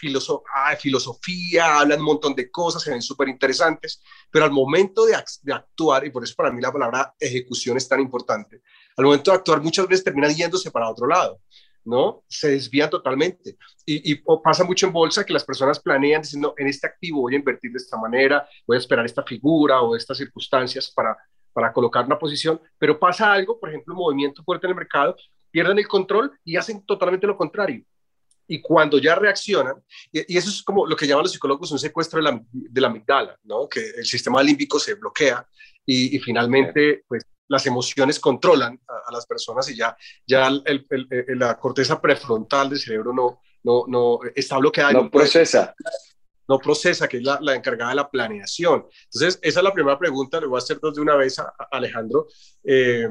ah, 0.52 0.74
filosofía, 0.74 1.78
hablan 1.78 2.00
un 2.00 2.06
montón 2.06 2.34
de 2.34 2.50
cosas, 2.50 2.82
se 2.82 2.90
ven 2.90 3.00
súper 3.00 3.28
interesantes, 3.28 4.02
pero 4.32 4.44
al 4.46 4.50
momento 4.50 5.06
de, 5.06 5.14
actuar, 5.14 6.04
y 6.04 6.10
por 6.10 6.24
eso 6.24 6.34
para 6.36 6.50
mí 6.50 6.60
la 6.60 6.72
palabra 6.72 7.14
ejecución 7.20 7.76
es 7.76 7.88
tan 7.88 8.00
importante, 8.00 8.62
al 8.96 9.04
momento 9.04 9.30
de 9.30 9.36
actuar 9.36 9.62
muchas 9.62 9.86
veces 9.86 10.02
terminan 10.02 10.34
yéndose 10.34 10.72
para 10.72 10.90
otro 10.90 11.06
lado, 11.06 11.38
¿no? 11.84 12.24
Se 12.26 12.48
desvían 12.48 12.90
totalmente. 12.90 13.58
Y, 13.84 14.10
y 14.10 14.20
pasa 14.42 14.64
mucho 14.64 14.88
en 14.88 14.92
bolsa 14.92 15.24
que 15.24 15.32
las 15.32 15.44
personas 15.44 15.78
planean 15.78 16.22
diciendo, 16.22 16.52
en 16.58 16.66
este 16.66 16.88
activo 16.88 17.20
voy 17.20 17.34
a 17.34 17.38
invertir 17.38 17.70
de 17.70 17.78
esta 17.78 17.96
manera, 17.96 18.44
voy 18.66 18.76
a 18.76 18.80
esperar 18.80 19.06
esta 19.06 19.22
figura 19.22 19.82
o 19.82 19.94
estas 19.94 20.18
circunstancias 20.18 20.90
para, 20.90 21.16
para 21.52 21.72
colocar 21.72 22.04
una 22.04 22.18
posición, 22.18 22.60
pero 22.76 22.98
pasa 22.98 23.32
algo, 23.32 23.60
por 23.60 23.68
ejemplo, 23.68 23.94
un 23.94 24.00
movimiento 24.00 24.42
fuerte 24.42 24.66
en 24.66 24.70
el 24.70 24.76
mercado, 24.76 25.14
pierden 25.52 25.78
el 25.78 25.86
control 25.86 26.36
y 26.44 26.56
hacen 26.56 26.84
totalmente 26.84 27.24
lo 27.28 27.36
contrario. 27.36 27.84
Y 28.48 28.60
cuando 28.60 28.98
ya 28.98 29.14
reaccionan, 29.14 29.82
y, 30.12 30.36
eso 30.36 30.50
es 30.50 30.62
como 30.62 30.86
lo 30.86 30.96
que 30.96 31.06
llaman 31.06 31.24
los 31.24 31.32
psicólogos 31.32 31.72
un 31.72 31.78
secuestro 31.78 32.18
de 32.18 32.30
la, 32.30 32.40
de 32.52 32.80
la 32.80 32.88
amigdala, 32.88 33.38
¿no? 33.44 33.68
que 33.68 33.80
el 33.96 34.06
sistema 34.06 34.42
límbico 34.42 34.78
se 34.78 34.94
bloquea 34.94 35.46
y, 35.84 36.18
finalmente 36.18 37.04
pues, 37.06 37.24
las 37.48 37.64
emociones 37.66 38.18
controlan 38.18 38.80
a, 38.88 39.12
las 39.12 39.26
personas 39.26 39.68
y 39.70 39.76
ya, 39.76 39.96
ya 40.26 40.48
el, 40.48 40.86
la 41.36 41.56
corteza 41.58 42.00
prefrontal 42.00 42.70
del 42.70 42.78
cerebro 42.78 43.12
no, 43.12 43.40
no, 43.62 43.84
no 43.86 44.20
está 44.34 44.58
bloqueada. 44.58 44.92
No, 44.92 45.10
procesa. 45.10 45.74
no 46.48 46.58
procesa, 46.58 47.08
que 47.08 47.18
es 47.18 47.22
la, 47.22 47.38
la, 47.40 47.54
encargada 47.54 47.90
de 47.90 47.96
la 47.96 48.10
planeación. 48.10 48.86
Entonces, 49.04 49.38
esa 49.42 49.60
es 49.60 49.64
la 49.64 49.72
primera 49.72 49.98
pregunta, 49.98 50.40
le 50.40 50.46
voy 50.46 50.56
a 50.56 50.58
hacer 50.58 50.80
dos 50.80 50.94
de 50.94 51.00
una 51.00 51.14
vez 51.14 51.38
a, 51.38 51.52
Alejandro. 51.70 52.26
Eh, 52.64 53.08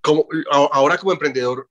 como, 0.00 0.26
ahora 0.50 0.98
como 0.98 1.12
emprendedor, 1.12 1.68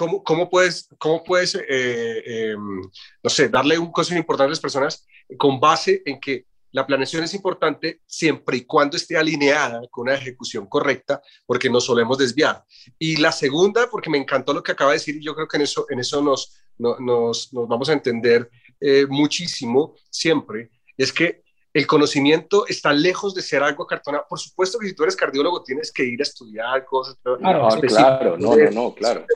¿cómo, 0.00 0.24
cómo 0.24 0.48
puedes, 0.48 0.88
cómo 0.96 1.22
puedes 1.22 1.54
eh, 1.54 2.22
em, 2.24 2.80
no 3.22 3.28
sé, 3.28 3.50
darle 3.50 3.78
un 3.78 3.92
consejo 3.92 4.18
importante 4.18 4.46
a 4.46 4.48
las 4.48 4.60
personas 4.60 5.06
con 5.36 5.60
base 5.60 6.02
en 6.06 6.18
que 6.18 6.46
la 6.72 6.86
planeación 6.86 7.22
es 7.22 7.34
importante 7.34 8.00
siempre 8.06 8.56
y 8.56 8.64
cuando 8.64 8.96
esté 8.96 9.18
alineada 9.18 9.82
con 9.90 10.08
una 10.08 10.14
ejecución 10.14 10.66
correcta, 10.66 11.20
porque 11.44 11.68
nos 11.68 11.84
solemos 11.84 12.16
desviar. 12.16 12.64
Y 12.98 13.16
la 13.16 13.30
segunda, 13.30 13.90
porque 13.90 14.08
me 14.08 14.16
encantó 14.16 14.54
lo 14.54 14.62
que 14.62 14.72
acaba 14.72 14.92
de 14.92 14.98
decir, 14.98 15.16
y 15.16 15.22
yo 15.22 15.34
creo 15.34 15.46
que 15.46 15.58
en 15.58 15.64
eso, 15.64 15.84
en 15.90 15.98
eso 15.98 16.22
nos, 16.22 16.56
nos, 16.78 17.52
nos 17.52 17.68
vamos 17.68 17.90
a 17.90 17.92
entender 17.92 18.48
eh, 18.80 19.04
muchísimo 19.06 19.96
siempre, 20.08 20.70
es 20.96 21.12
que 21.12 21.42
el 21.74 21.86
conocimiento 21.86 22.66
está 22.68 22.92
lejos 22.92 23.34
de 23.34 23.42
ser 23.42 23.62
algo 23.62 23.86
cartonado. 23.86 24.24
Por 24.28 24.38
supuesto 24.38 24.78
que 24.78 24.88
si 24.88 24.94
tú 24.94 25.02
eres 25.02 25.14
cardiólogo 25.14 25.62
tienes 25.62 25.92
que 25.92 26.04
ir 26.04 26.20
a 26.20 26.22
estudiar 26.22 26.84
cosas. 26.84 27.16
Claro, 27.22 27.68
claro, 27.80 28.38
no, 28.38 28.56
no, 28.56 28.70
no, 28.70 28.94
claro. 28.94 29.26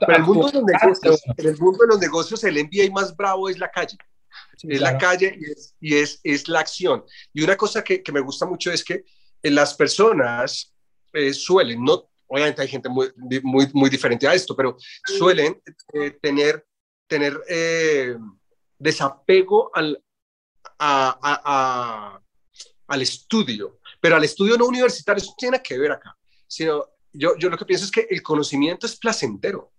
Pero 0.00 0.16
el 0.16 0.22
mundo, 0.22 0.46
de 0.48 0.52
los 0.54 0.64
negocios, 0.64 1.22
en 1.36 1.46
el 1.46 1.58
mundo 1.58 1.78
de 1.82 1.88
los 1.88 1.98
negocios, 1.98 2.44
el 2.44 2.64
MBA 2.64 2.92
más 2.92 3.16
bravo 3.16 3.48
es 3.48 3.58
la 3.58 3.70
calle. 3.70 3.96
es 4.62 4.80
la 4.80 4.98
calle 4.98 5.36
y, 5.38 5.50
es, 5.50 5.74
y 5.80 5.94
es, 5.94 6.20
es, 6.22 6.48
la 6.48 6.60
acción. 6.60 7.04
Y 7.32 7.42
una 7.42 7.56
cosa 7.56 7.82
que, 7.82 8.02
que 8.02 8.12
me 8.12 8.20
gusta 8.20 8.46
mucho 8.46 8.70
es 8.70 8.84
que 8.84 9.04
eh, 9.42 9.50
las 9.50 9.74
personas 9.74 10.74
eh, 11.12 11.32
suelen, 11.32 11.82
no, 11.82 12.10
obviamente 12.26 12.62
hay 12.62 12.68
gente 12.68 12.88
muy, 12.88 13.10
muy, 13.42 13.68
muy 13.72 13.90
diferente 13.90 14.28
a 14.28 14.34
esto, 14.34 14.54
pero 14.54 14.76
suelen 15.04 15.60
eh, 15.94 16.10
tener, 16.20 16.66
tener 17.06 17.40
desapego 18.78 19.70
al, 19.74 20.02
a, 20.78 22.20
al 22.86 23.02
estudio, 23.02 23.80
pero 24.00 24.16
al 24.16 24.24
estudio 24.24 24.56
no 24.56 24.66
universitario, 24.66 25.22
eso 25.22 25.34
tiene 25.36 25.62
que 25.62 25.78
ver 25.78 25.92
acá, 25.92 26.16
sino 26.46 26.86
yo, 27.12 27.36
yo 27.36 27.50
lo 27.50 27.56
que 27.56 27.64
pienso 27.64 27.84
es 27.84 27.90
que 27.90 28.06
el 28.08 28.22
conocimiento 28.22 28.86
es 28.86 28.96
placentero. 28.96 29.72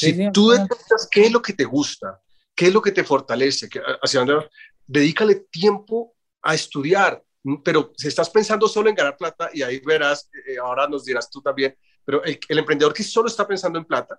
Si 0.00 0.32
tú 0.32 0.50
detectas 0.50 1.08
qué 1.10 1.26
es 1.26 1.32
lo 1.32 1.42
que 1.42 1.52
te 1.52 1.64
gusta, 1.64 2.20
qué 2.54 2.66
es 2.66 2.72
lo 2.72 2.82
que 2.82 2.92
te 2.92 3.04
fortalece, 3.04 3.68
hacia 4.02 4.20
dónde 4.20 4.48
dedícale 4.86 5.46
tiempo 5.50 6.14
a 6.42 6.54
estudiar, 6.54 7.22
pero 7.64 7.92
si 7.96 8.08
estás 8.08 8.28
pensando 8.30 8.68
solo 8.68 8.88
en 8.88 8.96
ganar 8.96 9.16
plata, 9.16 9.50
y 9.52 9.62
ahí 9.62 9.80
verás, 9.80 10.28
eh, 10.46 10.58
ahora 10.58 10.88
nos 10.88 11.04
dirás 11.04 11.30
tú 11.30 11.40
también, 11.40 11.76
pero 12.04 12.24
el, 12.24 12.38
el, 12.48 12.58
emprendedor 12.58 12.92
que 12.92 13.02
solo 13.02 13.28
está 13.28 13.46
pensando 13.46 13.78
en 13.78 13.84
plata, 13.84 14.18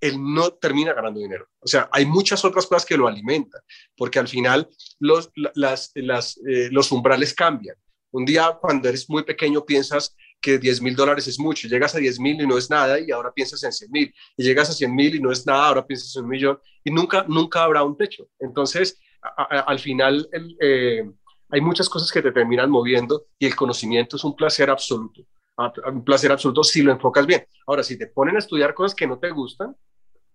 él 0.00 0.16
no 0.18 0.52
termina 0.54 0.94
ganando 0.94 1.20
dinero. 1.20 1.46
O 1.60 1.66
sea, 1.66 1.88
hay 1.92 2.06
muchas 2.06 2.44
otras 2.44 2.66
cosas 2.66 2.86
que 2.86 2.96
lo 2.96 3.06
alimentan, 3.06 3.60
porque 3.96 4.18
al 4.18 4.28
final 4.28 4.68
los, 4.98 5.30
las, 5.54 5.92
las, 5.94 6.38
eh, 6.48 6.68
los 6.70 6.90
umbrales 6.90 7.34
cambian. 7.34 7.76
Un 8.12 8.24
día 8.24 8.58
cuando 8.60 8.88
eres 8.88 9.08
muy 9.08 9.22
pequeño 9.24 9.64
piensas 9.64 10.16
que 10.40 10.58
10 10.58 10.82
mil 10.82 10.96
dólares 10.96 11.26
es 11.28 11.38
mucho, 11.38 11.68
llegas 11.68 11.94
a 11.94 11.98
10 11.98 12.18
mil 12.20 12.40
y 12.40 12.46
no 12.46 12.56
es 12.56 12.70
nada 12.70 12.98
y 12.98 13.10
ahora 13.10 13.32
piensas 13.32 13.62
en 13.62 13.72
100 13.72 13.90
mil, 13.90 14.14
y 14.36 14.42
llegas 14.42 14.70
a 14.70 14.72
100 14.72 14.94
mil 14.94 15.14
y 15.14 15.20
no 15.20 15.30
es 15.30 15.46
nada, 15.46 15.68
ahora 15.68 15.86
piensas 15.86 16.14
en 16.16 16.24
un 16.24 16.30
millón 16.30 16.58
y 16.84 16.90
nunca, 16.90 17.24
nunca 17.28 17.62
habrá 17.62 17.82
un 17.82 17.96
techo. 17.96 18.28
Entonces, 18.38 18.98
al 19.48 19.78
final, 19.78 20.28
eh, 20.60 21.04
hay 21.50 21.60
muchas 21.60 21.88
cosas 21.88 22.10
que 22.10 22.22
te 22.22 22.32
terminan 22.32 22.70
moviendo 22.70 23.26
y 23.38 23.46
el 23.46 23.54
conocimiento 23.54 24.16
es 24.16 24.24
un 24.24 24.34
placer 24.34 24.70
absoluto, 24.70 25.22
un 25.86 26.04
placer 26.04 26.32
absoluto 26.32 26.64
si 26.64 26.82
lo 26.82 26.92
enfocas 26.92 27.26
bien. 27.26 27.44
Ahora, 27.66 27.82
si 27.82 27.98
te 27.98 28.06
ponen 28.06 28.36
a 28.36 28.38
estudiar 28.38 28.72
cosas 28.72 28.94
que 28.94 29.06
no 29.06 29.18
te 29.18 29.30
gustan, 29.30 29.76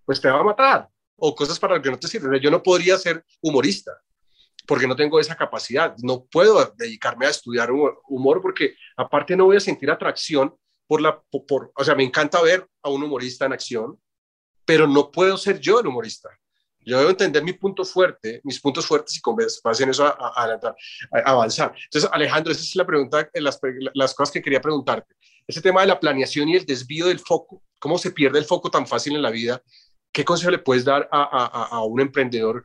pues 0.06 0.22
te 0.22 0.30
va 0.30 0.40
a 0.40 0.44
matar 0.44 0.90
o 1.18 1.34
cosas 1.34 1.58
para 1.60 1.76
las 1.76 1.84
que 1.84 1.92
no 1.92 1.98
te 1.98 2.08
sirven. 2.08 2.40
Yo 2.40 2.52
no 2.52 2.62
podría 2.62 2.98
ser 2.98 3.26
humorista 3.42 3.92
porque 4.66 4.88
no 4.88 4.96
tengo 4.96 5.20
esa 5.20 5.36
capacidad. 5.36 5.96
No 6.02 6.26
puedo 6.26 6.74
dedicarme 6.78 7.28
a 7.28 7.30
estudiar 7.30 7.70
humor 7.72 8.42
porque 8.42 8.76
aparte 8.98 9.36
no 9.36 9.46
voy 9.46 9.58
a 9.58 9.62
sentir 9.62 9.90
atracción 9.90 10.56
por 10.88 11.02
la, 11.02 11.22
por, 11.22 11.72
o 11.76 11.84
sea, 11.84 11.96
me 11.96 12.04
encanta 12.04 12.42
ver 12.42 12.68
a 12.84 12.90
un 12.90 13.04
humorista 13.04 13.46
en 13.46 13.54
acción, 13.54 14.00
pero 14.66 14.88
no 14.88 15.12
puedo 15.12 15.38
ser 15.38 15.60
yo 15.60 15.80
el 15.80 15.88
humorista. 15.88 16.30
Yo 16.86 17.00
debo 17.00 17.10
entender 17.10 17.44
mi 17.44 17.54
punto 17.54 17.84
fuerte, 17.84 18.42
mis 18.44 18.60
puntos 18.62 18.86
fuertes 18.86 19.18
y 19.18 19.22
con 19.22 19.36
base 19.64 19.84
en 19.84 19.90
eso 19.90 20.06
a, 20.06 20.34
avanzar. 21.26 21.74
Entonces, 21.86 22.10
Alejandro, 22.14 22.52
esa 22.52 22.62
es 22.62 22.76
la 22.76 22.86
pregunta, 22.86 23.28
las, 23.34 23.60
las 23.96 24.14
cosas 24.14 24.32
que 24.32 24.42
quería 24.42 24.62
preguntarte. 24.62 25.16
Ese 25.48 25.62
tema 25.62 25.82
de 25.82 25.88
la 25.88 26.00
planeación 26.00 26.48
y 26.50 26.56
el 26.56 26.66
desvío 26.66 27.08
del 27.08 27.20
foco, 27.20 27.64
¿cómo 27.80 27.98
se 27.98 28.12
pierde 28.12 28.38
el 28.38 28.46
foco 28.46 28.70
tan 28.70 28.86
fácil 28.86 29.16
en 29.16 29.24
la 29.24 29.32
vida? 29.32 29.64
¿Qué 30.12 30.24
consejo 30.24 30.52
le 30.52 30.60
puedes 30.60 30.86
dar 30.86 31.10
a, 31.12 31.68
a 31.72 31.84
un 31.84 32.02
emprendedor 32.02 32.64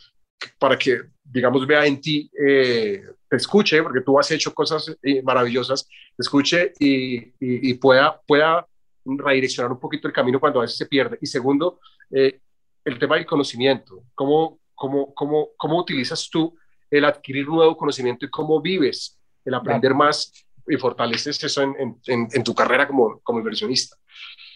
para 0.59 0.79
que, 0.79 1.01
digamos, 1.31 1.67
vea 1.67 1.87
en 1.87 2.01
ti, 2.01 2.31
eh, 2.47 3.03
te 3.29 3.37
escuche, 3.37 3.83
porque 3.83 4.01
tú 4.01 4.19
has 4.19 4.31
hecho 4.31 4.53
cosas 4.53 4.97
eh, 5.03 5.23
maravillosas, 5.23 5.87
te 5.87 6.23
escuche 6.23 6.73
y, 6.79 7.33
y, 7.39 7.75
pueda, 7.75 8.21
pueda 8.27 8.67
redireccionar 9.05 9.71
un 9.71 9.79
poquito 9.79 10.09
el 10.09 10.15
camino 10.15 10.41
cuando 10.41 10.59
a 10.59 10.63
veces 10.63 10.77
se 10.77 10.87
pierde. 10.87 11.19
Y 11.21 11.27
segundo, 11.27 11.79
eh, 12.11 12.41
el 12.85 12.99
tema 12.99 13.17
del 13.17 13.27
conocimiento. 13.27 14.03
¿Cómo, 14.15 14.59
cómo, 14.75 15.15
cómo, 15.15 15.51
cómo 15.57 15.79
utilizas 15.79 16.29
tú 16.29 16.57
el 16.91 17.05
adquirir 17.05 17.47
nuevo 17.47 17.77
conocimiento 17.77 18.27
y 18.27 18.31
cómo 18.31 18.61
vives 18.61 19.17
el 19.45 19.55
aprender 19.55 19.95
más 19.95 20.33
y 20.67 20.77
fortaleces 20.77 21.43
eso 21.43 21.63
en, 21.63 21.99
en, 22.07 22.29
en, 22.33 22.45
tu 22.45 22.55
carrera 22.55 22.89
como, 22.89 23.21
como 23.21 23.39
inversionista? 23.39 23.97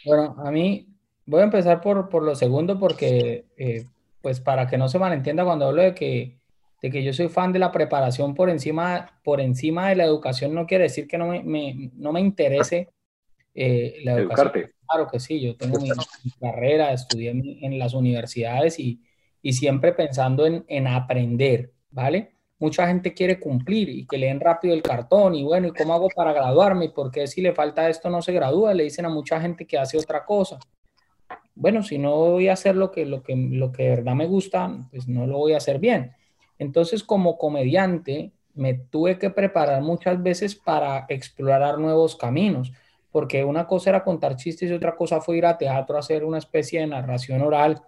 Bueno, 0.05 0.35
a 0.45 0.51
mí 0.51 0.89
voy 1.25 1.41
a 1.41 1.45
empezar 1.45 1.81
por, 1.81 2.09
por 2.09 2.25
lo 2.25 2.35
segundo 2.35 2.79
porque 2.79 3.47
pues 4.21 4.41
para 4.41 4.67
que 4.67 4.79
no 4.79 4.89
se 4.89 4.99
malentienda 4.99 5.45
cuando 5.45 5.67
hablo 5.67 5.83
de 5.83 5.95
que, 5.95 6.39
de 6.85 6.91
que 6.91 7.03
yo 7.03 7.15
soy 7.15 7.31
fan 7.31 7.51
de 7.51 7.59
la 7.59 7.73
preparación 7.73 8.35
por 8.35 8.51
encima, 8.51 9.19
por 9.25 9.41
encima 9.41 9.89
de 9.89 9.97
la 9.97 10.05
educación, 10.05 10.53
no 10.53 10.67
quiere 10.67 10.85
decir 10.85 11.09
que 11.09 11.17
no 11.17 11.29
me, 11.29 11.91
no 11.95 12.13
me 12.13 12.21
interese 12.21 12.91
eh, 13.55 14.03
la 14.05 14.19
educación. 14.19 14.71
Claro 14.87 15.09
que 15.11 15.19
sí, 15.19 15.41
yo 15.41 15.57
tengo 15.57 15.81
mi, 15.81 15.89
carrera, 16.39 16.93
estudié 16.93 17.31
en, 17.31 17.79
las 17.79 17.95
universidades 17.95 18.79
y, 18.79 19.01
y 19.41 19.55
siempre 19.55 19.95
pensando 19.95 20.45
en, 20.45 20.63
en, 20.69 20.87
aprender, 20.87 21.73
¿vale? 21.89 22.35
Mucha 22.59 22.87
gente 22.87 23.15
quiere 23.15 23.41
cumplir 23.41 23.89
y 23.89 24.07
que 24.07 24.19
leen 24.19 24.39
rápido 24.39 24.75
el 24.75 24.83
cartón 24.83 25.37
y 25.37 25.43
bueno, 25.43 25.69
¿y 25.69 25.73
cómo 25.73 25.95
hago 25.95 26.09
para 26.15 26.35
graduarme? 26.35 26.91
¿Por 26.91 27.11
qué 27.11 27.27
si 27.27 27.41
le 27.41 27.55
falta 27.55 27.89
esto 27.89 28.11
no 28.11 28.21
se 28.21 28.33
gradúa? 28.33 28.75
Le 28.75 28.85
dicen 28.85 29.07
a 29.07 29.09
mucha 29.09 29.41
gente 29.41 29.67
que 29.67 29.79
hace 29.79 29.97
otra 29.97 30.27
cosa 30.27 30.59
bueno, 31.55 31.83
si 31.83 31.99
no 31.99 32.15
voy 32.17 32.49
a 32.49 32.55
hacer 32.55 32.75
lo 32.77 32.91
que, 32.91 33.07
lo 33.07 33.23
que, 33.23 33.37
lo 33.37 33.71
que 33.71 33.85
de 33.85 33.91
verdad 33.91 34.15
me 34.15 34.27
gusta, 34.27 34.89
pues 34.91 35.09
no 35.09 35.27
lo 35.27 35.39
voy 35.39 35.53
a 35.53 35.59
hacer 35.59 35.79
bien. 35.79 36.13
Entonces, 36.59 37.03
como 37.03 37.39
comediante, 37.39 38.33
me 38.55 38.75
tuve 38.75 39.19
que 39.19 39.31
preparar 39.31 39.83
muchas 39.83 40.23
veces 40.23 40.55
para 40.55 41.07
explorar 41.09 41.79
nuevos 41.79 42.17
caminos, 42.17 42.73
porque 43.11 43.45
una 43.45 43.67
cosa 43.67 43.91
era 43.91 44.05
contar 44.05 44.37
chistes 44.37 44.71
y 44.71 44.75
otra 44.75 44.97
cosa 44.97 45.21
fue 45.21 45.39
ir 45.39 45.47
a 45.47 45.59
teatro 45.59 45.97
a 45.97 46.01
hacer 46.01 46.25
una 46.25 46.39
especie 46.39 46.81
de 46.81 46.87
narración 46.87 47.43
oral. 47.43 47.83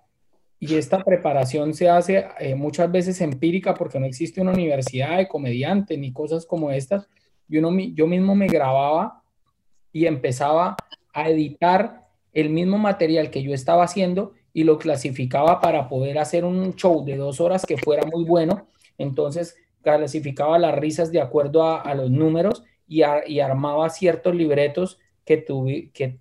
Y 0.58 0.74
esta 0.74 1.02
preparación 1.04 1.74
se 1.74 1.88
hace 1.88 2.26
eh, 2.38 2.54
muchas 2.54 2.90
veces 2.90 3.20
empírica 3.20 3.74
porque 3.74 4.00
no 4.00 4.06
existe 4.06 4.40
una 4.40 4.52
universidad 4.52 5.18
de 5.18 5.28
comediante 5.28 5.96
ni 5.98 6.12
cosas 6.12 6.46
como 6.46 6.70
estas. 6.70 7.08
Yo, 7.48 7.60
yo 7.92 8.06
mismo 8.06 8.34
me 8.34 8.46
grababa 8.46 9.22
y 9.92 10.06
empezaba 10.06 10.76
a 11.12 11.28
editar 11.28 12.06
el 12.32 12.50
mismo 12.50 12.78
material 12.78 13.30
que 13.30 13.42
yo 13.42 13.52
estaba 13.52 13.84
haciendo 13.84 14.32
y 14.56 14.64
lo 14.64 14.78
clasificaba 14.78 15.60
para 15.60 15.86
poder 15.86 16.18
hacer 16.18 16.46
un 16.46 16.74
show 16.76 17.04
de 17.04 17.18
dos 17.18 17.42
horas 17.42 17.66
que 17.66 17.76
fuera 17.76 18.06
muy 18.10 18.24
bueno. 18.24 18.68
Entonces 18.96 19.54
clasificaba 19.82 20.58
las 20.58 20.74
risas 20.74 21.12
de 21.12 21.20
acuerdo 21.20 21.62
a, 21.62 21.94
los 21.94 22.10
números 22.10 22.64
y, 22.88 23.02
armaba 23.02 23.90
ciertos 23.90 24.34
libretos 24.34 24.98
que, 25.26 25.36
tuve, 25.36 25.90
que, 25.92 26.20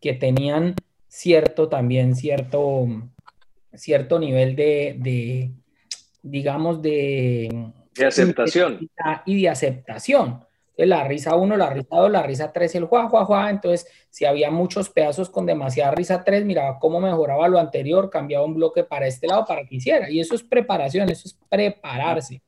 que 0.00 0.14
tenían 0.14 0.76
cierto 1.08 1.68
también, 1.68 2.16
cierto, 2.16 2.86
cierto 3.74 4.18
nivel 4.18 4.56
de, 4.56 5.52
digamos, 6.22 6.80
de... 6.80 7.70
De 7.94 8.06
aceptación. 8.06 8.88
Y 9.26 9.42
de 9.42 9.48
aceptación 9.50 10.43
la 10.76 11.04
risa 11.04 11.34
1, 11.34 11.56
la 11.56 11.70
risa 11.70 11.96
2, 11.96 12.10
la 12.10 12.22
risa 12.22 12.52
3, 12.52 12.74
el 12.76 12.84
juá, 12.84 13.08
juá, 13.08 13.24
juá. 13.24 13.50
Entonces, 13.50 13.86
si 14.10 14.24
había 14.24 14.50
muchos 14.50 14.90
pedazos 14.90 15.30
con 15.30 15.46
demasiada 15.46 15.92
risa 15.92 16.22
3, 16.24 16.44
miraba 16.44 16.78
cómo 16.78 17.00
mejoraba 17.00 17.48
lo 17.48 17.58
anterior, 17.58 18.10
cambiaba 18.10 18.44
un 18.44 18.54
bloque 18.54 18.84
para 18.84 19.06
este 19.06 19.26
lado 19.26 19.44
para 19.44 19.64
que 19.64 19.76
hiciera. 19.76 20.10
Y 20.10 20.20
eso 20.20 20.34
es 20.34 20.42
preparación, 20.42 21.08
eso 21.10 21.28
es 21.28 21.38
prepararse. 21.48 22.42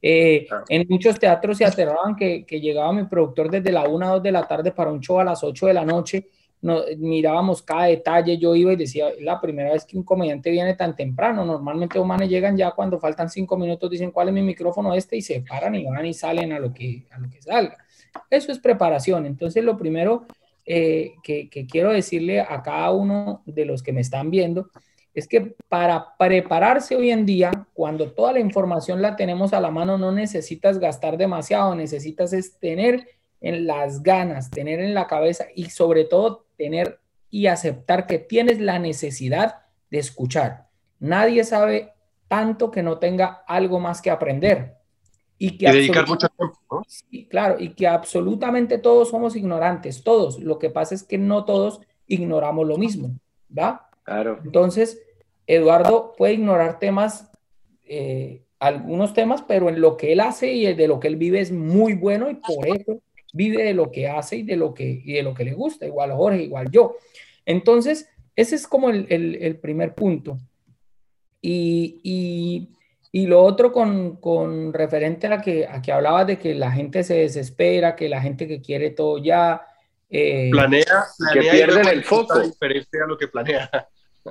Eh, 0.00 0.46
en 0.68 0.86
muchos 0.88 1.18
teatros 1.18 1.58
se 1.58 1.64
aterraban 1.64 2.16
que, 2.16 2.44
que, 2.44 2.60
llegaba 2.60 2.92
mi 2.92 3.04
productor 3.04 3.48
desde 3.50 3.70
la 3.70 3.84
1 3.84 4.06
a 4.06 4.10
2 4.14 4.22
de 4.22 4.32
la 4.32 4.48
tarde 4.48 4.72
para 4.72 4.90
un 4.90 5.00
show 5.00 5.20
a 5.20 5.24
las 5.24 5.44
8 5.44 5.66
de 5.66 5.74
la 5.74 5.84
noche. 5.84 6.26
No, 6.62 6.80
mirábamos 6.96 7.60
cada 7.60 7.86
detalle, 7.86 8.38
yo 8.38 8.54
iba 8.54 8.72
y 8.72 8.76
decía, 8.76 9.08
la 9.20 9.40
primera 9.40 9.72
vez 9.72 9.84
que 9.84 9.98
un 9.98 10.04
comediante 10.04 10.50
viene 10.50 10.74
tan 10.74 10.94
temprano, 10.96 11.44
normalmente 11.44 11.98
humanos 11.98 12.28
llegan 12.28 12.56
ya 12.56 12.70
cuando 12.70 13.00
faltan 13.00 13.28
cinco 13.28 13.58
minutos, 13.58 13.90
dicen 13.90 14.12
cuál 14.12 14.28
es 14.28 14.34
mi 14.34 14.42
micrófono 14.42 14.94
este 14.94 15.16
y 15.16 15.22
se 15.22 15.40
paran 15.40 15.74
y 15.74 15.84
van 15.84 16.06
y 16.06 16.14
salen 16.14 16.52
a 16.52 16.60
lo 16.60 16.72
que, 16.72 17.04
a 17.10 17.18
lo 17.18 17.28
que 17.28 17.42
salga. 17.42 17.76
Eso 18.30 18.52
es 18.52 18.58
preparación. 18.58 19.26
Entonces, 19.26 19.64
lo 19.64 19.76
primero 19.76 20.26
eh, 20.64 21.14
que, 21.24 21.48
quiero 21.68 21.90
decirle 21.90 22.40
a 22.40 22.62
cada 22.62 22.92
uno 22.92 23.42
de 23.46 23.64
los 23.64 23.82
que 23.82 23.92
me 23.92 24.00
están 24.00 24.30
viendo 24.30 24.70
es 25.12 25.26
que 25.26 25.56
para 25.68 26.16
prepararse 26.16 26.96
hoy 26.96 27.10
en 27.10 27.26
día, 27.26 27.50
cuando 27.74 28.12
toda 28.12 28.32
la 28.32 28.40
información 28.40 29.02
la 29.02 29.16
tenemos 29.16 29.52
a 29.52 29.60
la 29.60 29.70
mano, 29.70 29.98
no 29.98 30.12
necesitas 30.12 30.78
gastar 30.78 31.18
demasiado, 31.18 31.74
necesitas 31.74 32.32
es 32.32 32.58
tener 32.58 33.06
en 33.42 33.66
las 33.66 34.02
ganas, 34.02 34.50
tener 34.50 34.80
en 34.80 34.94
la 34.94 35.06
cabeza 35.06 35.46
y 35.54 35.68
sobre 35.70 36.04
todo 36.04 36.46
tener 36.56 37.00
y 37.28 37.48
aceptar 37.48 38.06
que 38.06 38.18
tienes 38.18 38.60
la 38.60 38.78
necesidad 38.78 39.64
de 39.90 39.98
escuchar. 39.98 40.68
Nadie 41.00 41.44
sabe 41.44 41.92
tanto 42.28 42.70
que 42.70 42.82
no 42.82 42.98
tenga 42.98 43.42
algo 43.46 43.80
más 43.80 44.00
que 44.00 44.10
aprender. 44.10 44.76
Y 45.38 45.58
que 45.58 45.70
dedicar 45.72 46.06
mucho 46.06 46.28
tiempo. 46.28 46.84
Sí, 46.86 47.26
claro, 47.26 47.56
y 47.58 47.70
que 47.70 47.88
absolutamente 47.88 48.78
todos 48.78 49.10
somos 49.10 49.34
ignorantes, 49.34 50.04
todos. 50.04 50.38
Lo 50.38 50.58
que 50.60 50.70
pasa 50.70 50.94
es 50.94 51.02
que 51.02 51.18
no 51.18 51.44
todos 51.44 51.80
ignoramos 52.06 52.66
lo 52.68 52.78
mismo, 52.78 53.18
¿va? 53.56 53.90
Claro. 54.04 54.38
Entonces, 54.44 55.02
Eduardo 55.48 56.12
puede 56.16 56.34
ignorar 56.34 56.78
temas, 56.78 57.32
eh, 57.84 58.44
algunos 58.60 59.14
temas, 59.14 59.42
pero 59.42 59.68
en 59.68 59.80
lo 59.80 59.96
que 59.96 60.12
él 60.12 60.20
hace 60.20 60.52
y 60.52 60.72
de 60.72 60.86
lo 60.86 61.00
que 61.00 61.08
él 61.08 61.16
vive 61.16 61.40
es 61.40 61.50
muy 61.50 61.94
bueno 61.94 62.30
y 62.30 62.34
por 62.36 62.68
eso 62.68 63.00
vive 63.32 63.64
de 63.64 63.74
lo 63.74 63.90
que 63.90 64.08
hace 64.08 64.36
y 64.36 64.42
de 64.42 64.56
lo 64.56 64.74
que, 64.74 65.02
y 65.04 65.14
de 65.14 65.22
lo 65.22 65.34
que 65.34 65.44
le 65.44 65.54
gusta, 65.54 65.86
igual 65.86 66.12
Jorge, 66.12 66.42
igual 66.42 66.70
yo. 66.70 66.96
Entonces, 67.44 68.08
ese 68.36 68.54
es 68.54 68.66
como 68.66 68.90
el, 68.90 69.06
el, 69.10 69.56
primer 69.56 69.94
punto. 69.94 70.38
Y, 71.40 72.00
y, 72.04 72.68
y, 73.10 73.26
lo 73.26 73.42
otro 73.42 73.72
con, 73.72 74.16
con 74.16 74.72
referente 74.72 75.26
a, 75.26 75.30
la 75.30 75.42
que, 75.42 75.66
a 75.66 75.82
que 75.82 75.92
hablabas 75.92 76.26
de 76.26 76.38
que 76.38 76.54
la 76.54 76.70
gente 76.70 77.02
se 77.02 77.14
desespera, 77.14 77.96
que 77.96 78.08
la 78.08 78.20
gente 78.20 78.46
que 78.46 78.60
quiere 78.60 78.90
todo 78.90 79.18
ya... 79.18 79.62
Eh, 80.08 80.50
planea, 80.52 80.84
que 81.32 81.40
pierden 81.40 81.88
el 81.88 82.04
foco. 82.04 82.38
Diferente 82.38 83.00
a 83.02 83.06
lo 83.06 83.16
que 83.16 83.28
planea. 83.28 83.70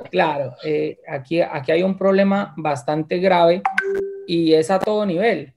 Claro, 0.09 0.55
eh, 0.63 1.01
aquí, 1.05 1.41
aquí 1.41 1.73
hay 1.73 1.83
un 1.83 1.97
problema 1.97 2.53
bastante 2.55 3.17
grave 3.17 3.61
y 4.25 4.53
es 4.53 4.71
a 4.71 4.79
todo 4.79 5.05
nivel 5.05 5.53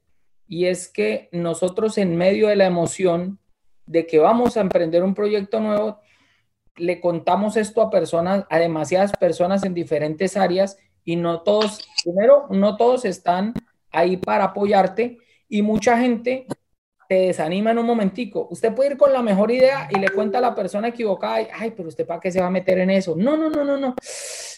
y 0.49 0.67
es 0.67 0.89
que 0.89 1.29
nosotros 1.33 1.99
en 1.99 2.17
medio 2.17 2.49
de 2.49 2.57
la 2.57 2.67
emoción 2.67 3.39
de 3.87 4.07
que 4.07 4.19
vamos 4.19 4.57
a 4.57 4.61
emprender 4.61 5.03
un 5.03 5.15
proyecto 5.15 5.61
nuevo, 5.61 6.01
le 6.77 7.01
contamos 7.01 7.57
esto 7.57 7.83
a 7.83 7.91
personas, 7.91 8.45
a 8.51 8.59
demasiadas 8.59 9.13
personas 9.13 9.65
en 9.65 9.75
diferentes 9.75 10.37
áreas 10.37 10.77
y 11.05 11.17
no 11.17 11.43
todos, 11.43 11.87
primero, 12.03 12.47
no 12.51 12.77
todos 12.77 13.05
están 13.05 13.55
ahí 13.91 14.17
para 14.17 14.45
apoyarte 14.45 15.19
y 15.49 15.63
mucha 15.63 15.99
gente 15.99 16.47
te 17.09 17.15
desanima 17.15 17.71
en 17.71 17.79
un 17.79 17.87
momentico. 17.87 18.49
Usted 18.51 18.75
puede 18.75 18.93
ir 18.93 18.97
con 18.97 19.13
la 19.13 19.23
mejor 19.23 19.51
idea 19.51 19.89
y 19.91 19.99
le 19.99 20.09
cuenta 20.09 20.39
a 20.39 20.41
la 20.41 20.55
persona 20.55 20.89
equivocada, 20.89 21.43
y, 21.43 21.49
ay, 21.53 21.73
pero 21.77 21.89
usted 21.89 22.07
para 22.07 22.21
qué 22.21 22.31
se 22.31 22.41
va 22.41 22.47
a 22.47 22.51
meter 22.51 22.79
en 22.79 22.91
eso. 22.91 23.15
No, 23.17 23.37
no, 23.37 23.51
no, 23.51 23.65
no, 23.65 23.77
no. 23.77 23.95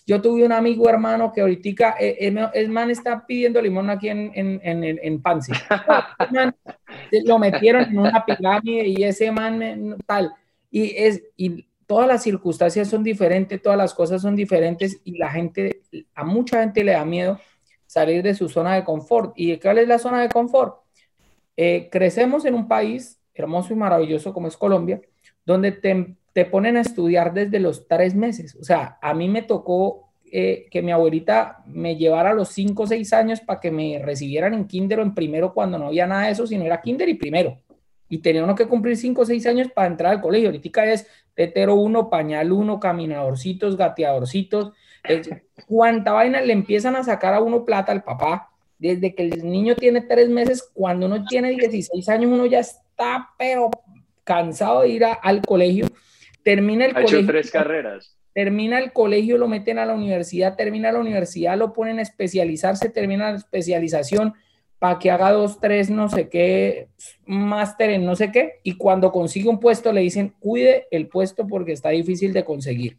Yo 0.06 0.22
tuve 0.22 0.44
un 0.44 0.52
amigo 0.52 0.88
hermano 0.88 1.32
que 1.32 1.40
ahorita, 1.40 1.96
eh, 1.98 2.16
eh, 2.20 2.48
el, 2.54 2.68
man 2.68 2.90
está 2.90 3.26
pidiendo 3.26 3.60
limón 3.60 3.90
aquí 3.90 4.08
en, 4.08 4.30
en, 4.34 4.60
en, 4.62 4.84
en 4.84 5.22
lo 7.24 7.38
metieron 7.38 7.82
en 7.82 7.98
una 7.98 8.24
pirámide 8.24 8.86
y 8.86 9.02
ese 9.02 9.32
man 9.32 9.96
tal. 10.06 10.32
Y, 10.70 10.94
es, 10.96 11.22
y 11.36 11.66
todas 11.86 12.06
las 12.06 12.22
circunstancias 12.22 12.88
son 12.88 13.02
diferentes, 13.02 13.60
todas 13.60 13.78
las 13.78 13.94
cosas 13.94 14.22
son 14.22 14.36
diferentes 14.36 15.00
y 15.04 15.18
la 15.18 15.30
gente, 15.30 15.82
a 16.14 16.24
mucha 16.24 16.60
gente 16.60 16.84
le 16.84 16.92
da 16.92 17.04
miedo 17.04 17.40
salir 17.86 18.22
de 18.22 18.34
su 18.34 18.48
zona 18.48 18.74
de 18.74 18.84
confort. 18.84 19.32
¿Y 19.36 19.58
cuál 19.58 19.78
es 19.78 19.88
la 19.88 19.98
zona 19.98 20.22
de 20.22 20.28
confort? 20.28 20.85
Eh, 21.56 21.88
crecemos 21.90 22.44
en 22.44 22.54
un 22.54 22.68
país 22.68 23.20
hermoso 23.34 23.72
y 23.72 23.76
maravilloso 23.76 24.32
como 24.32 24.48
es 24.48 24.56
Colombia, 24.56 25.00
donde 25.44 25.72
te, 25.72 26.16
te, 26.32 26.44
ponen 26.44 26.76
a 26.76 26.80
estudiar 26.80 27.32
desde 27.32 27.60
los 27.60 27.86
tres 27.86 28.14
meses. 28.14 28.56
O 28.56 28.64
sea, 28.64 28.98
a 29.00 29.14
mí 29.14 29.28
me 29.28 29.42
tocó 29.42 30.06
eh, 30.32 30.66
que 30.70 30.82
mi 30.82 30.90
abuelita 30.90 31.62
me 31.66 31.96
llevara 31.96 32.30
a 32.30 32.34
los 32.34 32.48
cinco 32.48 32.82
o 32.82 32.86
seis 32.86 33.12
años 33.12 33.40
para 33.40 33.60
que 33.60 33.70
me 33.70 34.00
recibieran 34.02 34.54
en 34.54 34.66
kinder 34.66 34.98
o 34.98 35.02
en 35.02 35.14
primero 35.14 35.54
cuando 35.54 35.78
no 35.78 35.86
había 35.86 36.06
nada 36.06 36.26
de 36.26 36.32
eso, 36.32 36.46
sino 36.46 36.64
era 36.64 36.80
kinder 36.80 37.08
y 37.08 37.14
primero. 37.14 37.58
Y 38.08 38.18
tenía 38.18 38.44
uno 38.44 38.54
que 38.54 38.66
cumplir 38.66 38.96
cinco 38.96 39.22
o 39.22 39.24
seis 39.24 39.46
años 39.46 39.68
para 39.72 39.88
entrar 39.88 40.12
al 40.12 40.20
colegio. 40.20 40.48
Ahorita 40.48 40.84
es 40.86 41.06
tetero 41.34 41.74
uno, 41.76 42.10
pañal 42.10 42.52
uno, 42.52 42.80
caminadorcitos, 42.80 43.76
gateadorcitos. 43.76 44.72
cuánta 45.66 46.12
vaina 46.12 46.40
le 46.40 46.52
empiezan 46.52 46.96
a 46.96 47.04
sacar 47.04 47.34
a 47.34 47.40
uno 47.40 47.64
plata 47.64 47.92
al 47.92 48.02
papá. 48.02 48.50
Desde 48.78 49.14
que 49.14 49.22
el 49.22 49.50
niño 49.50 49.74
tiene 49.74 50.02
tres 50.02 50.28
meses, 50.28 50.68
cuando 50.74 51.06
uno 51.06 51.24
tiene 51.24 51.50
16 51.50 52.08
años, 52.08 52.30
uno 52.30 52.46
ya 52.46 52.60
está, 52.60 53.30
pero 53.38 53.70
cansado 54.24 54.82
de 54.82 54.88
ir 54.88 55.04
al 55.04 55.42
colegio. 55.42 55.86
Termina 56.42 56.84
el 56.84 56.90
ha 56.90 56.94
colegio. 56.94 57.18
Hecho 57.18 57.26
tres 57.28 57.50
carreras. 57.50 58.16
Termina 58.32 58.78
el 58.78 58.92
colegio, 58.92 59.38
lo 59.38 59.48
meten 59.48 59.78
a 59.78 59.86
la 59.86 59.94
universidad, 59.94 60.56
termina 60.56 60.92
la 60.92 60.98
universidad, 60.98 61.56
lo 61.56 61.72
ponen 61.72 62.00
a 62.00 62.02
especializarse, 62.02 62.90
termina 62.90 63.30
la 63.30 63.38
especialización 63.38 64.34
para 64.78 64.98
que 64.98 65.10
haga 65.10 65.32
dos, 65.32 65.58
tres, 65.58 65.88
no 65.88 66.08
sé 66.08 66.28
qué, 66.28 66.88
máster 67.24 67.90
en 67.90 68.04
no 68.04 68.14
sé 68.14 68.30
qué, 68.30 68.60
y 68.62 68.76
cuando 68.76 69.10
consigue 69.10 69.48
un 69.48 69.58
puesto 69.58 69.92
le 69.92 70.02
dicen, 70.02 70.34
cuide 70.38 70.86
el 70.90 71.08
puesto 71.08 71.46
porque 71.46 71.72
está 71.72 71.90
difícil 71.90 72.32
de 72.34 72.44
conseguir. 72.44 72.98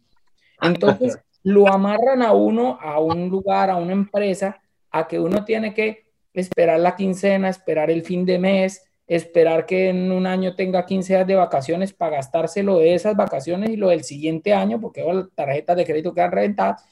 Entonces, 0.60 1.18
lo 1.44 1.68
amarran 1.68 2.22
a 2.22 2.32
uno, 2.32 2.78
a 2.80 2.98
un 2.98 3.28
lugar, 3.28 3.70
a 3.70 3.76
una 3.76 3.92
empresa, 3.92 4.60
a 4.90 5.06
que 5.06 5.18
uno 5.18 5.44
tiene 5.44 5.74
que 5.74 6.08
esperar 6.32 6.80
la 6.80 6.96
quincena, 6.96 7.48
esperar 7.48 7.90
el 7.90 8.02
fin 8.02 8.24
de 8.24 8.38
mes, 8.38 8.84
esperar 9.06 9.64
que 9.64 9.88
en 9.88 10.12
un 10.12 10.26
año 10.26 10.54
tenga 10.54 10.84
15 10.84 11.14
días 11.14 11.26
de 11.26 11.34
vacaciones 11.34 11.92
para 11.92 12.16
gastárselo 12.16 12.78
de 12.78 12.94
esas 12.94 13.16
vacaciones 13.16 13.70
y 13.70 13.76
lo 13.76 13.88
del 13.88 14.04
siguiente 14.04 14.52
año, 14.52 14.80
porque 14.80 15.02
las 15.02 15.30
tarjetas 15.34 15.76
de 15.76 15.86
crédito 15.86 16.12
quedan 16.12 16.32
reventadas, 16.32 16.84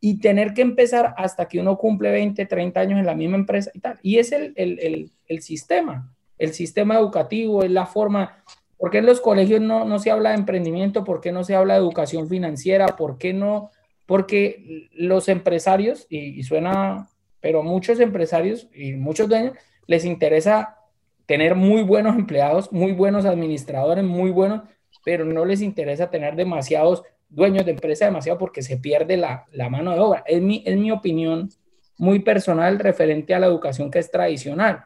y 0.00 0.20
tener 0.20 0.52
que 0.52 0.62
empezar 0.62 1.14
hasta 1.16 1.48
que 1.48 1.58
uno 1.58 1.78
cumple 1.78 2.10
20, 2.10 2.44
30 2.44 2.78
años 2.78 3.00
en 3.00 3.06
la 3.06 3.14
misma 3.14 3.36
empresa 3.36 3.70
y 3.72 3.80
tal. 3.80 3.98
Y 4.02 4.18
es 4.18 4.32
el, 4.32 4.52
el, 4.54 5.10
el, 5.26 5.42
sistema, 5.42 6.14
el 6.36 6.52
sistema 6.52 6.96
educativo, 6.96 7.62
es 7.62 7.70
la 7.70 7.86
forma. 7.86 8.44
¿Por 8.76 8.90
qué 8.90 8.98
en 8.98 9.06
los 9.06 9.22
colegios 9.22 9.62
no, 9.62 9.86
no 9.86 9.98
se 9.98 10.10
habla 10.10 10.30
de 10.30 10.36
emprendimiento? 10.36 11.04
¿Por 11.04 11.22
qué 11.22 11.32
no 11.32 11.42
se 11.42 11.54
habla 11.54 11.74
de 11.74 11.80
educación 11.80 12.28
financiera? 12.28 12.86
¿Por 12.86 13.16
qué 13.16 13.32
no? 13.32 13.70
Porque 14.04 14.90
los 14.92 15.30
empresarios, 15.30 16.06
y 16.10 16.42
suena, 16.42 17.08
pero 17.44 17.62
muchos 17.62 18.00
empresarios 18.00 18.68
y 18.72 18.94
muchos 18.94 19.28
dueños 19.28 19.52
les 19.86 20.06
interesa 20.06 20.78
tener 21.26 21.54
muy 21.54 21.82
buenos 21.82 22.16
empleados, 22.16 22.72
muy 22.72 22.92
buenos 22.92 23.26
administradores, 23.26 24.02
muy 24.02 24.30
buenos, 24.30 24.62
pero 25.04 25.26
no 25.26 25.44
les 25.44 25.60
interesa 25.60 26.08
tener 26.08 26.36
demasiados 26.36 27.02
dueños 27.28 27.66
de 27.66 27.72
empresa 27.72 28.06
demasiado 28.06 28.38
porque 28.38 28.62
se 28.62 28.78
pierde 28.78 29.18
la, 29.18 29.44
la 29.52 29.68
mano 29.68 29.92
de 29.92 30.00
obra. 30.00 30.24
Es 30.26 30.40
mi, 30.40 30.62
es 30.64 30.74
mi 30.78 30.90
opinión 30.90 31.50
muy 31.98 32.20
personal 32.20 32.78
referente 32.78 33.34
a 33.34 33.38
la 33.38 33.46
educación 33.46 33.90
que 33.90 33.98
es 33.98 34.10
tradicional. 34.10 34.82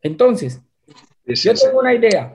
Entonces, 0.00 0.62
es 1.26 1.42
yo 1.42 1.52
tengo 1.52 1.80
una 1.80 1.92
idea, 1.92 2.34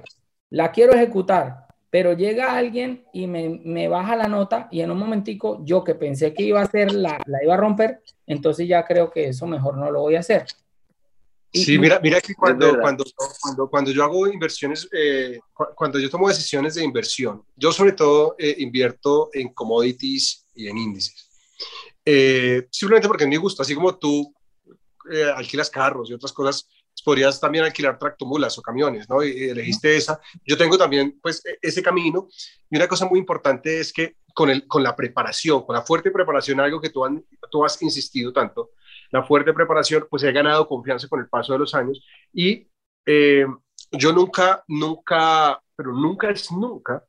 la 0.51 0.71
quiero 0.71 0.93
ejecutar, 0.93 1.64
pero 1.95 2.11
llega 2.11 2.57
alguien 2.57 3.05
y 3.13 3.25
me, 3.25 3.61
me, 3.63 3.87
baja 3.87 4.17
la 4.17 4.27
nota 4.27 4.67
y 4.69 4.81
en 4.81 4.91
un 4.91 4.97
momentico 4.97 5.61
yo 5.63 5.81
que 5.81 5.95
pensé 5.95 6.33
que 6.33 6.43
iba 6.43 6.59
a 6.59 6.65
hacer, 6.65 6.91
la, 6.91 7.23
la 7.25 7.41
iba 7.41 7.53
a 7.53 7.57
romper, 7.57 8.03
entonces 8.27 8.67
ya 8.67 8.83
creo 8.83 9.09
que 9.09 9.29
eso 9.29 9.47
mejor 9.47 9.77
no 9.77 9.89
lo 9.89 10.01
voy 10.01 10.17
a 10.17 10.19
hacer. 10.19 10.45
Sí, 11.53 11.79
mira, 11.79 12.01
mira 12.03 12.19
que 12.19 12.35
cuando, 12.35 12.77
cuando, 12.81 13.05
cuando, 13.39 13.69
cuando, 13.69 13.91
yo 13.91 14.03
hago 14.03 14.27
inversiones, 14.27 14.89
eh, 14.91 15.39
cuando 15.73 15.97
yo 15.97 16.09
tomo 16.09 16.27
decisiones 16.27 16.75
de 16.75 16.83
inversión, 16.83 17.45
yo 17.55 17.71
sobre 17.71 17.93
todo 17.93 18.35
eh, 18.37 18.57
invierto 18.57 19.29
en 19.31 19.53
commodities 19.53 20.49
y 20.53 20.67
en 20.67 20.77
índices. 20.77 21.29
Eh, 22.03 22.67
simplemente 22.71 23.07
porque 23.07 23.23
es 23.23 23.29
mi 23.29 23.37
gusto, 23.37 23.61
así 23.61 23.73
como 23.73 23.97
tú 23.97 24.35
eh, 25.09 25.31
alquilas 25.33 25.69
carros 25.69 26.09
y 26.09 26.13
otras 26.13 26.33
cosas, 26.33 26.67
podrías 27.05 27.39
también 27.39 27.63
alquilar 27.63 27.97
tractomulas 27.97 28.57
o 28.57 28.61
camiones, 28.61 29.07
¿no? 29.07 29.23
Y, 29.23 29.49
elegiste 29.49 29.95
esa. 29.95 30.19
Yo 30.43 30.57
tengo 30.57 30.77
también, 30.77 31.17
pues, 31.21 31.45
e, 31.45 31.57
ese 31.61 31.81
camino. 31.81 32.27
Y 32.69 32.75
una 32.75 32.87
cosa 32.87 33.05
muy 33.05 33.19
importante 33.19 33.79
es 33.79 33.93
que 33.93 34.17
con, 34.33 34.49
el, 34.49 34.67
con 34.67 34.83
la 34.83 34.95
preparación, 34.95 35.65
con 35.65 35.75
la 35.75 35.83
fuerte 35.83 36.11
preparación, 36.11 36.59
algo 36.59 36.81
que 36.81 36.89
tú, 36.89 37.05
han, 37.05 37.23
tú 37.49 37.63
has 37.63 37.81
insistido 37.81 38.33
tanto, 38.33 38.71
la 39.11 39.23
fuerte 39.23 39.53
preparación, 39.53 40.07
pues 40.09 40.23
he 40.23 40.31
ganado 40.31 40.67
confianza 40.67 41.07
con 41.07 41.21
el 41.21 41.29
paso 41.29 41.53
de 41.53 41.59
los 41.59 41.73
años 41.73 42.03
y 42.33 42.67
eh, 43.05 43.45
yo 43.91 44.11
nunca, 44.11 44.63
nunca, 44.67 45.61
pero 45.75 45.93
nunca 45.93 46.29
es 46.29 46.51
nunca, 46.51 47.05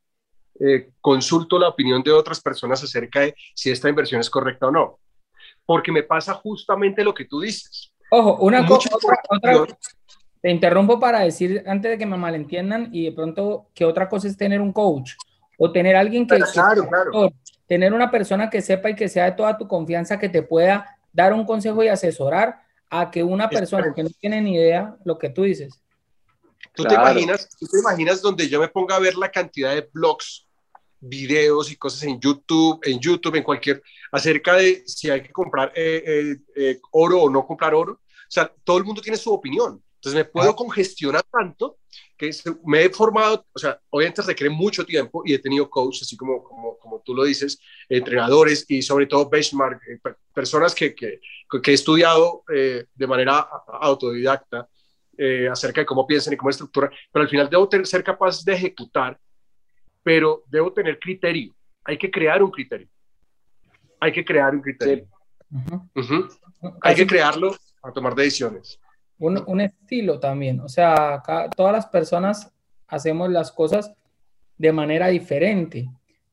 eh, 0.61 0.90
consulto 1.01 1.59
la 1.59 1.68
opinión 1.68 2.03
de 2.03 2.12
otras 2.12 2.40
personas 2.40 2.82
acerca 2.82 3.20
de 3.20 3.34
si 3.55 3.70
esta 3.70 3.88
inversión 3.88 4.20
es 4.20 4.30
correcta 4.30 4.68
o 4.68 4.70
no, 4.70 5.01
porque 5.64 5.90
me 5.90 6.03
pasa 6.03 6.34
justamente 6.34 7.03
lo 7.03 7.12
que 7.14 7.24
tú 7.24 7.40
dices. 7.40 7.92
Ojo, 8.11 8.37
una 8.41 8.67
cosa, 8.67 8.91
otra, 9.29 9.67
te 10.41 10.51
interrumpo 10.51 11.01
para 11.01 11.21
decir, 11.21 11.65
antes 11.67 11.91
de 11.91 11.99
que 11.99 12.07
me 12.07 12.17
malentiendan, 12.17 12.91
y 12.93 13.07
de 13.07 13.13
pronto 13.13 13.69
que 13.75 13.85
otra 13.85 14.09
cosa 14.09 14.29
es 14.29 14.37
tener 14.37 14.61
un 14.61 14.73
coach 14.73 15.13
o 15.59 15.73
tener 15.73 15.97
alguien 15.97 16.27
que... 16.27 16.39
Claro, 16.39 16.89
claro. 16.89 17.33
Tener 17.67 17.93
una 17.93 18.13
persona 18.13 18.49
que 18.49 18.63
sepa 18.63 18.91
y 18.91 18.95
que 18.95 19.09
sea 19.09 19.25
de 19.25 19.33
toda 19.33 19.59
tu 19.59 19.67
confianza, 19.67 20.21
que 20.21 20.29
te 20.29 20.43
pueda 20.43 20.97
dar 21.13 21.33
un 21.33 21.45
consejo 21.45 21.83
y 21.83 21.89
asesorar 21.89 22.61
a 22.89 23.11
que 23.11 23.25
una 23.25 23.51
persona 23.51 23.93
que 23.93 24.05
no 24.05 24.11
tiene 24.21 24.41
ni 24.41 24.55
idea 24.55 24.95
lo 25.05 25.19
que 25.19 25.31
tú 25.31 25.43
dices. 25.43 25.81
¿Tú, 26.75 26.85
te 26.85 26.95
imaginas, 26.95 27.49
¿Tú 27.59 27.67
te 27.67 27.79
imaginas 27.81 28.23
donde 28.23 28.49
yo 28.49 28.61
me 28.61 28.69
ponga 28.69 28.97
a 28.97 29.01
ver 29.01 29.17
la 29.17 29.31
cantidad 29.31 29.75
de 29.75 29.89
blogs, 29.93 30.45
videos 31.01 31.70
y 31.70 31.76
cosas 31.76 32.03
en 32.05 32.20
YouTube, 32.20 32.80
en 32.82 32.99
YouTube, 32.99 33.36
en 33.36 33.42
cualquier, 33.42 33.82
acerca 34.12 34.55
de 34.55 34.82
si 34.86 35.11
hay 35.11 35.22
que 35.22 35.32
comprar 35.32 35.72
eh, 35.74 36.03
eh, 36.07 36.36
eh, 36.57 36.80
oro 36.92 37.22
o 37.22 37.30
no 37.30 37.47
comprar 37.47 37.74
oro? 37.74 37.92
O 37.92 38.30
sea, 38.30 38.53
todo 38.64 38.78
el 38.78 38.84
mundo 38.84 39.01
tiene 39.01 39.16
su 39.16 39.32
opinión. 39.32 39.82
Entonces 39.97 40.14
me 40.14 40.24
puedo 40.24 40.55
congestionar 40.55 41.22
tanto 41.24 41.78
que 42.16 42.30
me 42.64 42.84
he 42.84 42.90
formado, 42.90 43.47
o 43.53 43.59
sea, 43.59 43.80
obviamente 43.90 44.22
requiere 44.22 44.51
mucho 44.51 44.84
tiempo 44.84 45.22
y 45.24 45.34
he 45.34 45.38
tenido 45.38 45.68
coaches, 45.68 46.03
así 46.03 46.16
como, 46.16 46.42
como, 46.44 46.78
como 46.78 47.03
tú 47.05 47.14
lo 47.14 47.24
dices, 47.24 47.59
entrenadores 47.88 48.64
y 48.68 48.82
sobre 48.82 49.07
todo 49.07 49.28
benchmark, 49.28 49.80
eh, 49.88 49.99
personas 50.32 50.74
que, 50.74 50.94
que, 50.94 51.20
que, 51.62 51.70
he 51.70 51.74
estudiado 51.74 52.44
de 52.49 53.07
manera 53.07 53.49
autodidacta 53.80 54.68
acerca 55.51 55.80
de 55.80 55.86
cómo 55.86 56.07
piensan 56.07 56.34
y 56.34 56.36
cómo 56.36 56.51
estructuran, 56.51 56.90
pero 57.11 57.22
al 57.22 57.28
final 57.28 57.49
debo 57.51 57.68
ser 57.84 58.05
capaz 58.05 58.44
de 58.44 58.53
ejecutar, 58.53 59.18
pero 60.07 60.45
debo 60.47 60.73
tener 60.73 61.01
criterio. 61.01 61.53
Hay 61.83 61.99
que 61.99 62.09
crear 62.09 62.41
un 62.41 62.53
criterio. 62.53 62.87
Hay 63.99 64.13
que 64.13 64.25
crear 64.25 64.55
un 64.55 64.63
criterio. 64.63 65.09
Hay 66.81 66.95
que 66.95 67.07
crearlo 67.07 67.57
a 67.83 67.91
tomar 67.91 68.15
decisiones 68.15 68.79
un, 69.19 69.43
un 69.47 69.61
estilo 69.61 70.19
también. 70.19 70.61
O 70.61 70.69
sea, 70.69 71.15
acá, 71.15 71.49
todas 71.55 71.73
las 71.73 71.87
personas 71.87 72.53
hacemos 72.89 73.31
las 73.31 73.53
cosas 73.53 73.93
de 74.59 74.73
manera 74.73 75.09
diferente. 75.09 75.89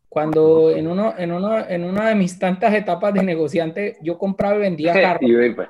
Cuando 0.10 0.70
en, 0.70 0.88
uno, 0.88 1.14
en, 1.18 1.32
uno, 1.32 1.58
en 1.68 1.84
una 1.84 2.10
de 2.10 2.16
mis 2.16 2.38
tantas 2.38 2.74
etapas 2.74 3.14
de 3.14 3.24
negociante, 3.24 3.98
yo 4.02 4.18
compraba 4.18 4.56
y 4.58 4.60
vendía 4.60 4.94
carros. 5.02 5.30
Pues. 5.56 5.70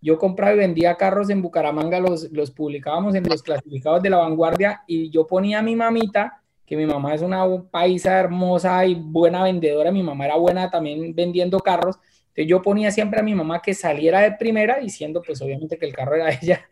Yo 0.00 0.18
compraba 0.18 0.54
y 0.54 0.58
vendía 0.58 0.96
carros 0.96 1.30
en 1.30 1.42
Bucaramanga, 1.42 2.00
los, 2.00 2.30
los 2.32 2.50
publicábamos 2.50 3.14
en 3.14 3.24
los 3.24 3.42
clasificados 3.42 4.02
de 4.02 4.10
la 4.10 4.16
vanguardia 4.18 4.82
y 4.86 5.10
yo 5.10 5.26
ponía 5.26 5.60
a 5.60 5.62
mi 5.62 5.76
mamita, 5.76 6.41
que 6.66 6.76
mi 6.76 6.86
mamá 6.86 7.14
es 7.14 7.22
una 7.22 7.44
paisa 7.70 8.18
hermosa 8.18 8.84
y 8.86 8.94
buena 8.94 9.42
vendedora, 9.42 9.90
mi 9.90 10.02
mamá 10.02 10.26
era 10.26 10.36
buena 10.36 10.70
también 10.70 11.14
vendiendo 11.14 11.58
carros, 11.60 11.98
entonces 12.28 12.46
yo 12.48 12.62
ponía 12.62 12.90
siempre 12.90 13.20
a 13.20 13.22
mi 13.22 13.34
mamá 13.34 13.60
que 13.60 13.74
saliera 13.74 14.20
de 14.20 14.32
primera 14.32 14.78
diciendo 14.78 15.22
pues 15.24 15.42
obviamente 15.42 15.78
que 15.78 15.86
el 15.86 15.92
carro 15.92 16.14
era 16.14 16.30
ella. 16.42 16.66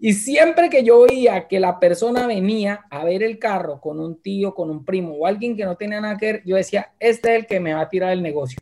y 0.00 0.12
siempre 0.12 0.68
que 0.68 0.82
yo 0.82 1.06
veía 1.06 1.46
que 1.46 1.60
la 1.60 1.78
persona 1.78 2.26
venía 2.26 2.84
a 2.90 3.04
ver 3.04 3.22
el 3.22 3.38
carro 3.38 3.80
con 3.80 4.00
un 4.00 4.20
tío, 4.20 4.54
con 4.54 4.70
un 4.70 4.84
primo 4.84 5.14
o 5.14 5.26
alguien 5.26 5.56
que 5.56 5.64
no 5.64 5.76
tenía 5.76 6.00
nada 6.00 6.16
que 6.16 6.32
ver, 6.32 6.42
yo 6.44 6.56
decía, 6.56 6.92
este 6.98 7.30
es 7.32 7.40
el 7.40 7.46
que 7.46 7.60
me 7.60 7.74
va 7.74 7.82
a 7.82 7.88
tirar 7.88 8.12
el 8.12 8.22
negocio. 8.22 8.58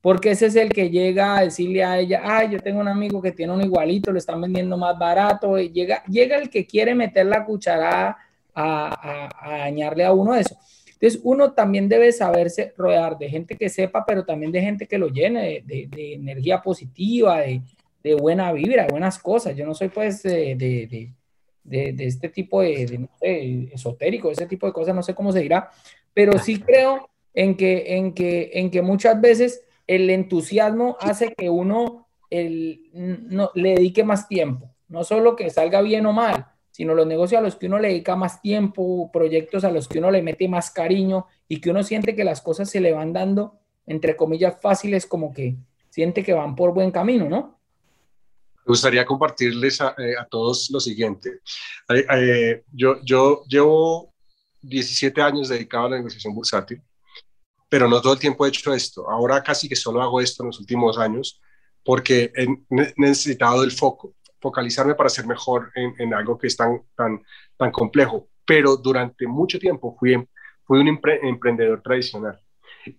Porque 0.00 0.32
ese 0.32 0.46
es 0.46 0.56
el 0.56 0.70
que 0.70 0.90
llega 0.90 1.36
a 1.38 1.42
decirle 1.42 1.84
a 1.84 1.96
ella, 1.98 2.22
ay, 2.24 2.50
yo 2.50 2.58
tengo 2.58 2.80
un 2.80 2.88
amigo 2.88 3.22
que 3.22 3.30
tiene 3.30 3.52
un 3.52 3.62
igualito, 3.62 4.10
lo 4.10 4.18
están 4.18 4.40
vendiendo 4.40 4.76
más 4.76 4.98
barato. 4.98 5.56
Y 5.60 5.70
llega, 5.70 6.02
llega 6.06 6.36
el 6.36 6.50
que 6.50 6.66
quiere 6.66 6.92
meter 6.96 7.26
la 7.26 7.44
cucharada 7.44 8.18
a, 8.54 9.28
a, 9.40 9.54
a 9.54 9.58
dañarle 9.58 10.04
a 10.04 10.12
uno 10.12 10.34
eso. 10.34 10.56
Entonces, 11.02 11.20
uno 11.24 11.52
también 11.52 11.88
debe 11.88 12.12
saberse 12.12 12.72
rodear 12.76 13.18
de 13.18 13.28
gente 13.28 13.56
que 13.56 13.68
sepa, 13.68 14.04
pero 14.06 14.24
también 14.24 14.52
de 14.52 14.60
gente 14.60 14.86
que 14.86 14.98
lo 14.98 15.08
llene 15.08 15.64
de, 15.66 15.88
de, 15.88 16.14
energía 16.14 16.62
positiva, 16.62 17.40
de, 17.40 17.60
de, 18.04 18.14
buena 18.14 18.52
vibra, 18.52 18.86
buenas 18.88 19.18
cosas. 19.18 19.56
Yo 19.56 19.66
no 19.66 19.74
soy 19.74 19.88
pues 19.88 20.22
de, 20.22 20.54
de, 21.64 22.06
este 22.06 22.28
tipo 22.28 22.62
de, 22.62 23.08
esotérico, 23.72 24.30
ese 24.30 24.46
tipo 24.46 24.64
de 24.68 24.72
cosas, 24.72 24.94
no 24.94 25.02
sé 25.02 25.12
cómo 25.12 25.32
se 25.32 25.40
dirá, 25.40 25.70
pero 26.14 26.38
sí 26.38 26.60
creo 26.60 27.10
en 27.34 27.56
que, 27.56 27.96
en 27.96 28.14
que, 28.14 28.52
en 28.54 28.70
que 28.70 28.80
muchas 28.80 29.20
veces 29.20 29.64
el 29.88 30.08
entusiasmo 30.08 30.96
hace 31.00 31.34
que 31.34 31.50
uno 31.50 32.06
el, 32.30 32.90
no, 32.92 33.50
le 33.54 33.70
dedique 33.74 34.04
más 34.04 34.28
tiempo, 34.28 34.70
no 34.86 35.02
solo 35.02 35.34
que 35.34 35.50
salga 35.50 35.82
bien 35.82 36.06
o 36.06 36.12
mal, 36.12 36.46
sino 36.72 36.94
los 36.94 37.06
negocios 37.06 37.38
a 37.38 37.42
los 37.42 37.56
que 37.56 37.66
uno 37.66 37.78
le 37.78 37.88
dedica 37.88 38.16
más 38.16 38.40
tiempo, 38.40 39.10
proyectos 39.12 39.62
a 39.62 39.70
los 39.70 39.86
que 39.86 39.98
uno 39.98 40.10
le 40.10 40.22
mete 40.22 40.48
más 40.48 40.70
cariño 40.70 41.26
y 41.46 41.60
que 41.60 41.70
uno 41.70 41.84
siente 41.84 42.16
que 42.16 42.24
las 42.24 42.40
cosas 42.40 42.70
se 42.70 42.80
le 42.80 42.92
van 42.92 43.12
dando, 43.12 43.60
entre 43.86 44.16
comillas, 44.16 44.56
fáciles, 44.60 45.06
como 45.06 45.32
que 45.32 45.56
siente 45.90 46.24
que 46.24 46.32
van 46.32 46.56
por 46.56 46.72
buen 46.72 46.90
camino, 46.90 47.28
¿no? 47.28 47.60
Me 48.64 48.70
gustaría 48.70 49.04
compartirles 49.04 49.80
a, 49.82 49.94
eh, 49.98 50.14
todos 50.30 50.70
lo 50.70 50.80
siguiente. 50.80 51.40
Eh, 51.88 52.62
yo, 52.72 53.00
yo 53.04 53.42
llevo 53.46 54.14
17 54.62 55.20
años 55.20 55.48
dedicado 55.48 55.86
a 55.86 55.90
la 55.90 55.96
negociación 55.96 56.34
bursátil, 56.34 56.80
pero 57.68 57.86
no 57.86 58.00
todo 58.00 58.14
el 58.14 58.18
tiempo 58.18 58.46
he 58.46 58.48
hecho 58.48 58.72
esto. 58.72 59.10
Ahora 59.10 59.42
casi 59.42 59.68
que 59.68 59.76
solo 59.76 60.00
hago 60.00 60.20
esto 60.20 60.42
en 60.42 60.46
los 60.46 60.60
últimos 60.60 60.96
años 60.96 61.38
porque 61.84 62.32
he 62.34 62.46
necesitado 62.96 63.60
del 63.60 63.72
foco 63.72 64.14
focalizarme 64.42 64.94
para 64.94 65.08
ser 65.08 65.26
mejor 65.26 65.70
en, 65.74 66.12
algo 66.12 66.36
que 66.36 66.48
es 66.48 66.56
tan, 66.56 66.82
tan, 66.96 67.22
tan 67.56 67.70
complejo. 67.70 68.28
Pero 68.44 68.76
durante 68.76 69.26
mucho 69.26 69.58
tiempo 69.58 69.96
fui, 69.98 70.28
fui 70.64 70.80
un 70.80 70.88
emprendedor 70.88 71.80
tradicional. 71.80 72.38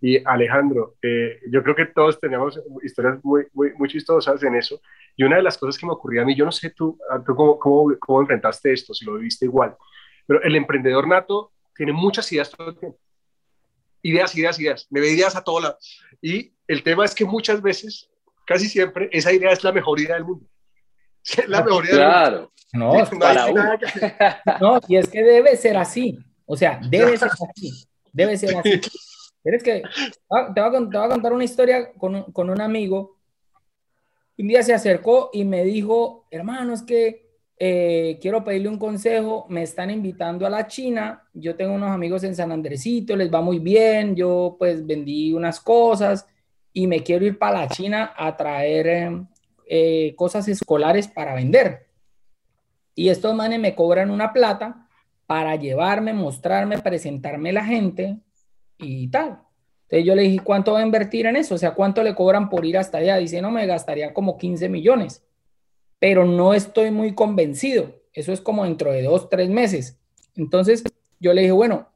Y 0.01 0.25
Alejandro, 0.25 0.95
eh, 1.01 1.41
yo 1.51 1.61
creo 1.61 1.75
que 1.75 1.87
todos 1.87 2.19
teníamos 2.19 2.59
historias 2.81 3.19
muy, 3.23 3.45
muy, 3.53 3.73
muy, 3.73 3.89
chistosas 3.89 4.41
en 4.43 4.55
eso. 4.55 4.81
Y 5.15 5.23
una 5.23 5.35
de 5.35 5.43
las 5.43 5.57
cosas 5.57 5.77
que 5.77 5.85
me 5.85 5.91
ocurría 5.91 6.21
a 6.21 6.25
mí, 6.25 6.35
yo 6.35 6.45
no 6.45 6.51
sé 6.51 6.69
tú, 6.69 6.97
tú 7.25 7.35
cómo, 7.35 7.59
cómo, 7.59 7.93
cómo 7.99 8.21
enfrentaste 8.21 8.71
esto, 8.71 8.93
si 8.93 9.03
lo 9.03 9.15
viviste 9.15 9.45
igual, 9.45 9.75
pero 10.25 10.41
el 10.41 10.55
emprendedor 10.55 11.07
nato 11.07 11.51
tiene 11.75 11.91
muchas 11.91 12.31
ideas 12.31 12.49
todo 12.49 12.69
el 12.69 12.77
tiempo. 12.77 12.97
Ideas, 14.01 14.35
ideas, 14.35 14.59
ideas. 14.59 14.87
Me 14.89 14.99
ve 14.99 15.11
ideas 15.11 15.35
a 15.35 15.43
todos 15.43 15.63
lados. 15.63 16.01
Y 16.21 16.53
el 16.67 16.83
tema 16.83 17.05
es 17.05 17.15
que 17.15 17.25
muchas 17.25 17.61
veces, 17.61 18.09
casi 18.45 18.67
siempre, 18.67 19.09
esa 19.11 19.31
idea 19.31 19.51
es 19.51 19.63
la 19.63 19.71
mejor 19.71 19.99
idea 19.99 20.15
del 20.15 20.25
mundo. 20.25 20.45
La 21.47 21.63
claro. 21.63 22.51
No, 22.73 22.93
no, 24.61 24.79
y 24.87 24.97
es 24.97 25.07
que 25.07 25.21
debe 25.21 25.55
ser 25.55 25.77
así. 25.77 26.17
O 26.45 26.57
sea, 26.57 26.79
debe 26.89 27.17
ser 27.17 27.29
así. 27.29 27.87
Debe 28.11 28.37
ser 28.37 28.57
así. 28.57 28.81
que 29.63 29.83
ah, 30.29 30.51
te 30.53 30.61
voy, 30.61 30.69
a, 30.69 31.09
contar 31.09 31.33
una 31.33 31.43
historia 31.43 31.91
con, 31.93 32.31
con 32.31 32.49
un 32.49 32.61
amigo. 32.61 33.17
Un 34.37 34.47
día 34.47 34.63
se 34.63 34.73
acercó 34.73 35.29
y 35.33 35.45
me 35.45 35.63
dijo, 35.63 36.25
hermano, 36.31 36.73
es 36.73 36.81
que 36.81 37.23
eh, 37.59 38.17
quiero 38.19 38.43
pedirle 38.43 38.69
un 38.69 38.79
consejo. 38.79 39.45
Me 39.49 39.61
están 39.63 39.91
invitando 39.91 40.45
a 40.47 40.49
la 40.49 40.65
China. 40.67 41.29
Yo 41.33 41.55
tengo 41.55 41.73
unos 41.73 41.91
amigos 41.91 42.23
en 42.23 42.35
San 42.35 42.51
Andresito, 42.51 43.15
les 43.15 43.31
va 43.31 43.41
muy 43.41 43.59
bien. 43.59 44.15
Yo 44.15 44.55
pues 44.57 44.85
vendí 44.85 45.31
unas 45.31 45.59
cosas 45.59 46.25
y 46.73 46.87
me 46.87 47.03
quiero 47.03 47.25
ir 47.25 47.37
para 47.37 47.61
la 47.61 47.67
China 47.67 48.13
a 48.17 48.35
traer 48.35 48.87
em, 48.87 49.27
eh, 49.67 50.13
cosas 50.15 50.47
escolares 50.47 51.07
para 51.07 51.35
vender. 51.35 51.87
Y 52.95 53.09
estos 53.09 53.33
manes 53.35 53.59
me 53.59 53.75
cobran 53.75 54.11
una 54.11 54.33
plata 54.33 54.87
para 55.25 55.55
llevarme, 55.55 56.13
mostrarme, 56.13 56.79
presentarme 56.79 57.51
la 57.53 57.65
gente 57.65 58.19
y 58.77 59.07
tal. 59.07 59.39
Entonces 59.83 60.05
yo 60.05 60.15
le 60.15 60.23
dije, 60.23 60.39
¿cuánto 60.43 60.73
va 60.73 60.79
a 60.79 60.85
invertir 60.85 61.25
en 61.25 61.35
eso? 61.35 61.55
O 61.55 61.57
sea, 61.57 61.73
¿cuánto 61.73 62.03
le 62.03 62.15
cobran 62.15 62.49
por 62.49 62.65
ir 62.65 62.77
hasta 62.77 62.99
allá? 62.99 63.17
Dice, 63.17 63.41
no, 63.41 63.51
me 63.51 63.65
gastaría 63.65 64.13
como 64.13 64.37
15 64.37 64.69
millones, 64.69 65.23
pero 65.99 66.25
no 66.25 66.53
estoy 66.53 66.91
muy 66.91 67.13
convencido. 67.13 68.01
Eso 68.13 68.31
es 68.31 68.41
como 68.41 68.63
dentro 68.63 68.91
de 68.91 69.03
dos, 69.03 69.29
tres 69.29 69.49
meses. 69.49 69.99
Entonces 70.35 70.83
yo 71.19 71.33
le 71.33 71.41
dije, 71.41 71.53
bueno, 71.53 71.89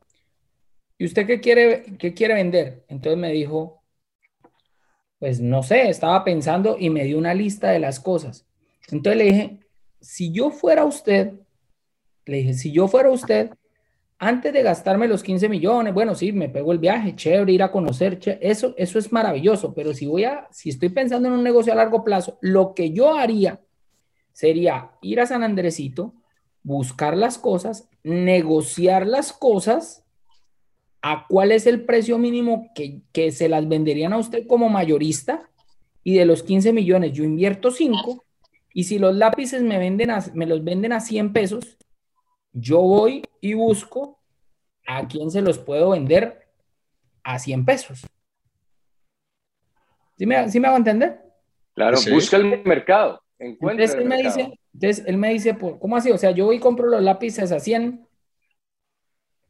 ¿y 0.98 1.06
usted 1.06 1.28
qué 1.28 1.40
quiere, 1.42 1.98
qué 1.98 2.14
quiere 2.14 2.34
vender? 2.34 2.86
Entonces 2.88 3.20
me 3.20 3.32
dijo, 3.32 3.77
pues 5.20 5.40
no 5.40 5.64
sé, 5.64 5.90
estaba 5.90 6.24
pensando 6.24 6.78
y 6.80 6.90
me 6.90 7.04
dio 7.04 7.18
una 7.18 7.34
lista 7.34 7.72
de 7.72 7.80
las 7.80 8.00
cosas. 8.00 8.46
Entonces 8.90 9.18
le 9.18 9.24
dije, 9.24 9.60
si 10.00 10.32
yo 10.32 10.52
fuera 10.52 10.86
usted, 10.86 11.34
le 12.26 12.38
dije, 12.38 12.54
si 12.54 12.72
yo 12.72 12.88
fuera 12.88 13.10
usted, 13.10 13.52
antes 14.20 14.52
de 14.52 14.64
gastarme 14.64 15.08
los 15.08 15.22
15 15.22 15.48
millones, 15.50 15.94
bueno, 15.94 16.16
sí, 16.16 16.32
me 16.32 16.50
pego 16.50 16.72
el 16.72 16.80
viaje, 16.80 17.16
chévere, 17.16 17.52
ir 17.52 17.64
a 17.64 17.72
conocer, 17.72 18.20
eso, 18.42 18.74
eso 18.78 19.00
es 19.00 19.12
maravilloso, 19.12 19.74
pero 19.74 19.94
si 19.94 20.08
voy 20.08 20.24
a, 20.24 20.48
si 20.52 20.70
estoy 20.70 20.90
pensando 20.90 21.28
en 21.28 21.36
un 21.36 21.44
negocio 21.44 21.72
a 21.72 21.76
largo 21.76 22.04
plazo, 22.04 22.38
lo 22.42 22.74
que 22.74 22.92
yo 22.92 23.16
haría 23.16 23.62
sería 24.34 24.92
ir 25.02 25.20
a 25.20 25.28
San 25.28 25.44
Andresito, 25.44 26.16
buscar 26.64 27.16
las 27.16 27.38
cosas, 27.38 27.90
negociar 28.04 29.06
las 29.06 29.34
cosas 29.34 30.04
a 31.10 31.26
cuál 31.26 31.54
es 31.54 31.66
el 31.68 31.86
precio 31.86 32.18
mínimo 32.18 32.70
que, 32.76 33.32
se 33.32 33.48
las 33.48 33.66
venderían 33.70 34.12
a 34.12 34.18
usted 34.18 34.46
como 34.46 34.68
mayorista 34.68 35.50
y 36.04 36.16
de 36.18 36.26
los 36.26 36.44
15 36.44 36.74
millones 36.74 37.14
yo 37.14 37.24
invierto 37.24 37.72
5 37.72 38.26
y 38.74 38.84
si 38.84 39.00
los 39.00 39.16
lápices 39.16 39.64
me, 39.64 39.78
venden 39.78 40.12
me 40.34 40.46
los 40.46 40.66
venden 40.66 40.92
a 40.92 41.00
100 41.00 41.32
pesos, 41.32 41.78
yo 42.52 42.82
voy 42.82 43.24
y 43.40 43.54
busco 43.54 44.20
a 44.86 45.08
quién 45.08 45.32
se 45.32 45.42
los 45.42 45.58
puedo 45.60 45.92
vender 45.92 46.50
a 47.24 47.40
100 47.40 47.64
pesos. 47.64 48.06
¿Sí 50.18 50.26
me, 50.26 50.50
¿sí 50.50 50.60
me 50.60 50.68
hago 50.68 50.78
entender? 50.78 51.22
Claro, 51.74 51.98
busca 52.12 52.36
el 52.36 52.64
mercado. 52.66 53.22
Entonces, 53.40 53.94
él 53.94 54.06
me 54.06 54.18
dice, 54.18 54.60
entonces 54.74 55.06
él 55.08 55.18
me 55.18 55.30
dice, 55.30 55.58
¿cómo 55.80 55.96
así? 55.96 56.12
O 56.12 56.18
sea, 56.18 56.32
yo 56.32 56.46
voy 56.46 56.58
y 56.58 56.60
compro 56.60 56.88
los 56.88 57.02
lápices 57.02 57.52
a 57.54 57.60
100 57.60 58.07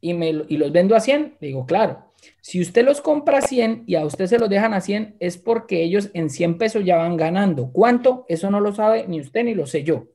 y, 0.00 0.14
me, 0.14 0.30
y 0.48 0.56
los 0.56 0.72
vendo 0.72 0.94
a 0.94 1.00
100, 1.00 1.38
digo, 1.40 1.66
claro, 1.66 2.08
si 2.40 2.60
usted 2.60 2.84
los 2.84 3.00
compra 3.00 3.38
a 3.38 3.42
100 3.42 3.84
y 3.86 3.94
a 3.94 4.04
usted 4.04 4.26
se 4.26 4.38
los 4.38 4.48
dejan 4.48 4.74
a 4.74 4.80
100, 4.80 5.16
es 5.20 5.38
porque 5.38 5.82
ellos 5.82 6.10
en 6.14 6.30
100 6.30 6.58
pesos 6.58 6.84
ya 6.84 6.96
van 6.96 7.16
ganando. 7.16 7.70
¿Cuánto? 7.72 8.24
Eso 8.28 8.50
no 8.50 8.60
lo 8.60 8.74
sabe 8.74 9.06
ni 9.06 9.20
usted 9.20 9.44
ni 9.44 9.54
lo 9.54 9.66
sé 9.66 9.84
yo. 9.84 10.06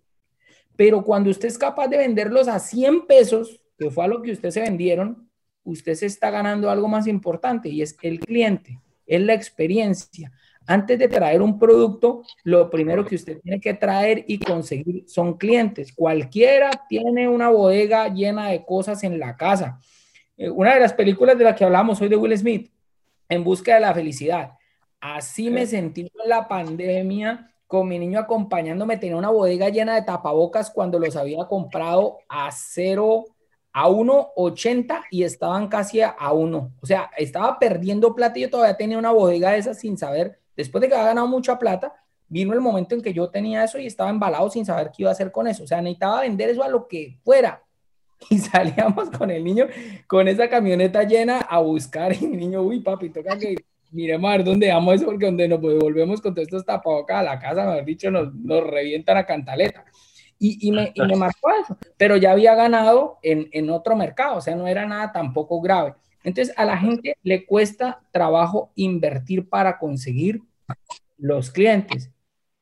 Pero 0.75 1.03
cuando 1.03 1.29
usted 1.29 1.47
es 1.47 1.57
capaz 1.57 1.87
de 1.87 1.97
venderlos 1.97 2.47
a 2.47 2.59
100 2.59 3.05
pesos, 3.07 3.61
que 3.77 3.89
fue 3.89 4.05
a 4.05 4.07
lo 4.07 4.21
que 4.21 4.31
usted 4.31 4.49
se 4.49 4.61
vendieron, 4.61 5.29
usted 5.63 5.93
se 5.95 6.07
está 6.07 6.29
ganando 6.29 6.69
algo 6.69 6.87
más 6.87 7.07
importante 7.07 7.69
y 7.69 7.81
es 7.81 7.95
el 8.01 8.19
cliente, 8.19 8.79
es 9.05 9.21
la 9.21 9.33
experiencia 9.33 10.31
antes 10.67 10.97
de 10.99 11.07
traer 11.07 11.41
un 11.41 11.59
producto, 11.59 12.23
lo 12.43 12.69
primero 12.69 13.05
que 13.05 13.15
usted 13.15 13.39
tiene 13.41 13.59
que 13.59 13.73
traer 13.73 14.23
y 14.27 14.39
conseguir 14.39 15.03
son 15.07 15.37
clientes. 15.37 15.93
Cualquiera 15.93 16.71
tiene 16.87 17.27
una 17.27 17.49
bodega 17.49 18.07
llena 18.07 18.49
de 18.49 18.65
cosas 18.65 19.03
en 19.03 19.19
la 19.19 19.35
casa. 19.35 19.79
Eh, 20.37 20.49
una 20.49 20.73
de 20.73 20.79
las 20.79 20.93
películas 20.93 21.37
de 21.37 21.43
las 21.43 21.55
que 21.55 21.65
hablamos 21.65 22.01
hoy 22.01 22.09
de 22.09 22.15
Will 22.15 22.37
Smith, 22.37 22.71
En 23.29 23.43
busca 23.43 23.75
de 23.75 23.81
la 23.81 23.93
felicidad. 23.93 24.51
Así 24.99 25.49
me 25.49 25.65
sentí 25.65 26.01
en 26.01 26.29
la 26.29 26.47
pandemia 26.47 27.51
con 27.67 27.87
mi 27.87 27.99
niño 27.99 28.19
acompañándome. 28.19 28.97
Tenía 28.97 29.17
una 29.17 29.29
bodega 29.29 29.69
llena 29.69 29.95
de 29.95 30.03
tapabocas 30.03 30.69
cuando 30.69 30.99
los 30.99 31.15
había 31.15 31.45
comprado 31.45 32.19
a 32.29 32.51
cero 32.51 33.25
a 33.73 33.89
1.80 33.89 35.05
y 35.09 35.23
estaban 35.23 35.67
casi 35.67 36.01
a 36.01 36.31
1. 36.31 36.73
O 36.79 36.85
sea, 36.85 37.09
estaba 37.17 37.57
perdiendo 37.57 38.13
plata 38.13 38.37
y 38.37 38.43
yo 38.43 38.49
todavía 38.49 38.77
tenía 38.77 38.99
una 38.99 39.11
bodega 39.11 39.51
de 39.51 39.57
esas 39.57 39.79
sin 39.79 39.97
saber 39.97 40.42
Después 40.55 40.81
de 40.81 40.87
que 40.87 40.95
había 40.95 41.07
ganado 41.07 41.27
mucha 41.27 41.57
plata, 41.57 41.93
vino 42.27 42.53
el 42.53 42.61
momento 42.61 42.95
en 42.95 43.01
que 43.01 43.13
yo 43.13 43.29
tenía 43.29 43.63
eso 43.63 43.77
y 43.77 43.85
estaba 43.85 44.09
embalado 44.09 44.49
sin 44.49 44.65
saber 44.65 44.89
qué 44.89 45.03
iba 45.03 45.09
a 45.09 45.13
hacer 45.13 45.31
con 45.31 45.47
eso. 45.47 45.63
O 45.63 45.67
sea, 45.67 45.81
necesitaba 45.81 46.21
vender 46.21 46.49
eso 46.49 46.63
a 46.63 46.67
lo 46.67 46.87
que 46.87 47.17
fuera. 47.23 47.63
Y 48.29 48.37
salíamos 48.39 49.09
con 49.09 49.29
el 49.31 49.43
niño, 49.43 49.67
con 50.07 50.29
esa 50.29 50.47
camioneta 50.47 51.03
llena 51.03 51.39
a 51.39 51.59
buscar. 51.59 52.13
Y 52.13 52.25
mi 52.25 52.37
niño, 52.37 52.61
uy, 52.61 52.79
papi, 52.79 53.09
toca 53.09 53.37
que 53.37 53.55
miremos 53.91 54.29
a 54.29 54.37
ver 54.37 54.45
dónde 54.45 54.69
vamos 54.69 54.95
eso, 54.95 55.05
porque 55.05 55.25
donde 55.25 55.47
nos 55.47 55.61
volvemos 55.61 56.21
con 56.21 56.33
todos 56.33 56.47
estos 56.47 56.65
tapabocas 56.65 57.17
a 57.17 57.23
la 57.23 57.39
casa, 57.39 57.65
mejor 57.65 57.85
dicho, 57.85 58.09
nos, 58.09 58.33
nos 58.33 58.63
revientan 58.63 59.17
a 59.17 59.25
cantaleta. 59.25 59.85
Y, 60.39 60.67
y, 60.67 60.71
me, 60.71 60.91
y, 60.93 61.01
me, 61.01 61.15
marcó 61.15 61.51
eso. 61.61 61.77
Pero 61.97 62.17
ya 62.17 62.31
había 62.31 62.55
ganado 62.55 63.19
en, 63.21 63.49
en 63.51 63.69
otro 63.69 63.95
mercado, 63.95 64.37
o 64.37 64.41
sea, 64.41 64.55
no 64.55 64.67
era 64.67 64.85
nada 64.85 65.11
tampoco 65.11 65.61
grave. 65.61 65.93
Entonces, 66.23 66.53
a 66.57 66.65
la 66.65 66.77
gente 66.77 67.17
le 67.23 67.45
cuesta 67.45 68.01
trabajo 68.11 68.71
invertir 68.75 69.49
para 69.49 69.77
conseguir 69.77 70.41
los 71.17 71.51
clientes, 71.51 72.11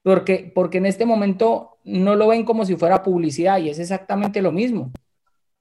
porque, 0.03 0.51
porque 0.53 0.80
en 0.80 0.88
este 0.88 1.05
momento 1.05 1.78
no 1.84 2.16
lo 2.16 2.28
ven 2.28 2.43
como 2.43 2.66
si 2.66 2.76
fuera 2.76 3.03
publicidad 3.03 3.59
y 3.59 3.70
es 3.70 3.80
exactamente 3.80 4.41
lo 4.41 4.51
mismo. 4.51 4.91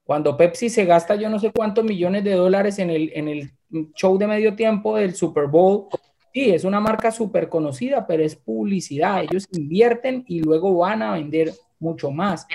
Cuando 0.03 0.35
Pepsi 0.35 0.69
se 0.69 0.85
gasta 0.85 1.15
yo 1.15 1.29
no 1.29 1.39
sé 1.39 1.51
cuántos 1.51 1.85
millones 1.85 2.23
de 2.23 2.33
dólares 2.33 2.79
en 2.79 2.89
el, 2.89 3.11
en 3.13 3.27
el 3.27 3.51
show 3.95 4.17
de 4.17 4.27
medio 4.27 4.55
tiempo 4.55 4.97
del 4.97 5.15
Super 5.15 5.47
Bowl, 5.47 5.87
sí, 6.33 6.51
es 6.51 6.63
una 6.63 6.79
marca 6.79 7.11
súper 7.11 7.49
conocida, 7.49 8.05
pero 8.07 8.23
es 8.23 8.35
publicidad. 8.35 9.23
Ellos 9.23 9.47
invierten 9.51 10.23
y 10.27 10.41
luego 10.41 10.75
van 10.75 11.01
a 11.01 11.13
vender 11.13 11.53
mucho 11.79 12.11
más. 12.11 12.47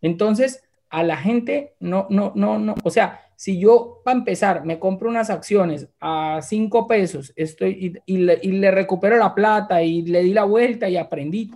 Entonces, 0.00 0.62
a 0.88 1.02
la 1.02 1.16
gente 1.16 1.74
no, 1.80 2.06
no, 2.10 2.32
no, 2.34 2.58
no, 2.58 2.74
o 2.82 2.90
sea, 2.90 3.20
si 3.40 3.58
yo, 3.58 4.02
para 4.04 4.18
empezar, 4.18 4.66
me 4.66 4.78
compro 4.78 5.08
unas 5.08 5.30
acciones 5.30 5.88
a 5.98 6.40
cinco 6.42 6.86
pesos 6.86 7.32
estoy, 7.34 7.98
y, 8.04 8.18
le, 8.18 8.70
recupero 8.70 9.16
la 9.16 9.34
plata 9.34 9.82
y 9.82 10.02
le 10.02 10.22
di 10.22 10.34
la 10.34 10.44
vuelta 10.44 10.90
y 10.90 10.98
aprendí, 10.98 11.50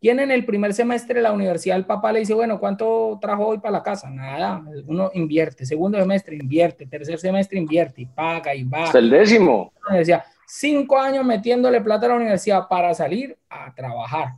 ¿Quién 0.00 0.20
en 0.20 0.30
el 0.30 0.44
primer 0.44 0.72
semestre 0.72 1.16
de 1.16 1.22
la 1.22 1.32
universidad 1.32 1.76
el 1.76 1.84
papá 1.84 2.12
le 2.12 2.20
dice, 2.20 2.32
bueno, 2.32 2.60
¿cuánto 2.60 3.18
trajo 3.20 3.48
hoy 3.48 3.58
para 3.58 3.72
la 3.72 3.82
casa? 3.82 4.08
Nada, 4.08 4.62
uno 4.86 5.10
invierte. 5.12 5.66
Segundo 5.66 5.98
semestre 5.98 6.36
invierte, 6.36 6.86
tercer 6.86 7.18
semestre 7.18 7.58
invierte 7.58 8.02
y 8.02 8.06
paga 8.06 8.54
y 8.54 8.62
va. 8.62 8.84
Hasta 8.84 9.00
el 9.00 9.10
décimo. 9.10 9.72
Decía, 9.90 10.24
cinco 10.46 10.96
años 10.96 11.24
metiéndole 11.24 11.80
plata 11.80 12.06
a 12.06 12.10
la 12.10 12.14
universidad 12.14 12.66
para 12.68 12.94
salir 12.94 13.36
a 13.50 13.74
trabajar. 13.74 14.36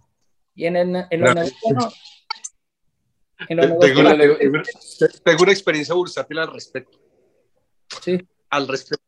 Y 0.54 0.64
en, 0.64 0.76
el, 0.76 1.04
en 1.10 1.20
los 1.20 1.34
negocios, 1.34 2.21
tengo, 3.48 4.00
una, 4.00 4.16
tengo, 4.18 5.42
una, 5.42 5.52
experiencia 5.52 5.94
bursátil 5.94 6.38
al 6.38 6.52
respecto. 6.52 6.98
Sí. 8.02 8.18
Al 8.50 8.68
respecto. 8.68 9.04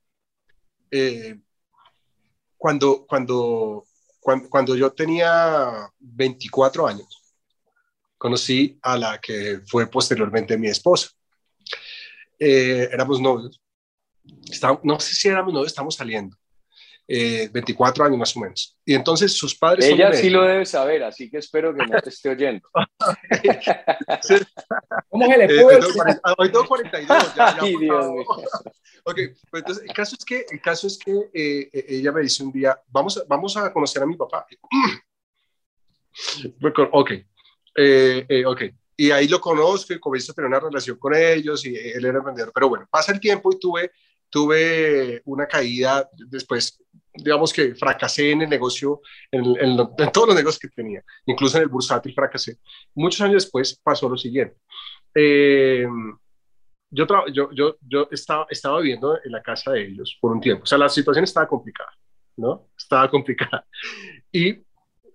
Eh, 0.91 1.39
cuando, 2.57 3.05
cuando 3.07 3.85
cuando, 4.25 4.75
yo 4.75 4.91
tenía 4.93 5.91
24 5.99 6.87
años, 6.87 7.37
conocí 8.17 8.79
a 8.81 8.97
la 8.97 9.21
que 9.21 9.61
fue 9.67 9.87
posteriormente 9.87 10.57
mi 10.57 10.69
esposa. 10.69 11.11
Eh, 12.39 12.89
éramos 12.91 13.21
novios. 13.21 13.61
no 14.83 14.99
sé 14.99 15.15
si 15.15 15.29
éramos 15.29 15.53
novios, 15.53 15.73
estamos 15.73 15.95
saliendo. 15.95 16.37
24 17.07 18.03
eh, 18.03 18.07
años 18.07 18.19
más 18.19 18.35
o 18.37 18.41
menos. 18.41 18.77
Y 18.85 18.95
entonces 18.95 19.33
sus 19.33 19.55
padres... 19.55 19.85
Ella 19.85 20.13
sí 20.13 20.29
lo 20.31 20.43
debe 20.43 20.65
saber, 20.65 21.05
así 21.05 21.31
que 21.31 21.39
espero 21.39 21.73
que 21.75 21.87
no 21.87 22.01
te 22.01 22.09
esté 22.09 22.31
oyendo. 22.31 22.69
¿Cómo 25.09 25.27
se 25.27 25.37
le 25.37 25.45
eh, 25.45 25.65
hoy 26.39 26.51
tengo 26.51 26.67
42. 26.67 27.35
Ya, 27.35 27.57
Ay, 27.61 27.77
Dios 27.77 28.07
ok, 29.07 29.19
pues 29.51 29.63
entonces 29.63 29.85
el 29.87 29.93
caso 29.93 30.17
es 30.19 30.25
que, 30.25 30.47
el 30.51 30.63
caso 30.63 30.87
es 30.87 30.99
que 30.99 31.29
eh, 31.35 31.69
ella 31.89 32.11
me 32.11 32.23
dice 32.23 32.43
un 32.43 32.51
día, 32.51 32.81
vamos, 32.89 33.23
vamos 33.29 33.55
a 33.57 33.71
conocer 33.73 34.03
a 34.03 34.07
mi 34.07 34.17
papá. 34.17 34.47
ok, 36.93 37.11
ok. 38.47 38.63
Y 38.97 39.11
ahí 39.11 39.29
lo 39.29 39.41
conozco 39.41 39.93
y 39.93 39.99
comienzo 39.99 40.33
a 40.33 40.37
tener 40.37 40.49
una 40.49 40.61
relación 40.61 40.97
con 40.97 41.15
ellos 41.15 41.67
y 41.67 41.77
él 41.77 42.05
era 42.05 42.21
vendedor. 42.21 42.53
Pero 42.55 42.69
bueno, 42.69 42.87
pasa 42.91 43.13
el 43.13 43.21
tiempo 43.21 43.53
y 43.53 43.59
tuve 43.59 43.91
tuve 44.35 45.23
una 45.27 45.47
caída 45.47 46.11
después, 46.27 46.83
digamos 47.15 47.53
que 47.53 47.77
fracasé 47.77 48.33
en 48.33 48.43
el 48.43 48.51
negocio, 48.51 49.01
en, 49.31 49.77
todos 50.13 50.27
los 50.27 50.35
negocios 50.35 50.59
que 50.59 50.69
tenía, 50.71 51.05
incluso 51.25 51.57
en 51.57 51.63
el 51.63 51.69
bursátil 51.69 52.13
fracasé. 52.13 52.59
Muchos 52.97 53.21
años 53.21 53.45
después 53.45 53.81
pasó 53.81 54.09
lo 54.09 54.17
siguiente. 54.17 54.57
Eh, 55.15 55.87
yo, 56.91 57.07
yo, 57.33 57.53
yo, 57.53 57.77
yo 57.81 58.09
estaba, 58.11 58.45
estaba 58.51 58.81
viviendo 58.81 59.17
en 59.25 59.31
la 59.31 59.41
casa 59.41 59.71
de 59.71 59.87
ellos 59.87 60.19
por 60.21 60.33
un 60.33 60.41
tiempo, 60.41 60.65
o 60.65 60.67
sea, 60.67 60.79
la 60.79 60.89
situación 60.89 61.23
estaba 61.23 61.47
complicada, 61.47 61.93
¿no? 62.37 62.67
Estaba 62.77 63.09
complicada. 63.09 63.65
Y 64.33 64.65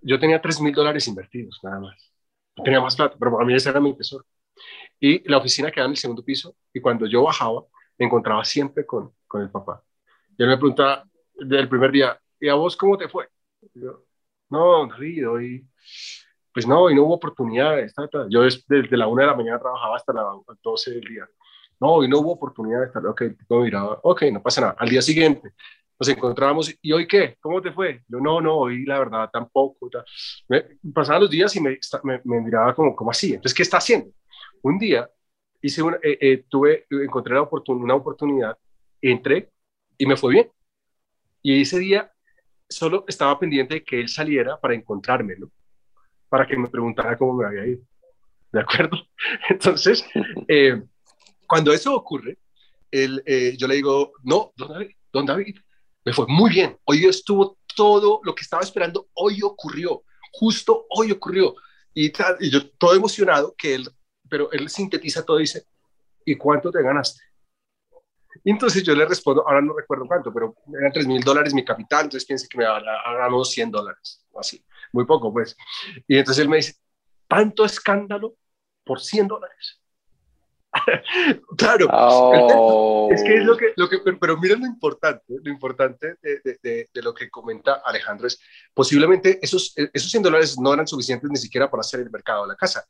yo 0.02 0.18
tenía 0.18 0.40
3 0.42 0.62
mil 0.62 0.74
dólares 0.74 1.06
invertidos, 1.10 1.60
nada 1.62 1.82
más. 1.82 2.14
No 2.56 2.64
tenía 2.64 2.80
más 2.80 2.96
plata, 2.96 3.18
pero 3.20 3.42
a 3.42 3.44
mí 3.44 3.54
ese 3.54 3.70
era 3.70 3.82
mi 3.82 3.94
tesoro. 3.98 4.26
Y 4.98 5.30
la 5.30 5.40
oficina 5.40 5.72
quedaba 5.72 5.88
en 5.88 5.92
el 5.92 5.98
segundo 5.98 6.24
piso 6.24 6.56
y 6.74 6.80
cuando 6.80 7.06
yo 7.06 7.24
bajaba, 7.24 7.66
me 8.00 8.06
encontraba 8.06 8.44
siempre 8.46 8.86
con, 8.86 9.14
con 9.28 9.42
el 9.42 9.52
papá. 9.52 9.84
Y 10.38 10.44
él 10.44 10.50
me 10.50 10.58
preguntaba 10.58 11.04
del 11.36 11.68
primer 11.70 11.92
día, 11.92 12.20
¿y 12.40 12.48
a 12.48 12.56
vos 12.56 12.76
cómo 12.76 12.98
te 12.98 13.10
fue? 13.10 13.28
yo, 13.74 14.06
no, 14.50 14.88
David, 14.88 15.30
hoy, 15.30 15.68
pues 16.54 16.66
no, 16.66 16.90
y 16.90 16.96
no 16.96 17.04
hubo 17.04 17.16
oportunidades. 17.16 17.94
Yo 18.30 18.44
desde 18.44 18.98
la 18.98 19.08
una 19.08 19.24
de 19.24 19.28
la 19.28 19.36
mañana 19.36 19.60
trabajaba 19.60 19.98
hasta 19.98 20.14
las 20.14 20.26
12 20.64 20.92
del 20.92 21.02
día. 21.02 21.30
No, 21.80 22.04
y 22.04 22.08
no 22.08 22.20
hubo 22.20 22.34
oportunidades. 22.34 22.92
Ok, 22.96 23.22
no 23.50 23.60
miraba, 23.62 24.00
ok, 24.02 24.24
no 24.32 24.42
pasa 24.42 24.62
nada. 24.62 24.76
Al 24.80 24.90
día 24.90 25.02
siguiente 25.02 25.54
nos 26.00 26.08
encontrábamos, 26.08 26.74
¿y 26.82 26.92
hoy 26.94 27.06
qué? 27.06 27.36
¿Cómo 27.42 27.62
te 27.62 27.74
fue? 27.74 28.04
Yo, 28.08 28.20
no, 28.20 28.40
no, 28.40 28.56
hoy 28.56 28.86
la 28.86 29.00
verdad 29.00 29.30
tampoco. 29.32 29.90
pasaban 30.94 31.22
los 31.22 31.30
días 31.30 31.54
y 31.58 31.62
me, 31.62 31.78
me, 32.24 32.42
miraba 32.42 32.74
como, 32.74 32.96
como 32.96 33.12
así. 33.12 33.34
Entonces, 33.34 33.54
¿qué 33.54 33.64
está 33.64 33.78
haciendo? 33.78 34.10
Un 34.62 34.80
día 34.80 35.10
hice 35.62 35.82
una, 35.82 35.98
eh, 35.98 36.18
eh, 36.22 36.46
tuve, 36.50 36.86
encontré 36.90 37.34
la 37.34 37.48
una 37.68 37.96
oportunidad, 37.96 38.58
entré 39.02 39.52
y 39.98 40.06
me 40.06 40.16
fue 40.16 40.34
bien. 40.34 40.52
Y 41.42 41.62
ese 41.62 41.80
día 41.80 42.12
solo 42.68 43.06
estaba 43.08 43.40
pendiente 43.40 43.76
de 43.76 43.84
que 43.84 44.00
él 44.00 44.10
saliera 44.10 44.60
para 44.60 44.76
encontrármelo, 44.76 45.52
para 46.30 46.48
que 46.48 46.58
me 46.58 46.70
preguntara 46.70 47.18
cómo 47.18 47.34
me 47.34 47.46
había 47.46 47.66
ido. 47.68 47.82
¿De 48.52 48.62
acuerdo? 48.62 48.98
Entonces, 49.50 50.06
eh, 50.48 50.82
cuando 51.48 51.74
eso 51.74 51.96
ocurre, 51.96 52.38
él, 52.92 53.24
yo 53.58 53.68
le 53.68 53.76
digo, 53.76 54.14
no, 54.24 54.52
don 54.56 54.70
David, 54.70 54.96
don 55.14 55.26
David, 55.26 55.58
me 56.04 56.14
fue 56.14 56.26
muy 56.28 56.50
bien. 56.50 56.78
Hoy 56.86 57.06
estuvo 57.06 57.58
todo 57.76 58.20
lo 58.24 58.34
que 58.34 58.42
estaba 58.42 58.64
esperando, 58.64 59.08
hoy 59.14 59.42
ocurrió, 59.44 60.04
justo 60.32 60.86
hoy 60.90 61.12
ocurrió. 61.12 61.56
Y, 61.94 62.12
y 62.40 62.50
yo 62.50 62.68
todo 62.72 62.96
emocionado 62.96 63.54
que 63.58 63.76
él 63.76 63.90
pero 64.30 64.52
él 64.52 64.70
sintetiza 64.70 65.26
todo 65.26 65.40
y 65.40 65.44
dice, 65.44 65.66
¿y 66.26 66.36
cuánto 66.36 66.72
te 66.72 66.82
ganaste? 66.82 67.22
Y 68.44 68.52
entonces 68.52 68.84
yo 68.84 68.96
le 68.96 69.06
respondo, 69.06 69.46
ahora 69.48 69.62
no 69.62 69.76
recuerdo 69.76 70.06
cuánto, 70.08 70.34
pero 70.34 70.56
eran 70.80 70.92
3 70.92 71.08
mil 71.08 71.22
dólares 71.22 71.54
mi 71.54 71.66
capital, 71.66 72.06
entonces 72.06 72.26
piense 72.26 72.48
que 72.48 72.58
me 72.58 72.64
ganado 72.64 73.44
100 73.44 73.72
dólares, 73.72 74.26
así, 74.38 74.64
muy 74.94 75.06
poco 75.06 75.34
pues. 75.34 75.58
Y 76.08 76.18
entonces 76.18 76.44
él 76.44 76.50
me 76.50 76.58
dice, 76.58 76.76
¿tanto 77.28 77.66
escándalo 77.66 78.36
por 78.84 79.02
100 79.02 79.28
dólares? 79.28 79.79
Claro, 81.58 81.88
oh. 81.92 83.10
es 83.12 83.24
que 83.24 83.36
es 83.36 83.44
lo 83.44 83.58
que, 83.58 83.74
lo 83.76 83.90
que 83.90 84.00
pero, 84.20 84.38
miren 84.38 84.62
lo 84.62 84.66
importante, 84.66 85.24
lo 85.28 85.52
importante 85.52 86.16
de, 86.22 86.88
de, 86.94 87.02
lo 87.02 87.14
que 87.14 87.30
comenta 87.30 87.82
Alejandro 87.86 88.28
es, 88.28 88.40
posiblemente 88.74 89.40
esos, 89.42 89.74
esos 89.76 90.12
100 90.12 90.24
dólares 90.24 90.60
no 90.60 90.74
eran 90.74 90.88
suficientes 90.88 91.30
ni 91.30 91.38
siquiera 91.38 91.70
para 91.70 91.82
hacer 91.82 92.00
el 92.00 92.10
mercado 92.10 92.44
de 92.44 92.50
la 92.50 92.56
casa, 92.56 92.86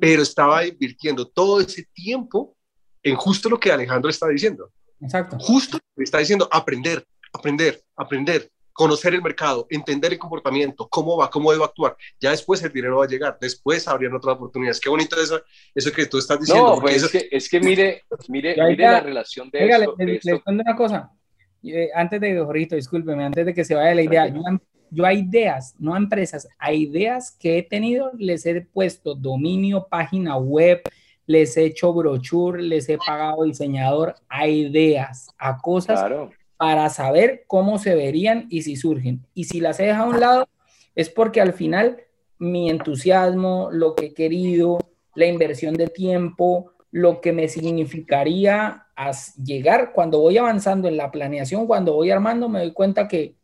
pero 0.00 0.22
estaba 0.22 0.64
invirtiendo 0.66 1.28
todo 1.28 1.60
ese 1.60 1.86
tiempo 1.92 2.56
en 3.02 3.16
justo 3.16 3.48
lo 3.48 3.58
que 3.58 3.72
Alejandro 3.72 4.10
está 4.10 4.28
diciendo. 4.28 4.70
Exacto. 5.00 5.36
Justo 5.38 5.78
está 5.96 6.18
diciendo 6.18 6.48
aprender, 6.50 7.04
aprender, 7.32 7.82
aprender, 7.96 8.50
conocer 8.74 9.14
el 9.14 9.22
mercado, 9.22 9.66
entender 9.70 10.12
el 10.12 10.18
comportamiento, 10.18 10.88
cómo 10.88 11.16
va, 11.16 11.30
cómo 11.30 11.52
debo 11.52 11.64
actuar. 11.64 11.96
Ya 12.20 12.30
después 12.30 12.62
el 12.62 12.72
dinero 12.72 12.98
va 12.98 13.04
a 13.04 13.08
llegar, 13.08 13.38
después 13.40 13.86
habrían 13.86 14.12
otras 14.14 14.34
oportunidades. 14.34 14.80
Qué 14.80 14.90
bonito 14.90 15.16
eso, 15.18 15.40
eso 15.74 15.92
que 15.92 16.06
tú 16.06 16.18
estás 16.18 16.40
diciendo. 16.40 16.74
No, 16.74 16.80
pues 16.80 17.04
es, 17.04 17.10
que, 17.10 17.28
es 17.30 17.48
que 17.48 17.60
mire, 17.60 18.02
mire, 18.28 18.56
mire 18.56 18.84
la 18.84 19.00
relación 19.00 19.48
de 19.48 19.66
esto. 19.66 19.94
Le, 19.96 20.20
le, 20.22 20.42
una 20.44 20.76
cosa. 20.76 21.10
Eh, 21.62 21.88
antes 21.94 22.20
de, 22.20 22.38
Jorito, 22.38 22.74
discúlpeme, 22.74 23.24
antes 23.24 23.46
de 23.46 23.54
que 23.54 23.64
se 23.64 23.76
vaya 23.76 23.94
la 23.94 24.02
idea, 24.02 24.26
yo, 24.26 24.42
yo 24.90 25.06
hay 25.06 25.20
ideas, 25.20 25.76
no 25.78 25.96
empresas, 25.96 26.48
hay 26.58 26.82
ideas 26.82 27.36
que 27.38 27.58
he 27.58 27.62
tenido, 27.62 28.10
les 28.18 28.44
he 28.44 28.60
puesto 28.60 29.14
dominio, 29.14 29.86
página 29.88 30.36
web, 30.36 30.82
les 31.26 31.56
he 31.56 31.64
hecho 31.64 31.92
brochure, 31.92 32.60
les 32.60 32.88
he 32.88 32.98
pagado 32.98 33.44
diseñador, 33.44 34.16
a 34.28 34.48
ideas, 34.48 35.28
a 35.38 35.58
cosas 35.58 36.00
claro 36.00 36.32
para 36.56 36.88
saber 36.88 37.44
cómo 37.46 37.78
se 37.78 37.94
verían 37.94 38.46
y 38.50 38.62
si 38.62 38.76
surgen. 38.76 39.26
Y 39.34 39.44
si 39.44 39.60
las 39.60 39.80
he 39.80 39.84
dejado 39.84 40.10
a 40.10 40.14
un 40.14 40.20
lado, 40.20 40.48
es 40.94 41.10
porque 41.10 41.40
al 41.40 41.52
final 41.52 41.98
mi 42.38 42.70
entusiasmo, 42.70 43.68
lo 43.72 43.94
que 43.94 44.06
he 44.06 44.14
querido, 44.14 44.78
la 45.14 45.26
inversión 45.26 45.74
de 45.74 45.88
tiempo, 45.88 46.72
lo 46.90 47.20
que 47.20 47.32
me 47.32 47.48
significaría 47.48 48.86
llegar 49.42 49.92
cuando 49.92 50.20
voy 50.20 50.38
avanzando 50.38 50.88
en 50.88 50.96
la 50.96 51.10
planeación, 51.10 51.66
cuando 51.66 51.94
voy 51.94 52.10
armando, 52.10 52.48
me 52.48 52.60
doy 52.60 52.72
cuenta 52.72 53.08
que, 53.08 53.34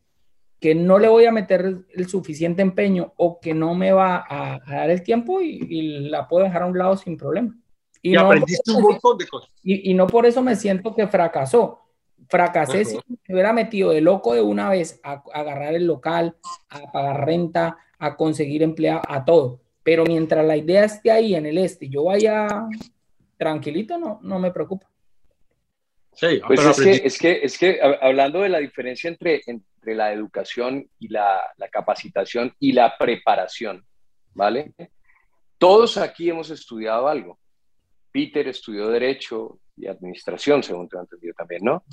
que 0.61 0.75
no 0.75 0.99
le 0.99 1.09
voy 1.09 1.25
a 1.25 1.33
meter 1.33 1.79
el 1.93 2.09
suficiente 2.09 2.63
empeño 2.63 3.13
o 3.17 3.41
que 3.41 3.55
no 3.55 3.75
me 3.75 3.93
va 3.93 4.25
a, 4.29 4.61
dar 4.67 4.91
el 4.91 5.03
tiempo 5.03 5.41
y, 5.41 6.09
la 6.09 6.29
puedo 6.29 6.45
dejar 6.45 6.63
a 6.63 6.67
un 6.67 6.79
lado 6.79 6.97
sin 6.97 7.17
problema. 7.17 7.57
Y, 8.03 8.17
aprendiste 8.17 8.71
un 8.71 8.83
montón 8.83 9.19
de 9.19 9.27
cosas. 9.27 9.51
Y, 9.63 9.91
y 9.91 9.95
no 9.95 10.07
por 10.07 10.27
eso 10.27 10.43
me 10.43 10.57
siento 10.57 10.95
que 10.95 11.07
fracasó 11.07 11.80
Fracasé 12.31 12.85
si 12.85 12.97
me 12.97 13.35
hubiera 13.35 13.53
metido 13.53 13.91
de 13.91 14.01
loco 14.01 14.35
de 14.35 14.41
una 14.41 14.71
vez 14.71 15.01
a, 15.03 15.23
agarrar 15.35 15.75
el 15.75 15.87
local, 15.87 16.37
a 16.69 16.93
pagar 16.93 17.27
renta, 17.27 17.79
a 17.99 18.17
conseguir 18.17 18.63
empleado, 18.63 19.03
a 19.09 19.25
todo. 19.25 19.61
Pero 19.83 20.05
mientras 20.05 20.47
la 20.47 20.57
idea 20.57 20.85
esté 20.85 21.11
ahí 21.11 21.35
en 21.35 21.47
el 21.47 21.59
este, 21.59 21.89
yo 21.89 22.05
vaya 22.05 22.69
tranquilito, 23.37 23.99
no, 23.99 24.21
no 24.23 24.39
me 24.39 24.53
preocupa. 24.53 24.89
Sí, 26.13 26.41
pues 26.47 26.61
es 26.61 26.81
que, 26.81 27.07
es 27.07 27.19
que, 27.19 27.41
es 27.43 27.59
que 27.59 27.81
hablando 28.01 28.43
de 28.43 28.49
la 28.49 28.59
diferencia 28.59 29.09
entre, 29.09 29.43
entre 29.47 29.95
la 29.95 30.13
educación 30.13 30.89
y 30.99 31.09
la, 31.09 31.41
la 31.57 31.69
capacitación 31.69 32.55
y 32.61 32.73
la 32.73 32.97
preparación, 32.97 33.85
¿vale? 34.35 34.73
Todos 35.59 35.97
aquí 35.97 36.31
hemos 36.31 36.51
estudiado 36.51 37.09
algo. 37.09 37.39
Peter 38.13 38.47
estudió 38.47 38.89
Derecho 38.89 39.59
y 39.77 39.87
Administración, 39.87 40.63
según 40.63 40.89
te 40.89 40.97
he 40.97 41.01
entendido 41.01 41.35
también, 41.35 41.65
¿no? 41.65 41.85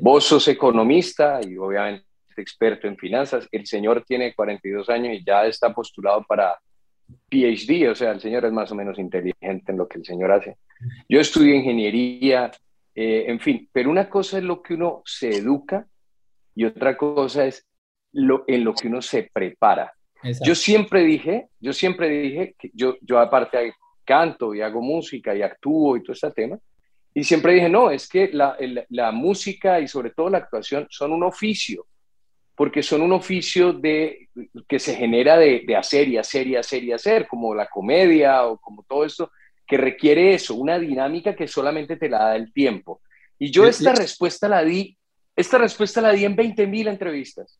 Vos 0.00 0.24
sos 0.24 0.46
economista 0.48 1.40
y 1.42 1.56
obviamente 1.56 2.04
experto 2.36 2.86
en 2.86 2.96
finanzas. 2.96 3.48
El 3.50 3.66
señor 3.66 4.04
tiene 4.06 4.34
42 4.34 4.88
años 4.88 5.14
y 5.14 5.24
ya 5.24 5.46
está 5.46 5.72
postulado 5.72 6.24
para 6.26 6.58
PhD, 7.28 7.90
o 7.90 7.94
sea, 7.94 8.12
el 8.12 8.20
señor 8.20 8.44
es 8.44 8.52
más 8.52 8.70
o 8.70 8.74
menos 8.74 8.98
inteligente 8.98 9.72
en 9.72 9.78
lo 9.78 9.88
que 9.88 9.98
el 9.98 10.04
señor 10.04 10.32
hace. 10.32 10.56
Yo 11.08 11.20
estudio 11.20 11.54
ingeniería, 11.54 12.50
eh, 12.94 13.24
en 13.28 13.40
fin, 13.40 13.68
pero 13.72 13.90
una 13.90 14.08
cosa 14.08 14.38
es 14.38 14.44
lo 14.44 14.62
que 14.62 14.74
uno 14.74 15.02
se 15.04 15.30
educa 15.30 15.86
y 16.54 16.64
otra 16.64 16.96
cosa 16.96 17.46
es 17.46 17.66
lo, 18.12 18.44
en 18.46 18.64
lo 18.64 18.74
que 18.74 18.88
uno 18.88 19.02
se 19.02 19.28
prepara. 19.32 19.92
Yo 20.44 20.54
siempre 20.54 21.02
dije, 21.02 21.48
yo 21.58 21.72
siempre 21.72 22.08
dije 22.08 22.54
que 22.58 22.70
yo, 22.74 22.96
yo 23.00 23.18
aparte 23.18 23.74
canto 24.04 24.54
y 24.54 24.60
hago 24.60 24.82
música 24.82 25.34
y 25.34 25.42
actúo 25.42 25.96
y 25.96 26.02
todo 26.02 26.12
este 26.12 26.30
tema, 26.32 26.58
y 27.12 27.24
siempre 27.24 27.54
dije, 27.54 27.68
no, 27.68 27.90
es 27.90 28.08
que 28.08 28.30
la, 28.32 28.56
la 28.88 29.10
música 29.10 29.80
y 29.80 29.88
sobre 29.88 30.10
todo 30.10 30.30
la 30.30 30.38
actuación 30.38 30.86
son 30.90 31.12
un 31.12 31.24
oficio, 31.24 31.86
porque 32.54 32.82
son 32.82 33.02
un 33.02 33.12
oficio 33.12 33.72
de, 33.72 34.28
que 34.68 34.78
se 34.78 34.94
genera 34.94 35.36
de, 35.36 35.64
de 35.66 35.76
hacer 35.76 36.08
y 36.08 36.18
hacer 36.18 36.46
y 36.46 36.56
hacer 36.56 36.84
y 36.84 36.92
hacer, 36.92 37.26
como 37.26 37.54
la 37.54 37.66
comedia 37.66 38.46
o 38.46 38.58
como 38.58 38.84
todo 38.84 39.04
esto, 39.04 39.32
que 39.66 39.76
requiere 39.76 40.34
eso, 40.34 40.54
una 40.54 40.78
dinámica 40.78 41.34
que 41.34 41.48
solamente 41.48 41.96
te 41.96 42.08
la 42.08 42.18
da 42.18 42.36
el 42.36 42.52
tiempo. 42.52 43.00
Y 43.38 43.50
yo 43.50 43.66
esta 43.66 43.92
respuesta 43.92 44.48
la 44.48 44.62
di, 44.62 44.96
esta 45.34 45.58
respuesta 45.58 46.00
la 46.00 46.12
di 46.12 46.24
en 46.24 46.36
20.000 46.36 46.88
entrevistas. 46.88 47.58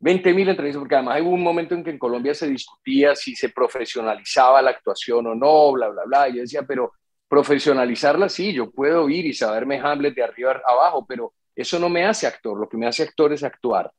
20.000 0.00 0.50
entrevistas, 0.50 0.80
porque 0.80 0.94
además 0.94 1.20
hubo 1.22 1.30
un 1.30 1.42
momento 1.42 1.74
en 1.74 1.84
que 1.84 1.90
en 1.90 1.98
Colombia 1.98 2.34
se 2.34 2.48
discutía 2.48 3.14
si 3.14 3.34
se 3.34 3.48
profesionalizaba 3.48 4.62
la 4.62 4.70
actuación 4.70 5.26
o 5.26 5.34
no, 5.34 5.72
bla, 5.72 5.88
bla, 5.88 6.02
bla. 6.04 6.28
Y 6.28 6.36
yo 6.36 6.40
decía, 6.42 6.62
pero 6.62 6.92
profesionalizarla 7.28 8.28
sí, 8.28 8.52
yo 8.52 8.70
puedo 8.70 9.08
ir 9.08 9.26
y 9.26 9.34
saberme 9.34 9.78
Hamlet 9.78 10.14
de 10.14 10.22
arriba 10.22 10.60
abajo, 10.66 11.04
pero 11.06 11.34
eso 11.54 11.78
no 11.78 11.88
me 11.88 12.04
hace 12.04 12.26
actor. 12.26 12.58
Lo 12.58 12.68
que 12.68 12.76
me 12.76 12.86
hace 12.86 13.02
actor 13.02 13.32
es 13.32 13.42
actuar. 13.42 13.92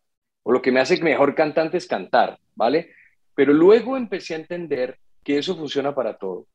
O 0.43 0.51
lo 0.51 0.61
que 0.61 0.71
me 0.71 0.79
hace 0.79 1.01
mejor 1.01 1.35
cantante 1.35 1.77
es 1.77 1.87
cantar, 1.87 2.39
¿vale? 2.55 2.93
Pero 3.35 3.53
luego 3.53 3.97
empecé 3.97 4.33
a 4.33 4.37
entender 4.37 4.97
que 5.23 5.37
eso 5.37 5.55
funciona 5.55 5.93
para 5.93 6.17
todo. 6.17 6.47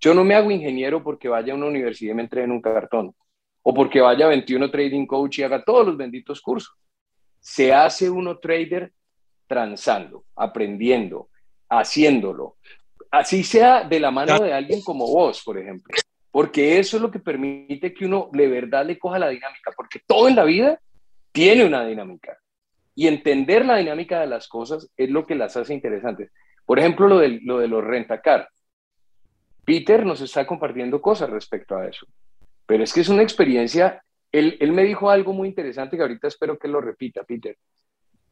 Yo 0.00 0.14
no 0.14 0.24
me 0.24 0.34
hago 0.34 0.50
ingeniero 0.50 1.02
porque 1.02 1.28
vaya 1.28 1.52
a 1.52 1.56
una 1.56 1.66
universidad 1.66 2.12
y 2.12 2.14
me 2.14 2.22
entregue 2.22 2.44
en 2.44 2.52
un 2.52 2.62
cartón. 2.62 3.14
O 3.62 3.74
porque 3.74 4.00
vaya 4.00 4.26
a 4.26 4.28
21 4.28 4.70
Trading 4.70 5.06
Coach 5.06 5.38
y 5.38 5.42
haga 5.42 5.64
todos 5.64 5.86
los 5.86 5.96
benditos 5.96 6.40
cursos 6.40 6.74
se 7.44 7.74
hace 7.74 8.08
uno 8.08 8.38
trader 8.38 8.90
transando, 9.46 10.24
aprendiendo, 10.34 11.28
haciéndolo. 11.68 12.56
Así 13.10 13.44
sea 13.44 13.84
de 13.84 14.00
la 14.00 14.10
mano 14.10 14.38
de 14.38 14.54
alguien 14.54 14.80
como 14.80 15.06
vos, 15.06 15.42
por 15.44 15.58
ejemplo. 15.58 15.94
Porque 16.34 16.80
eso 16.80 16.96
es 16.96 17.02
lo 17.04 17.12
que 17.12 17.20
permite 17.20 17.94
que 17.94 18.06
uno 18.06 18.28
de 18.32 18.48
verdad 18.48 18.84
le 18.84 18.98
coja 18.98 19.20
la 19.20 19.28
dinámica. 19.28 19.70
Porque 19.76 20.00
todo 20.04 20.26
en 20.28 20.34
la 20.34 20.42
vida 20.42 20.80
tiene 21.30 21.64
una 21.64 21.86
dinámica. 21.86 22.36
Y 22.96 23.06
entender 23.06 23.64
la 23.64 23.76
dinámica 23.76 24.18
de 24.18 24.26
las 24.26 24.48
cosas 24.48 24.90
es 24.96 25.10
lo 25.10 25.26
que 25.26 25.36
las 25.36 25.56
hace 25.56 25.74
interesantes. 25.74 26.32
Por 26.66 26.80
ejemplo, 26.80 27.06
lo 27.06 27.18
de, 27.18 27.38
lo 27.44 27.60
de 27.60 27.68
los 27.68 27.84
rentacar. 27.84 28.48
Peter 29.64 30.04
nos 30.04 30.20
está 30.22 30.44
compartiendo 30.44 31.00
cosas 31.00 31.30
respecto 31.30 31.76
a 31.76 31.86
eso. 31.86 32.04
Pero 32.66 32.82
es 32.82 32.92
que 32.92 33.02
es 33.02 33.08
una 33.08 33.22
experiencia 33.22 34.02
él, 34.34 34.72
me 34.72 34.82
dijo 34.82 35.10
algo 35.10 35.32
muy 35.32 35.46
interesante 35.46 35.96
que 35.96 36.02
ahorita 36.02 36.26
espero 36.26 36.58
que 36.58 36.66
lo 36.66 36.80
repita, 36.80 37.22
Peter. 37.22 37.56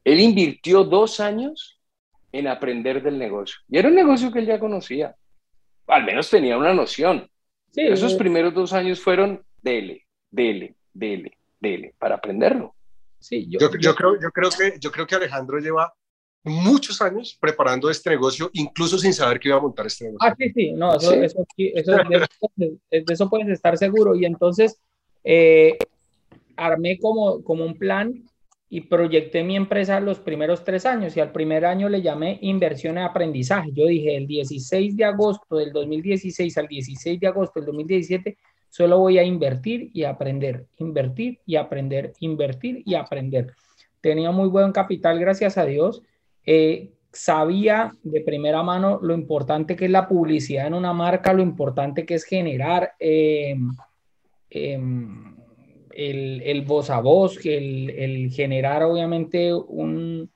Él 0.02 0.18
invirtió 0.18 0.82
dos 0.82 1.20
años 1.20 1.80
en 2.32 2.48
aprender 2.48 3.04
del 3.04 3.20
negocio. 3.20 3.60
Y 3.68 3.78
era 3.78 3.86
un 3.86 3.94
negocio 3.94 4.32
que 4.32 4.40
él 4.40 4.46
ya 4.46 4.58
conocía. 4.58 5.14
Al 5.86 6.04
menos 6.04 6.28
tenía 6.28 6.58
una 6.58 6.74
noción. 6.74 7.30
Esos 7.74 8.14
primeros 8.14 8.54
dos 8.54 8.72
años 8.72 9.00
fueron 9.00 9.42
dele, 9.62 10.06
dele, 10.30 10.76
dele, 10.92 11.38
dele, 11.58 11.94
para 11.98 12.16
aprenderlo. 12.16 12.74
Sí, 13.18 13.46
yo, 13.48 13.58
yo, 13.60 13.94
creo, 13.94 14.20
yo, 14.20 14.30
creo 14.30 14.50
que, 14.50 14.78
yo 14.80 14.90
creo 14.90 15.06
que 15.06 15.14
Alejandro 15.14 15.58
lleva 15.58 15.94
muchos 16.44 17.00
años 17.00 17.36
preparando 17.40 17.88
este 17.88 18.10
negocio, 18.10 18.50
incluso 18.52 18.98
sin 18.98 19.14
saber 19.14 19.38
que 19.38 19.48
iba 19.48 19.58
a 19.58 19.60
montar 19.60 19.86
este 19.86 20.06
negocio. 20.06 20.28
Ah, 20.28 20.34
sí, 20.36 20.50
sí, 20.52 20.72
no, 20.72 20.96
eso, 20.96 21.12
Eso, 21.56 21.92
de, 22.56 22.76
eso, 22.90 23.30
puedes 23.30 23.48
estar 23.48 23.78
seguro. 23.78 24.14
Y 24.16 24.24
entonces, 24.24 24.78
eh, 25.22 25.78
armé 26.56 26.98
como, 26.98 27.42
como 27.44 27.64
un 27.64 27.78
plan 27.78 28.24
y 28.74 28.80
proyecté 28.80 29.44
mi 29.44 29.54
empresa 29.54 30.00
los 30.00 30.18
primeros 30.18 30.64
tres 30.64 30.86
años 30.86 31.14
y 31.14 31.20
al 31.20 31.30
primer 31.30 31.66
año 31.66 31.90
le 31.90 32.00
llamé 32.00 32.38
inversión 32.40 32.96
en 32.96 33.04
aprendizaje. 33.04 33.70
Yo 33.74 33.84
dije, 33.84 34.16
el 34.16 34.26
16 34.26 34.96
de 34.96 35.04
agosto 35.04 35.56
del 35.56 35.74
2016 35.74 36.56
al 36.56 36.68
16 36.68 37.20
de 37.20 37.26
agosto 37.26 37.60
del 37.60 37.66
2017, 37.66 38.38
solo 38.70 38.98
voy 38.98 39.18
a 39.18 39.24
invertir 39.24 39.90
y 39.92 40.04
aprender, 40.04 40.64
invertir 40.78 41.38
y 41.44 41.56
aprender, 41.56 42.14
invertir 42.20 42.82
y 42.86 42.94
aprender. 42.94 43.52
Tenía 44.00 44.30
muy 44.30 44.48
buen 44.48 44.72
capital, 44.72 45.20
gracias 45.20 45.58
a 45.58 45.66
Dios. 45.66 46.02
Eh, 46.46 46.92
sabía 47.12 47.94
de 48.02 48.22
primera 48.22 48.62
mano 48.62 49.00
lo 49.02 49.12
importante 49.12 49.76
que 49.76 49.84
es 49.84 49.90
la 49.90 50.08
publicidad 50.08 50.68
en 50.68 50.72
una 50.72 50.94
marca, 50.94 51.34
lo 51.34 51.42
importante 51.42 52.06
que 52.06 52.14
es 52.14 52.24
generar 52.24 52.94
eh, 52.98 53.54
em, 54.48 55.31
el, 55.94 56.42
el 56.42 56.62
voz 56.62 56.90
a 56.90 57.00
voz, 57.00 57.38
el, 57.44 57.90
el 57.90 58.30
generar 58.30 58.82
obviamente 58.82 59.54
un, 59.54 60.30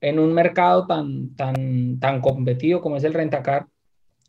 en 0.00 0.18
un 0.18 0.32
mercado 0.32 0.86
tan, 0.86 1.34
tan, 1.36 1.98
tan 2.00 2.20
competido 2.20 2.80
como 2.80 2.96
es 2.96 3.04
el 3.04 3.14
rentacar. 3.14 3.66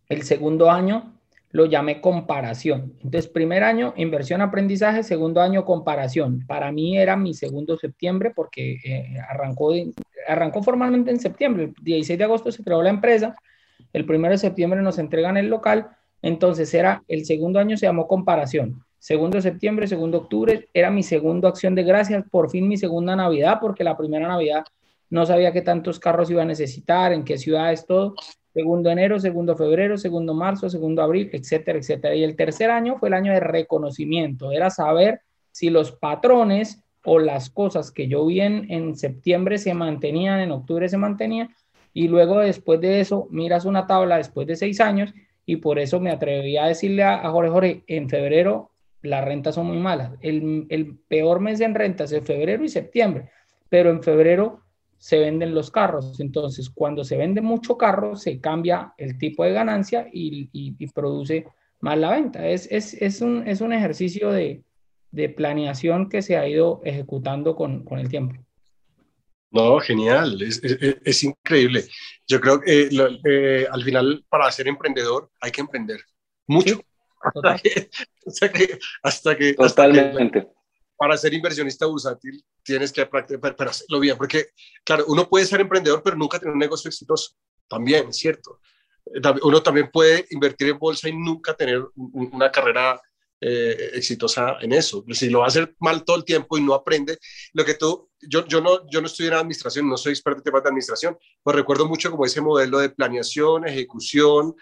El 0.07 0.23
segundo 0.23 0.71
año 0.71 1.13
lo 1.51 1.65
llamé 1.65 2.01
comparación. 2.01 2.93
Entonces, 3.03 3.27
primer 3.27 3.63
año, 3.63 3.93
inversión, 3.97 4.41
aprendizaje, 4.41 5.03
segundo 5.03 5.41
año, 5.41 5.65
comparación. 5.65 6.45
Para 6.47 6.71
mí 6.71 6.97
era 6.97 7.15
mi 7.15 7.33
segundo 7.33 7.77
septiembre 7.77 8.31
porque 8.35 8.77
eh, 8.83 9.17
arrancó, 9.27 9.73
arrancó 10.27 10.61
formalmente 10.61 11.11
en 11.11 11.19
septiembre. 11.19 11.65
El 11.65 11.73
16 11.83 12.19
de 12.19 12.25
agosto 12.25 12.51
se 12.51 12.63
creó 12.63 12.81
la 12.83 12.89
empresa. 12.89 13.35
El 13.93 14.05
primero 14.05 14.33
de 14.33 14.37
septiembre 14.37 14.81
nos 14.81 14.99
entregan 14.99 15.37
el 15.37 15.47
local. 15.47 15.89
Entonces, 16.21 16.73
era 16.73 17.03
el 17.07 17.25
segundo 17.25 17.59
año 17.59 17.77
se 17.77 17.87
llamó 17.87 18.07
comparación. 18.07 18.83
Segundo 18.99 19.37
de 19.37 19.41
septiembre, 19.41 19.87
segundo 19.87 20.19
de 20.19 20.23
octubre, 20.23 20.69
era 20.73 20.91
mi 20.91 21.03
segundo 21.03 21.47
acción 21.47 21.73
de 21.73 21.83
gracias, 21.83 22.25
por 22.29 22.49
fin 22.51 22.67
mi 22.67 22.75
segunda 22.75 23.15
Navidad, 23.15 23.57
porque 23.61 23.85
la 23.85 23.95
primera 23.95 24.27
Navidad 24.27 24.65
no 25.09 25.25
sabía 25.25 25.53
qué 25.53 25.61
tantos 25.61 25.99
carros 25.99 26.29
iba 26.29 26.41
a 26.41 26.45
necesitar, 26.45 27.13
en 27.13 27.23
qué 27.23 27.37
ciudades, 27.37 27.85
todo. 27.85 28.15
Segundo 28.53 28.89
enero, 28.89 29.17
segundo 29.17 29.55
febrero, 29.55 29.97
segundo 29.97 30.33
marzo, 30.33 30.69
segundo 30.69 31.01
abril, 31.01 31.29
etcétera, 31.31 31.79
etcétera. 31.79 32.13
Y 32.13 32.23
el 32.23 32.35
tercer 32.35 32.69
año 32.69 32.97
fue 32.97 33.07
el 33.07 33.13
año 33.13 33.31
de 33.31 33.39
reconocimiento, 33.39 34.51
era 34.51 34.69
saber 34.69 35.21
si 35.51 35.69
los 35.69 35.93
patrones 35.93 36.83
o 37.05 37.19
las 37.19 37.49
cosas 37.49 37.91
que 37.91 38.09
yo 38.09 38.25
vi 38.25 38.41
en, 38.41 38.69
en 38.69 38.97
septiembre 38.97 39.57
se 39.57 39.73
mantenían, 39.73 40.41
en 40.41 40.51
octubre 40.51 40.89
se 40.89 40.97
mantenían, 40.97 41.49
y 41.93 42.09
luego 42.09 42.39
después 42.39 42.81
de 42.81 42.99
eso 42.99 43.27
miras 43.31 43.63
una 43.63 43.87
tabla 43.87 44.17
después 44.17 44.45
de 44.45 44.57
seis 44.57 44.81
años 44.81 45.13
y 45.45 45.55
por 45.55 45.79
eso 45.79 45.99
me 45.99 46.11
atreví 46.11 46.57
a 46.57 46.65
decirle 46.65 47.03
a, 47.03 47.25
a 47.25 47.31
Jorge, 47.31 47.49
Jorge, 47.49 47.83
en 47.87 48.09
febrero 48.09 48.71
las 49.01 49.23
rentas 49.23 49.55
son 49.55 49.67
muy 49.67 49.77
malas. 49.77 50.11
El, 50.21 50.97
peor 51.07 51.39
mes 51.39 51.61
en 51.61 51.75
rentas 51.75 52.11
es 52.11 52.23
febrero 52.23 52.63
y 52.63 52.69
septiembre, 52.69 53.29
pero 53.69 53.89
en 53.89 54.03
febrero 54.03 54.63
se 54.97 55.19
venden 55.19 55.53
los 55.53 55.71
carros. 55.71 56.19
Entonces, 56.19 56.69
cuando 56.69 57.03
se 57.03 57.17
vende 57.17 57.41
mucho 57.41 57.77
carro, 57.77 58.15
se 58.15 58.39
cambia 58.41 58.93
el 58.97 59.17
tipo 59.17 59.43
de 59.43 59.53
ganancia 59.53 60.07
y, 60.11 60.71
produce 60.93 61.45
más 61.79 61.97
la 61.97 62.11
venta. 62.11 62.47
Es, 62.47 62.67
es, 62.71 63.21
un, 63.21 63.73
ejercicio 63.73 64.31
de, 64.31 64.63
planeación 65.35 66.09
que 66.09 66.21
se 66.21 66.37
ha 66.37 66.47
ido 66.47 66.81
ejecutando 66.83 67.55
con, 67.55 67.85
el 67.91 68.09
tiempo. 68.09 68.35
No, 69.51 69.79
genial, 69.79 70.39
es, 70.41 71.23
increíble. 71.23 71.85
Yo 72.27 72.39
creo 72.39 72.59
que 72.59 72.89
eh, 73.25 73.67
al 73.71 73.83
final 73.83 74.23
para 74.29 74.51
ser 74.51 74.67
emprendedor 74.67 75.31
hay 75.39 75.51
que 75.51 75.61
emprender 75.61 76.01
mucho. 76.45 76.81
hasta 78.25 78.51
que, 78.51 78.79
hasta 79.03 79.37
que, 79.37 79.53
Totalmente. 79.53 80.47
para 80.97 81.17
ser 81.17 81.33
inversionista 81.33 81.85
bursátil 81.85 82.43
tienes 82.63 82.91
que 82.91 83.05
practicar, 83.05 83.55
pero 83.55 83.69
hacerlo 83.69 83.99
bien, 83.99 84.17
porque 84.17 84.47
claro, 84.83 85.05
uno 85.07 85.27
puede 85.27 85.45
ser 85.45 85.61
emprendedor, 85.61 86.01
pero 86.03 86.15
nunca 86.15 86.39
tener 86.39 86.53
un 86.53 86.59
negocio 86.59 86.89
exitoso. 86.89 87.35
También, 87.67 88.11
¿cierto? 88.11 88.59
Uno 89.43 89.61
también 89.61 89.89
puede 89.91 90.25
invertir 90.31 90.69
en 90.69 90.79
bolsa 90.79 91.07
y 91.07 91.13
nunca 91.15 91.53
tener 91.53 91.83
una 91.95 92.51
carrera 92.51 92.99
eh, 93.41 93.91
exitosa 93.93 94.57
en 94.59 94.73
eso. 94.73 95.05
Si 95.11 95.29
lo 95.29 95.39
va 95.39 95.45
a 95.45 95.47
hacer 95.47 95.73
mal 95.79 96.03
todo 96.03 96.17
el 96.17 96.25
tiempo 96.25 96.57
y 96.57 96.61
no 96.61 96.73
aprende, 96.73 97.17
lo 97.53 97.63
que 97.63 97.75
tú, 97.75 98.09
yo, 98.21 98.45
yo, 98.45 98.59
no, 98.59 98.85
yo 98.89 98.99
no 98.99 99.07
estoy 99.07 99.27
en 99.27 99.33
administración, 99.33 99.87
no 99.87 99.95
soy 99.95 100.11
experto 100.11 100.39
en 100.39 100.43
temas 100.43 100.63
de 100.63 100.69
administración, 100.69 101.17
pues 101.41 101.55
recuerdo 101.55 101.87
mucho 101.87 102.11
como 102.11 102.25
ese 102.25 102.41
modelo 102.41 102.79
de 102.79 102.89
planeación, 102.89 103.65
ejecución, 103.65 104.55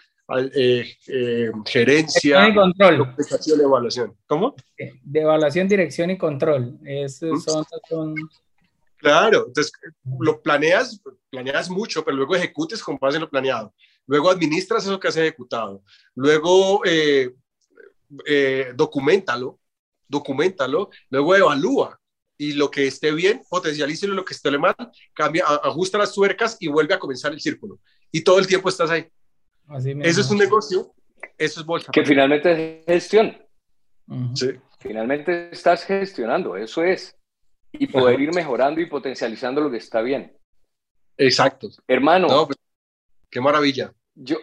eh, 0.54 0.86
eh, 1.06 1.50
gerencia, 1.64 2.48
y 2.48 2.54
control. 2.54 3.14
y 3.46 3.52
evaluación. 3.52 4.14
¿Cómo? 4.26 4.54
De 4.76 5.20
evaluación, 5.20 5.68
dirección 5.68 6.10
y 6.10 6.18
control. 6.18 6.78
Esos 6.84 7.44
son, 7.44 8.14
Claro, 8.98 9.44
entonces 9.46 9.72
lo 10.18 10.42
planeas, 10.42 11.00
planeas 11.30 11.70
mucho, 11.70 12.04
pero 12.04 12.16
luego 12.16 12.34
ejecutes 12.34 12.82
con 12.82 12.98
base 12.98 13.16
en 13.16 13.22
lo 13.22 13.30
planeado. 13.30 13.72
Luego 14.06 14.28
administras 14.28 14.84
eso 14.84 14.98
que 14.98 15.08
has 15.08 15.16
ejecutado. 15.16 15.82
Luego 16.14 16.82
eh, 16.84 17.34
eh, 18.26 18.72
documentalo, 18.74 19.60
documentalo. 20.08 20.90
Luego 21.10 21.36
evalúa 21.36 22.00
y 22.36 22.52
lo 22.52 22.70
que 22.70 22.86
esté 22.86 23.12
bien, 23.12 23.42
potencialícelo, 23.48 24.14
lo 24.14 24.24
que 24.24 24.34
esté 24.34 24.56
mal, 24.58 24.74
cambia, 25.14 25.44
ajusta 25.46 25.98
las 25.98 26.12
tuercas 26.12 26.56
y 26.58 26.68
vuelve 26.68 26.94
a 26.94 26.98
comenzar 26.98 27.32
el 27.32 27.40
círculo. 27.40 27.80
Y 28.10 28.22
todo 28.22 28.38
el 28.38 28.46
tiempo 28.46 28.68
estás 28.68 28.90
ahí. 28.90 29.06
Eso 29.76 30.20
es 30.20 30.30
un 30.30 30.38
negocio, 30.38 30.92
eso 31.36 31.60
es 31.60 31.66
bolsa. 31.66 31.92
Que 31.92 32.04
finalmente 32.04 32.80
es 32.80 32.86
gestión. 32.86 33.36
sí. 34.34 34.50
Finalmente 34.80 35.50
estás 35.50 35.84
gestionando, 35.84 36.56
eso 36.56 36.84
es. 36.84 37.16
Y 37.72 37.88
poder 37.88 38.20
ir 38.20 38.32
mejorando 38.32 38.80
y 38.80 38.86
potencializando 38.86 39.60
lo 39.60 39.70
que 39.70 39.78
está 39.78 40.00
bien. 40.02 40.36
Exacto. 41.16 41.68
Hermano. 41.86 42.28
Pues, 42.46 42.56
qué 43.28 43.40
maravilla. 43.40 43.92
Yo, 44.14 44.38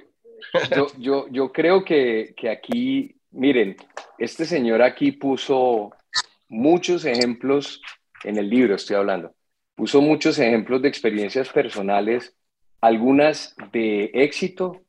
yo, 0.75 0.87
yo, 0.97 1.27
yo 1.29 1.51
creo 1.51 1.85
que, 1.85 2.33
que 2.35 2.49
aquí, 2.49 3.15
miren, 3.31 3.77
este 4.17 4.45
señor 4.45 4.81
aquí 4.81 5.13
puso 5.13 5.91
muchos 6.49 7.05
ejemplos 7.05 7.81
en 8.23 8.37
el 8.37 8.49
libro, 8.49 8.75
estoy 8.75 8.97
hablando, 8.97 9.33
puso 9.75 10.01
muchos 10.01 10.37
ejemplos 10.37 10.81
de 10.81 10.89
experiencias 10.89 11.49
personales, 11.49 12.35
algunas 12.81 13.55
de 13.71 14.11
éxito, 14.13 14.84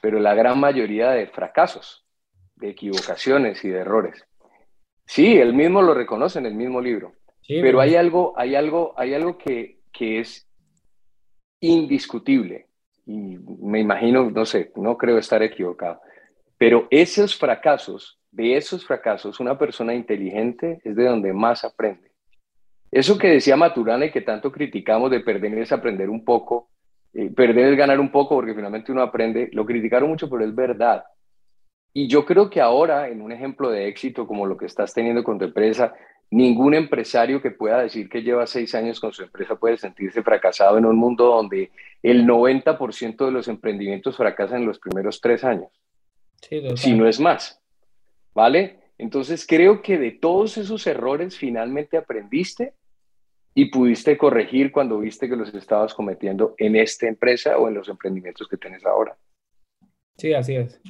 pero 0.00 0.18
la 0.20 0.34
gran 0.34 0.58
mayoría 0.58 1.10
de 1.10 1.26
fracasos, 1.26 2.04
de 2.56 2.70
equivocaciones 2.70 3.64
y 3.64 3.68
de 3.68 3.80
errores. 3.80 4.24
Sí, 5.06 5.36
él 5.36 5.52
mismo 5.52 5.82
lo 5.82 5.94
reconoce 5.94 6.38
en 6.38 6.46
el 6.46 6.54
mismo 6.54 6.80
libro, 6.80 7.12
pero 7.46 7.80
hay 7.80 7.94
algo, 7.94 8.32
hay 8.36 8.54
algo, 8.54 8.94
hay 8.96 9.14
algo 9.14 9.36
que, 9.36 9.80
que 9.92 10.20
es 10.20 10.48
indiscutible 11.60 12.68
y 13.06 13.36
me 13.38 13.80
imagino, 13.80 14.30
no 14.30 14.44
sé, 14.46 14.72
no 14.76 14.96
creo 14.96 15.18
estar 15.18 15.42
equivocado, 15.42 16.00
pero 16.56 16.88
esos 16.90 17.36
fracasos, 17.36 18.18
de 18.30 18.56
esos 18.56 18.86
fracasos, 18.86 19.40
una 19.40 19.58
persona 19.58 19.94
inteligente 19.94 20.80
es 20.84 20.96
de 20.96 21.04
donde 21.04 21.32
más 21.32 21.64
aprende. 21.64 22.10
Eso 22.90 23.18
que 23.18 23.28
decía 23.28 23.56
Maturana 23.56 24.06
y 24.06 24.10
que 24.10 24.20
tanto 24.20 24.50
criticamos 24.52 25.10
de 25.10 25.20
perder 25.20 25.58
es 25.58 25.72
aprender 25.72 26.08
un 26.08 26.24
poco, 26.24 26.70
eh, 27.14 27.30
perder 27.30 27.72
es 27.72 27.78
ganar 27.78 28.00
un 28.00 28.10
poco 28.10 28.34
porque 28.34 28.54
finalmente 28.54 28.90
uno 28.90 29.02
aprende, 29.02 29.48
lo 29.52 29.64
criticaron 29.64 30.08
mucho, 30.08 30.28
pero 30.28 30.44
es 30.44 30.54
verdad. 30.54 31.04
Y 31.92 32.08
yo 32.08 32.26
creo 32.26 32.50
que 32.50 32.60
ahora, 32.60 33.08
en 33.08 33.22
un 33.22 33.30
ejemplo 33.30 33.70
de 33.70 33.86
éxito 33.86 34.26
como 34.26 34.46
lo 34.46 34.56
que 34.56 34.66
estás 34.66 34.92
teniendo 34.92 35.22
con 35.22 35.38
tu 35.38 35.44
empresa, 35.44 35.94
ningún 36.30 36.74
empresario 36.74 37.40
que 37.40 37.52
pueda 37.52 37.80
decir 37.80 38.08
que 38.08 38.22
lleva 38.22 38.48
seis 38.48 38.74
años 38.74 38.98
con 38.98 39.12
su 39.12 39.22
empresa 39.22 39.54
puede 39.54 39.76
sentirse 39.76 40.22
fracasado 40.24 40.76
en 40.76 40.86
un 40.86 40.96
mundo 40.96 41.26
donde 41.26 41.70
el 42.02 42.26
90% 42.26 43.24
de 43.24 43.30
los 43.30 43.46
emprendimientos 43.46 44.16
fracasan 44.16 44.62
en 44.62 44.66
los 44.66 44.80
primeros 44.80 45.20
tres 45.20 45.44
años, 45.44 45.70
si 46.74 46.94
no 46.94 47.06
es 47.06 47.20
más. 47.20 47.60
¿Vale? 48.34 48.80
Entonces 48.98 49.46
creo 49.46 49.80
que 49.80 49.96
de 49.96 50.10
todos 50.10 50.58
esos 50.58 50.84
errores 50.88 51.36
finalmente 51.36 51.96
aprendiste 51.96 52.74
y 53.54 53.66
pudiste 53.66 54.18
corregir 54.18 54.72
cuando 54.72 54.98
viste 54.98 55.28
que 55.28 55.36
los 55.36 55.54
estabas 55.54 55.94
cometiendo 55.94 56.54
en 56.58 56.76
esta 56.76 57.06
empresa 57.06 57.56
o 57.56 57.68
en 57.68 57.74
los 57.74 57.88
emprendimientos 57.88 58.48
que 58.48 58.56
tienes 58.56 58.84
ahora. 58.84 59.16
Sí, 60.18 60.34
así 60.34 60.56
es. 60.56 60.80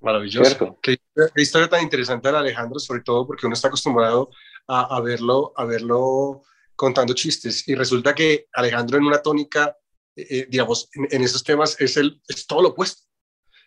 Maravilloso. 0.00 0.78
Qué, 0.80 0.98
historia 1.36 1.68
tan 1.68 1.82
interesante 1.82 2.30
de 2.30 2.38
Alejandro, 2.38 2.78
sobre 2.78 3.02
todo 3.02 3.26
porque 3.26 3.46
uno 3.46 3.54
está 3.54 3.66
acostumbrado 3.68 4.30
a, 4.68 5.00
verlo, 5.00 5.52
a 5.56 5.64
verlo 5.64 6.42
contando 6.76 7.14
chistes 7.14 7.66
y 7.66 7.74
resulta 7.74 8.14
que 8.14 8.46
Alejandro 8.52 8.98
en 8.98 9.04
una 9.04 9.20
tónica, 9.20 9.76
eh, 10.14 10.26
eh, 10.30 10.46
digamos, 10.48 10.88
en, 10.92 11.22
esos 11.22 11.42
temas 11.42 11.80
es, 11.80 11.96
el, 11.96 12.22
es 12.28 12.46
todo 12.46 12.62
lo 12.62 12.68
opuesto. 12.68 13.02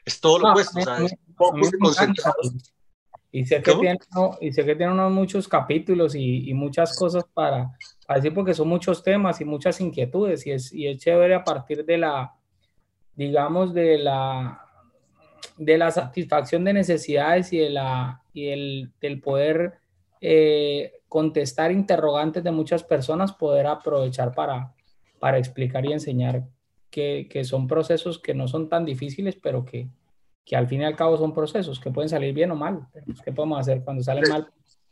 Es 0.05 0.21
todo 0.21 0.39
lo 0.39 0.51
opuesto. 0.51 0.79
Y 3.33 3.45
sé, 3.45 3.61
que 3.61 3.73
tiene, 3.75 3.97
y 4.41 4.51
sé 4.51 4.65
que 4.65 4.75
tiene 4.75 4.91
unos 4.91 5.11
muchos 5.11 5.47
capítulos 5.47 6.15
y, 6.15 6.49
y 6.49 6.53
muchas 6.53 6.97
cosas 6.97 7.23
para, 7.33 7.71
para, 8.05 8.19
decir 8.19 8.33
porque 8.33 8.53
son 8.53 8.67
muchos 8.67 9.03
temas 9.03 9.39
y 9.39 9.45
muchas 9.45 9.79
inquietudes 9.79 10.45
y 10.45 10.51
es, 10.51 10.73
y 10.73 10.87
es 10.87 10.97
chévere 10.97 11.35
a 11.35 11.43
partir 11.43 11.85
de 11.85 11.97
la, 11.97 12.33
digamos, 13.15 13.73
de 13.73 13.97
la 13.97 14.65
de 15.57 15.77
la 15.77 15.91
satisfacción 15.91 16.63
de 16.63 16.73
necesidades 16.73 17.53
y, 17.53 17.59
de 17.59 17.69
la, 17.69 18.23
y 18.33 18.47
el, 18.47 18.91
del 18.99 19.21
poder 19.21 19.75
eh, 20.19 20.93
contestar 21.07 21.71
interrogantes 21.71 22.43
de 22.43 22.51
muchas 22.51 22.83
personas, 22.83 23.33
poder 23.33 23.67
aprovechar 23.67 24.33
para, 24.33 24.73
para 25.19 25.37
explicar 25.37 25.85
y 25.85 25.93
enseñar 25.93 26.43
que, 26.89 27.27
que 27.29 27.43
son 27.43 27.67
procesos 27.67 28.19
que 28.19 28.33
no 28.33 28.47
son 28.47 28.69
tan 28.69 28.85
difíciles, 28.85 29.35
pero 29.35 29.63
que, 29.63 29.87
que 30.45 30.55
al 30.55 30.67
fin 30.67 30.81
y 30.81 30.85
al 30.85 30.95
cabo 30.95 31.17
son 31.17 31.33
procesos 31.33 31.79
que 31.79 31.91
pueden 31.91 32.09
salir 32.09 32.33
bien 32.33 32.51
o 32.51 32.55
mal. 32.55 32.87
Pues, 33.05 33.21
¿Qué 33.21 33.31
podemos 33.31 33.59
hacer 33.59 33.83
cuando 33.83 34.03
sale 34.03 34.21
mal? 34.29 34.51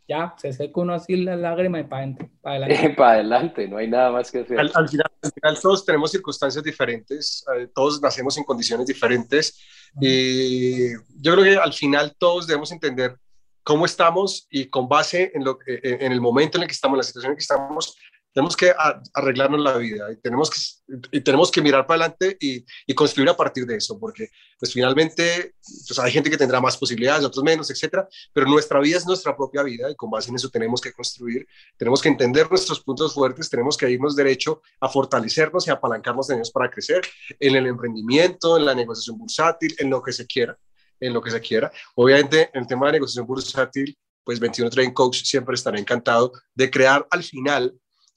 ya, 0.10 0.34
se 0.38 0.52
seca 0.52 0.82
uno 0.82 0.96
así 0.96 1.16
la 1.18 1.36
lágrima 1.36 1.80
y 1.80 1.84
para 1.84 2.02
adelante. 2.02 2.32
Para 2.42 2.56
adelante. 2.56 2.90
para 2.96 3.12
adelante, 3.12 3.68
no 3.68 3.78
hay 3.78 3.88
nada 3.88 4.12
más 4.12 4.32
que 4.32 4.40
hacer. 4.40 4.60
Al, 4.60 4.90
final, 4.90 5.62
todos 5.62 5.86
tenemos 5.86 6.10
circunstancias 6.10 6.64
diferentes, 6.64 7.46
eh, 7.56 7.68
todos 7.74 8.02
nacemos 8.02 8.36
en 8.38 8.44
condiciones 8.44 8.88
diferentes 8.88 9.60
y 10.02 10.94
yo 11.22 11.34
creo 11.34 11.44
que 11.44 11.58
al 11.58 11.74
final 11.74 12.16
todos 12.18 12.48
debemos 12.48 12.72
entender 12.72 13.16
cómo 13.62 13.86
estamos 13.86 14.48
y 14.50 14.66
con 14.66 14.88
base 14.90 15.32
en, 15.36 15.44
lo, 15.44 15.60
en 15.68 16.12
el 16.12 16.22
momento 16.22 16.58
en 16.58 16.64
el 16.64 16.68
que 16.68 16.74
estamos, 16.74 16.96
en 16.96 16.98
la 16.98 17.04
situación 17.04 17.32
en 17.34 17.38
que 17.38 17.44
estamos, 17.44 17.96
tenemos 18.34 18.56
que 18.56 18.74
arreglarnos 19.14 19.60
la 19.60 19.78
vida 19.78 20.12
y 20.12 20.18
tenemos 20.18 20.50
que, 20.50 20.98
y 21.12 21.22
tenemos 21.22 21.52
que 21.52 21.62
mirar 21.62 21.86
para 21.88 22.06
adelante 22.06 22.38
y, 22.40 22.64
y, 22.86 22.94
construir 22.94 23.30
a 23.30 23.36
partir 23.36 23.66
de 23.66 23.76
eso, 23.76 24.00
porque 24.00 24.30
pues 24.60 24.72
finalmente 24.74 25.56
pues 25.88 26.00
hay 26.00 26.12
gente 26.12 26.30
que 26.30 26.38
tendrá 26.38 26.62
más 26.62 26.78
posibilidades, 26.78 27.26
otros 27.26 27.44
menos, 27.44 27.70
etcétera, 27.70 28.08
pero 28.34 28.48
nuestra 28.48 28.80
vida 28.80 28.98
es 28.98 29.06
nuestra 29.06 29.36
propia 29.36 29.64
vida 29.64 29.90
y 29.90 29.96
con 29.96 30.10
base 30.10 30.30
en 30.30 30.36
eso 30.36 30.50
tenemos 30.50 30.80
que 30.80 30.94
construir, 30.94 31.48
tenemos 31.78 32.02
que 32.02 32.10
entender 32.10 32.50
nuestros 32.50 32.82
puntos 32.82 33.14
fuertes, 33.14 33.50
tenemos 33.50 33.76
que 33.78 33.90
irnos 33.90 34.16
derecho 34.16 34.62
a 34.80 34.90
fortalecernos 34.90 35.68
y 35.68 35.72
apalancarnos 35.72 36.30
en 36.30 36.38
ellos 36.38 36.52
para 36.52 36.70
crecer 36.70 37.02
en 37.40 37.56
el 37.56 37.68
emprendimiento, 37.68 38.58
en 38.58 38.66
la 38.66 38.76
negociación 38.76 39.18
bursátil, 39.18 39.76
en 39.80 39.90
lo 39.90 40.02
que 40.02 40.12
se 40.12 40.26
quiera, 40.28 40.58
en 41.00 41.14
lo 41.14 41.22
que 41.22 41.32
se 41.32 41.42
quiera. 41.42 41.72
Obviamente, 41.96 42.50
en 42.54 42.62
el 42.62 42.68
tema 42.68 42.88
de 42.88 42.94
negociación 42.94 43.26
bursátil, 43.26 43.98
pues 44.24 44.40
21 44.40 44.70
Trading 44.70 44.92
Coach 44.92 45.24
siempre 45.24 45.56
estará 45.56 45.80
encantado 45.80 46.32
de 46.54 46.70
crear 46.70 47.08
al 47.10 47.24
final 47.24 47.74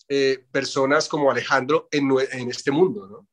eh, 0.09 0.45
personas 0.51 1.09
como 1.09 1.31
Alejandro 1.31 1.89
en, 1.91 2.11
en 2.33 2.51
este 2.51 2.71
mundo, 2.71 3.07
¿no? 3.09 3.29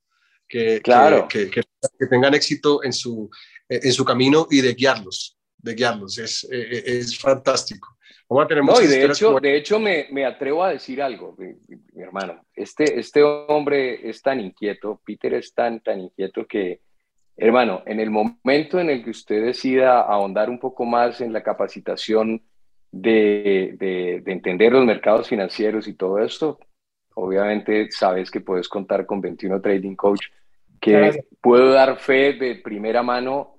Que, 0.47 0.81
claro. 0.81 1.27
que, 1.27 1.49
que, 1.49 1.61
tengan 2.09 2.33
éxito 2.33 2.83
en 2.83 2.91
su, 2.91 3.29
en 3.67 3.93
su 3.93 4.03
camino 4.03 4.47
y 4.49 4.61
de 4.61 4.73
guiarlos, 4.73 5.37
de 5.57 5.75
guiarlos. 5.75 6.17
Es, 6.17 6.47
eh, 6.51 6.83
es 6.85 7.17
fantástico. 7.19 7.99
Vamos 8.29 8.45
a 8.45 8.47
tener 8.47 8.63
no, 8.63 8.79
y 8.79 8.85
de 8.85 9.05
hecho, 9.05 9.39
de 9.39 9.57
hecho 9.57 9.79
me, 9.79 10.07
me, 10.11 10.23
atrevo 10.23 10.63
a 10.63 10.69
decir 10.69 11.01
algo, 11.01 11.35
mi, 11.37 11.47
mi, 11.67 12.03
hermano. 12.03 12.45
Este, 12.53 12.99
este 12.99 13.23
hombre 13.23 14.07
es 14.07 14.21
tan 14.21 14.39
inquieto, 14.39 15.01
Peter 15.03 15.33
es 15.33 15.51
tan, 15.53 15.79
tan 15.79 15.99
inquieto 16.01 16.45
que, 16.45 16.81
hermano, 17.35 17.81
en 17.87 17.99
el 17.99 18.11
momento 18.11 18.79
en 18.79 18.91
el 18.91 19.03
que 19.03 19.09
usted 19.09 19.45
decida 19.45 20.01
ahondar 20.01 20.49
un 20.49 20.59
poco 20.59 20.85
más 20.85 21.21
en 21.21 21.33
la 21.33 21.41
capacitación 21.41 22.43
de, 22.91 23.75
de, 23.77 24.21
de 24.23 24.31
entender 24.31 24.71
los 24.71 24.85
mercados 24.85 25.27
financieros 25.27 25.87
y 25.87 25.93
todo 25.93 26.19
esto, 26.19 26.59
Obviamente 27.21 27.91
sabes 27.91 28.31
que 28.31 28.39
puedes 28.39 28.69
contar 28.69 29.05
con 29.05 29.19
21 29.19 29.59
Trading 29.59 29.95
Coach, 29.95 30.27
que 30.79 31.25
puedo 31.41 31.71
dar 31.71 31.99
fe 31.99 32.33
de 32.33 32.55
primera 32.55 33.03
mano, 33.03 33.57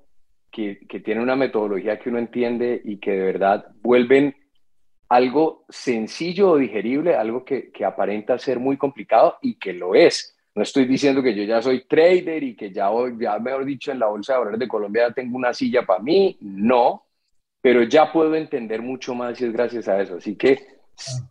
que, 0.50 0.80
que 0.88 1.00
tiene 1.00 1.20
una 1.20 1.36
metodología 1.36 1.98
que 1.98 2.08
uno 2.08 2.18
entiende 2.18 2.80
y 2.82 2.98
que 2.98 3.10
de 3.10 3.20
verdad 3.20 3.66
vuelven 3.82 4.34
algo 5.10 5.66
sencillo 5.68 6.52
o 6.52 6.56
digerible, 6.56 7.16
algo 7.16 7.44
que, 7.44 7.70
que, 7.70 7.84
aparenta 7.84 8.38
ser 8.38 8.58
muy 8.58 8.78
complicado 8.78 9.36
y 9.42 9.58
que 9.58 9.74
lo 9.74 9.94
es. 9.94 10.34
No 10.54 10.62
estoy 10.62 10.86
diciendo 10.86 11.22
que 11.22 11.34
yo 11.34 11.42
ya 11.42 11.60
soy 11.60 11.84
trader 11.86 12.42
y 12.42 12.56
que 12.56 12.72
ya, 12.72 12.90
ya 13.18 13.38
mejor 13.40 13.66
dicho, 13.66 13.92
en 13.92 13.98
la 13.98 14.06
Bolsa 14.06 14.32
de 14.32 14.38
Valores 14.38 14.60
de 14.60 14.68
Colombia 14.68 15.08
ya 15.08 15.14
tengo 15.14 15.36
una 15.36 15.52
silla 15.52 15.84
para 15.84 16.02
mí. 16.02 16.38
No, 16.40 17.04
pero 17.60 17.82
ya 17.82 18.12
puedo 18.12 18.34
entender 18.34 18.82
mucho 18.82 19.14
más 19.14 19.40
y 19.40 19.44
es 19.44 19.52
gracias 19.52 19.88
a 19.88 20.00
eso. 20.00 20.16
Así 20.16 20.36
que 20.36 20.80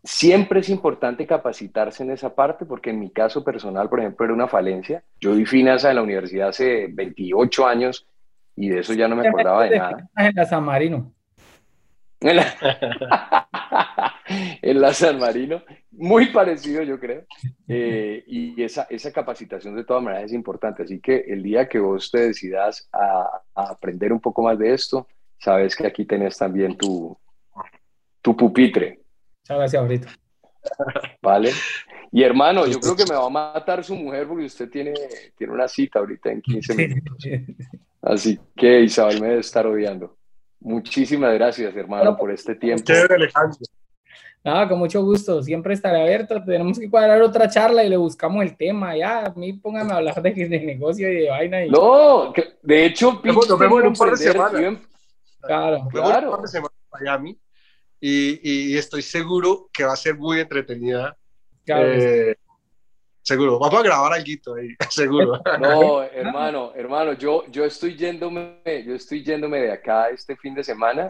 Siempre 0.03 0.61
es 0.61 0.69
importante 0.69 1.27
capacitarse 1.27 2.03
en 2.03 2.11
esa 2.11 2.33
parte, 2.33 2.65
porque 2.65 2.89
en 2.89 2.99
mi 2.99 3.11
caso 3.11 3.43
personal, 3.43 3.89
por 3.89 3.99
ejemplo, 3.99 4.25
era 4.25 4.33
una 4.33 4.47
falencia. 4.47 5.03
Yo 5.19 5.35
di 5.35 5.45
finanzas 5.45 5.91
en 5.91 5.97
la 5.97 6.01
universidad 6.01 6.49
hace 6.49 6.87
28 6.87 7.67
años 7.67 8.07
y 8.55 8.69
de 8.69 8.79
eso 8.79 8.93
ya 8.93 9.07
no 9.07 9.15
me 9.15 9.27
acordaba 9.27 9.65
de 9.65 9.77
nada. 9.77 10.09
En 10.17 10.35
la 10.35 10.45
San 10.45 10.63
Marino. 10.63 11.11
En 12.21 12.35
la, 12.35 13.47
en 14.61 14.81
la 14.81 14.93
San 14.93 15.19
Marino, 15.19 15.61
muy 15.91 16.27
parecido 16.27 16.81
yo 16.83 16.99
creo. 16.99 17.25
Eh, 17.67 18.23
y 18.27 18.61
esa, 18.63 18.87
esa 18.89 19.11
capacitación 19.11 19.75
de 19.75 19.83
todas 19.83 20.03
maneras 20.03 20.25
es 20.25 20.33
importante. 20.33 20.83
Así 20.83 20.99
que 20.99 21.25
el 21.27 21.43
día 21.43 21.69
que 21.69 21.79
vos 21.79 22.09
te 22.09 22.27
decidas 22.27 22.89
a, 22.91 23.41
a 23.53 23.69
aprender 23.69 24.11
un 24.11 24.19
poco 24.19 24.41
más 24.41 24.57
de 24.57 24.73
esto, 24.73 25.07
sabes 25.39 25.75
que 25.75 25.87
aquí 25.87 26.05
tenés 26.05 26.37
también 26.37 26.77
tu, 26.77 27.17
tu 28.21 28.35
pupitre. 28.35 28.99
Muchas 29.41 29.57
gracias, 29.57 29.81
ahorita. 29.81 30.09
Vale. 31.21 31.51
Y 32.11 32.23
hermano, 32.23 32.65
yo 32.65 32.79
creo 32.79 32.95
que 32.95 33.05
me 33.05 33.15
va 33.15 33.25
a 33.25 33.29
matar 33.29 33.83
su 33.83 33.95
mujer 33.95 34.27
porque 34.27 34.45
usted 34.45 34.69
tiene, 34.69 34.93
tiene 35.37 35.53
una 35.53 35.67
cita 35.67 35.99
ahorita 35.99 36.31
en 36.31 36.41
15 36.41 36.75
minutos. 36.75 37.25
Así 38.01 38.39
que 38.55 38.81
Isabel 38.81 39.21
me 39.21 39.27
debe 39.27 39.41
estar 39.41 39.67
odiando. 39.67 40.15
Muchísimas 40.59 41.33
gracias, 41.33 41.75
hermano, 41.75 42.17
por 42.17 42.31
este 42.31 42.55
tiempo. 42.55 42.91
Nada, 44.43 44.69
con 44.69 44.79
mucho 44.79 45.03
gusto. 45.03 45.43
Siempre 45.43 45.73
estaré 45.73 46.01
abierto. 46.01 46.41
Tenemos 46.43 46.79
que 46.79 46.89
cuadrar 46.89 47.21
otra 47.21 47.49
charla 47.49 47.83
y 47.83 47.89
le 47.89 47.97
buscamos 47.97 48.43
el 48.43 48.55
tema. 48.55 48.95
Ya, 48.95 49.25
a 49.25 49.33
mí 49.33 49.53
póngame 49.53 49.91
a 49.91 49.97
hablar 49.97 50.21
de, 50.21 50.31
de 50.31 50.59
negocio 50.61 51.11
y 51.11 51.15
de 51.15 51.29
vaina. 51.29 51.65
Y... 51.65 51.69
No, 51.69 52.33
de 52.61 52.85
hecho, 52.85 53.21
nos 53.23 53.59
vemos 53.59 53.81
en 53.81 53.87
un 53.87 53.93
par 53.93 54.11
de 54.11 54.17
semanas. 54.17 54.79
Claro, 55.41 55.87
claro. 55.91 56.41
En 56.53 56.63
Miami 56.91 57.39
y, 58.01 58.77
estoy 58.77 59.01
seguro 59.01 59.69
que 59.73 59.83
va 59.83 59.93
a 59.93 59.97
ser 59.97 60.15
muy 60.15 60.39
entretenida. 60.39 61.17
Eh, 61.65 62.35
seguro. 63.21 63.59
Vamos 63.59 63.79
a 63.79 63.83
grabar 63.83 64.13
algo 64.13 64.55
ahí, 64.55 64.75
seguro. 64.89 65.41
No, 65.59 66.01
hermano, 66.03 66.71
hermano, 66.75 67.13
yo, 67.13 67.45
yo 67.51 67.65
estoy 67.65 67.95
yéndome, 67.95 68.61
yo 68.85 68.95
estoy 68.95 69.23
yéndome 69.23 69.59
de 69.59 69.71
acá 69.71 70.09
este 70.09 70.35
fin 70.35 70.55
de 70.55 70.63
semana 70.63 71.09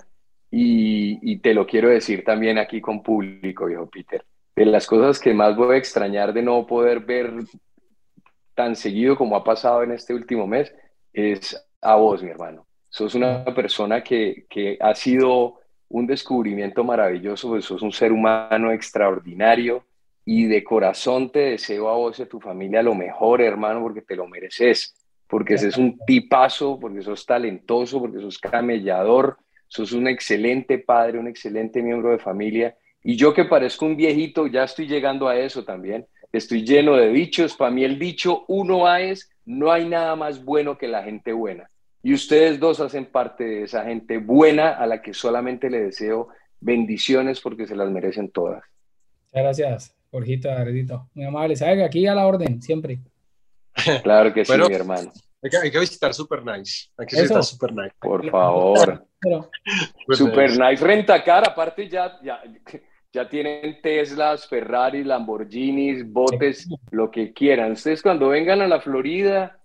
y, 0.52 1.32
y 1.32 1.38
te 1.40 1.54
lo 1.54 1.66
quiero 1.66 1.90
decir 1.90 2.24
también 2.24 2.58
aquí 2.58 2.82
con 2.82 3.04
público, 3.04 3.66
viejo 3.68 3.88
Peter. 3.90 4.26
De 4.56 4.66
las 4.66 4.86
cosas 4.86 5.20
que 5.20 5.34
más 5.34 5.56
voy 5.56 5.76
a 5.76 5.78
extrañar 5.78 6.34
de 6.34 6.42
no 6.42 6.66
poder 6.68 7.00
ver 7.00 7.34
tan 8.56 8.76
seguido 8.76 9.16
como 9.16 9.38
ha 9.38 9.44
pasado 9.44 9.84
en 9.84 9.92
este 9.94 10.14
último 10.14 10.46
mes 10.46 10.74
es 11.14 11.56
a 11.82 11.96
vos, 11.96 12.22
mi 12.22 12.30
hermano. 12.30 12.66
Sos 12.90 13.16
una 13.16 13.46
persona 13.46 14.04
que, 14.04 14.46
que 14.50 14.78
ha 14.82 14.96
sido 14.96 15.60
un 15.90 16.06
descubrimiento 16.06 16.84
maravilloso, 16.84 17.50
pues 17.50 17.66
sos 17.66 17.82
un 17.82 17.92
ser 17.92 18.12
humano 18.12 18.72
extraordinario 18.72 19.84
y 20.26 20.46
de 20.46 20.64
corazón 20.64 21.32
te 21.32 21.40
deseo 21.40 21.90
a 21.90 21.96
vos 21.96 22.20
y 22.20 22.22
a 22.22 22.30
tu 22.30 22.40
familia 22.40 22.84
lo 22.84 22.94
mejor, 22.94 23.42
hermano, 23.42 23.82
porque 23.82 24.04
te 24.04 24.16
lo 24.16 24.28
mereces, 24.28 24.96
porque 25.28 25.56
es 25.56 25.78
un 25.78 25.98
tipazo, 26.06 26.80
porque 26.80 27.02
sos 27.02 27.26
talentoso, 27.26 28.00
porque 28.00 28.20
sos 28.20 28.38
camellador, 28.38 29.38
sos 29.68 29.92
un 29.92 30.08
excelente 30.08 30.78
padre, 30.78 31.18
un 31.18 31.28
excelente 31.28 31.82
miembro 31.82 32.12
de 32.12 32.20
familia. 32.20 32.76
Y 33.04 33.16
yo 33.16 33.34
que 33.34 33.46
parezco 33.46 33.86
un 33.86 33.96
viejito, 33.96 34.46
ya 34.46 34.64
estoy 34.64 34.88
llegando 34.88 35.28
a 35.28 35.38
eso 35.38 35.64
también. 35.64 36.06
Estoy 36.32 36.64
lleno 36.64 36.96
de 36.96 37.10
dichos. 37.10 37.56
Para 37.56 37.72
mí 37.72 37.84
el 37.84 37.98
dicho 37.98 38.46
uno 38.48 38.86
a 38.86 39.02
es, 39.02 39.32
no 39.46 39.72
hay 39.72 39.88
nada 39.88 40.16
más 40.16 40.44
bueno 40.44 40.78
que 40.78 40.88
la 40.88 41.04
gente 41.04 41.34
buena. 41.34 41.70
Y 42.02 42.14
ustedes 42.14 42.60
dos 42.60 42.80
hacen 42.80 43.06
parte 43.06 43.44
de 43.44 43.64
esa 43.64 43.84
gente 43.84 44.18
buena 44.18 44.70
a 44.72 44.88
la 44.88 45.02
que 45.02 45.14
solamente 45.14 45.70
le 45.70 45.82
deseo 45.82 46.30
bendiciones 46.60 47.42
porque 47.42 47.68
se 47.68 47.76
las 47.76 47.90
merecen 47.90 48.32
todas. 48.32 48.64
Muchas 49.26 49.44
gracias, 49.44 49.96
Jorgito, 50.12 50.50
Agredito. 50.50 51.10
Muy 51.14 51.26
amable. 51.26 51.56
Sabe 51.56 51.78
que 51.78 51.84
aquí 51.84 52.08
a 52.08 52.16
la 52.16 52.28
orden, 52.28 52.62
siempre. 52.62 53.00
Claro 54.04 54.34
que 54.34 54.44
sí, 54.44 54.54
mi 54.58 54.74
hermano. 54.74 55.12
Hay 55.42 55.72
que, 55.72 55.80
visitar 55.80 56.14
Super 56.14 56.44
Nice. 56.44 56.90
Hay 56.98 57.06
que 57.06 57.22
visitar 57.22 57.44
Super 57.44 57.74
Nice. 57.74 57.96
Por 58.00 58.30
favor. 58.30 59.06
Super 60.10 60.52
Nice 60.52 60.84
renta 60.84 61.24
cara. 61.24 61.52
Aparte, 61.52 61.88
ya, 61.88 62.20
ya, 62.22 62.42
ya 63.14 63.30
tienen 63.30 63.82
Teslas, 63.82 64.48
Ferrari, 64.48 65.04
Lamborghinis, 65.04 66.12
botes, 66.12 66.68
lo 66.92 67.10
que 67.10 67.32
quieran. 67.32 67.72
Ustedes 67.72 68.02
cuando 68.02 68.30
vengan 68.30 68.62
a 68.62 68.68
la 68.68 68.82
Florida 68.82 69.59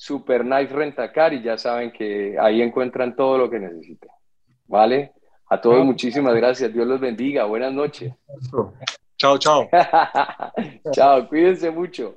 Super 0.00 0.46
Nice 0.46 0.72
Rentacar 0.72 1.34
y 1.34 1.42
ya 1.42 1.58
saben 1.58 1.92
que 1.92 2.34
ahí 2.40 2.62
encuentran 2.62 3.14
todo 3.14 3.36
lo 3.36 3.50
que 3.50 3.58
necesiten. 3.58 4.08
¿Vale? 4.66 5.12
A 5.50 5.60
todos 5.60 5.84
muchísimas 5.84 6.34
gracias. 6.34 6.72
Dios 6.72 6.86
los 6.86 6.98
bendiga. 6.98 7.44
Buenas 7.44 7.70
noches. 7.70 8.10
Chao, 9.18 9.36
chao. 9.36 9.68
chao, 10.92 11.28
cuídense 11.28 11.70
mucho. 11.70 12.16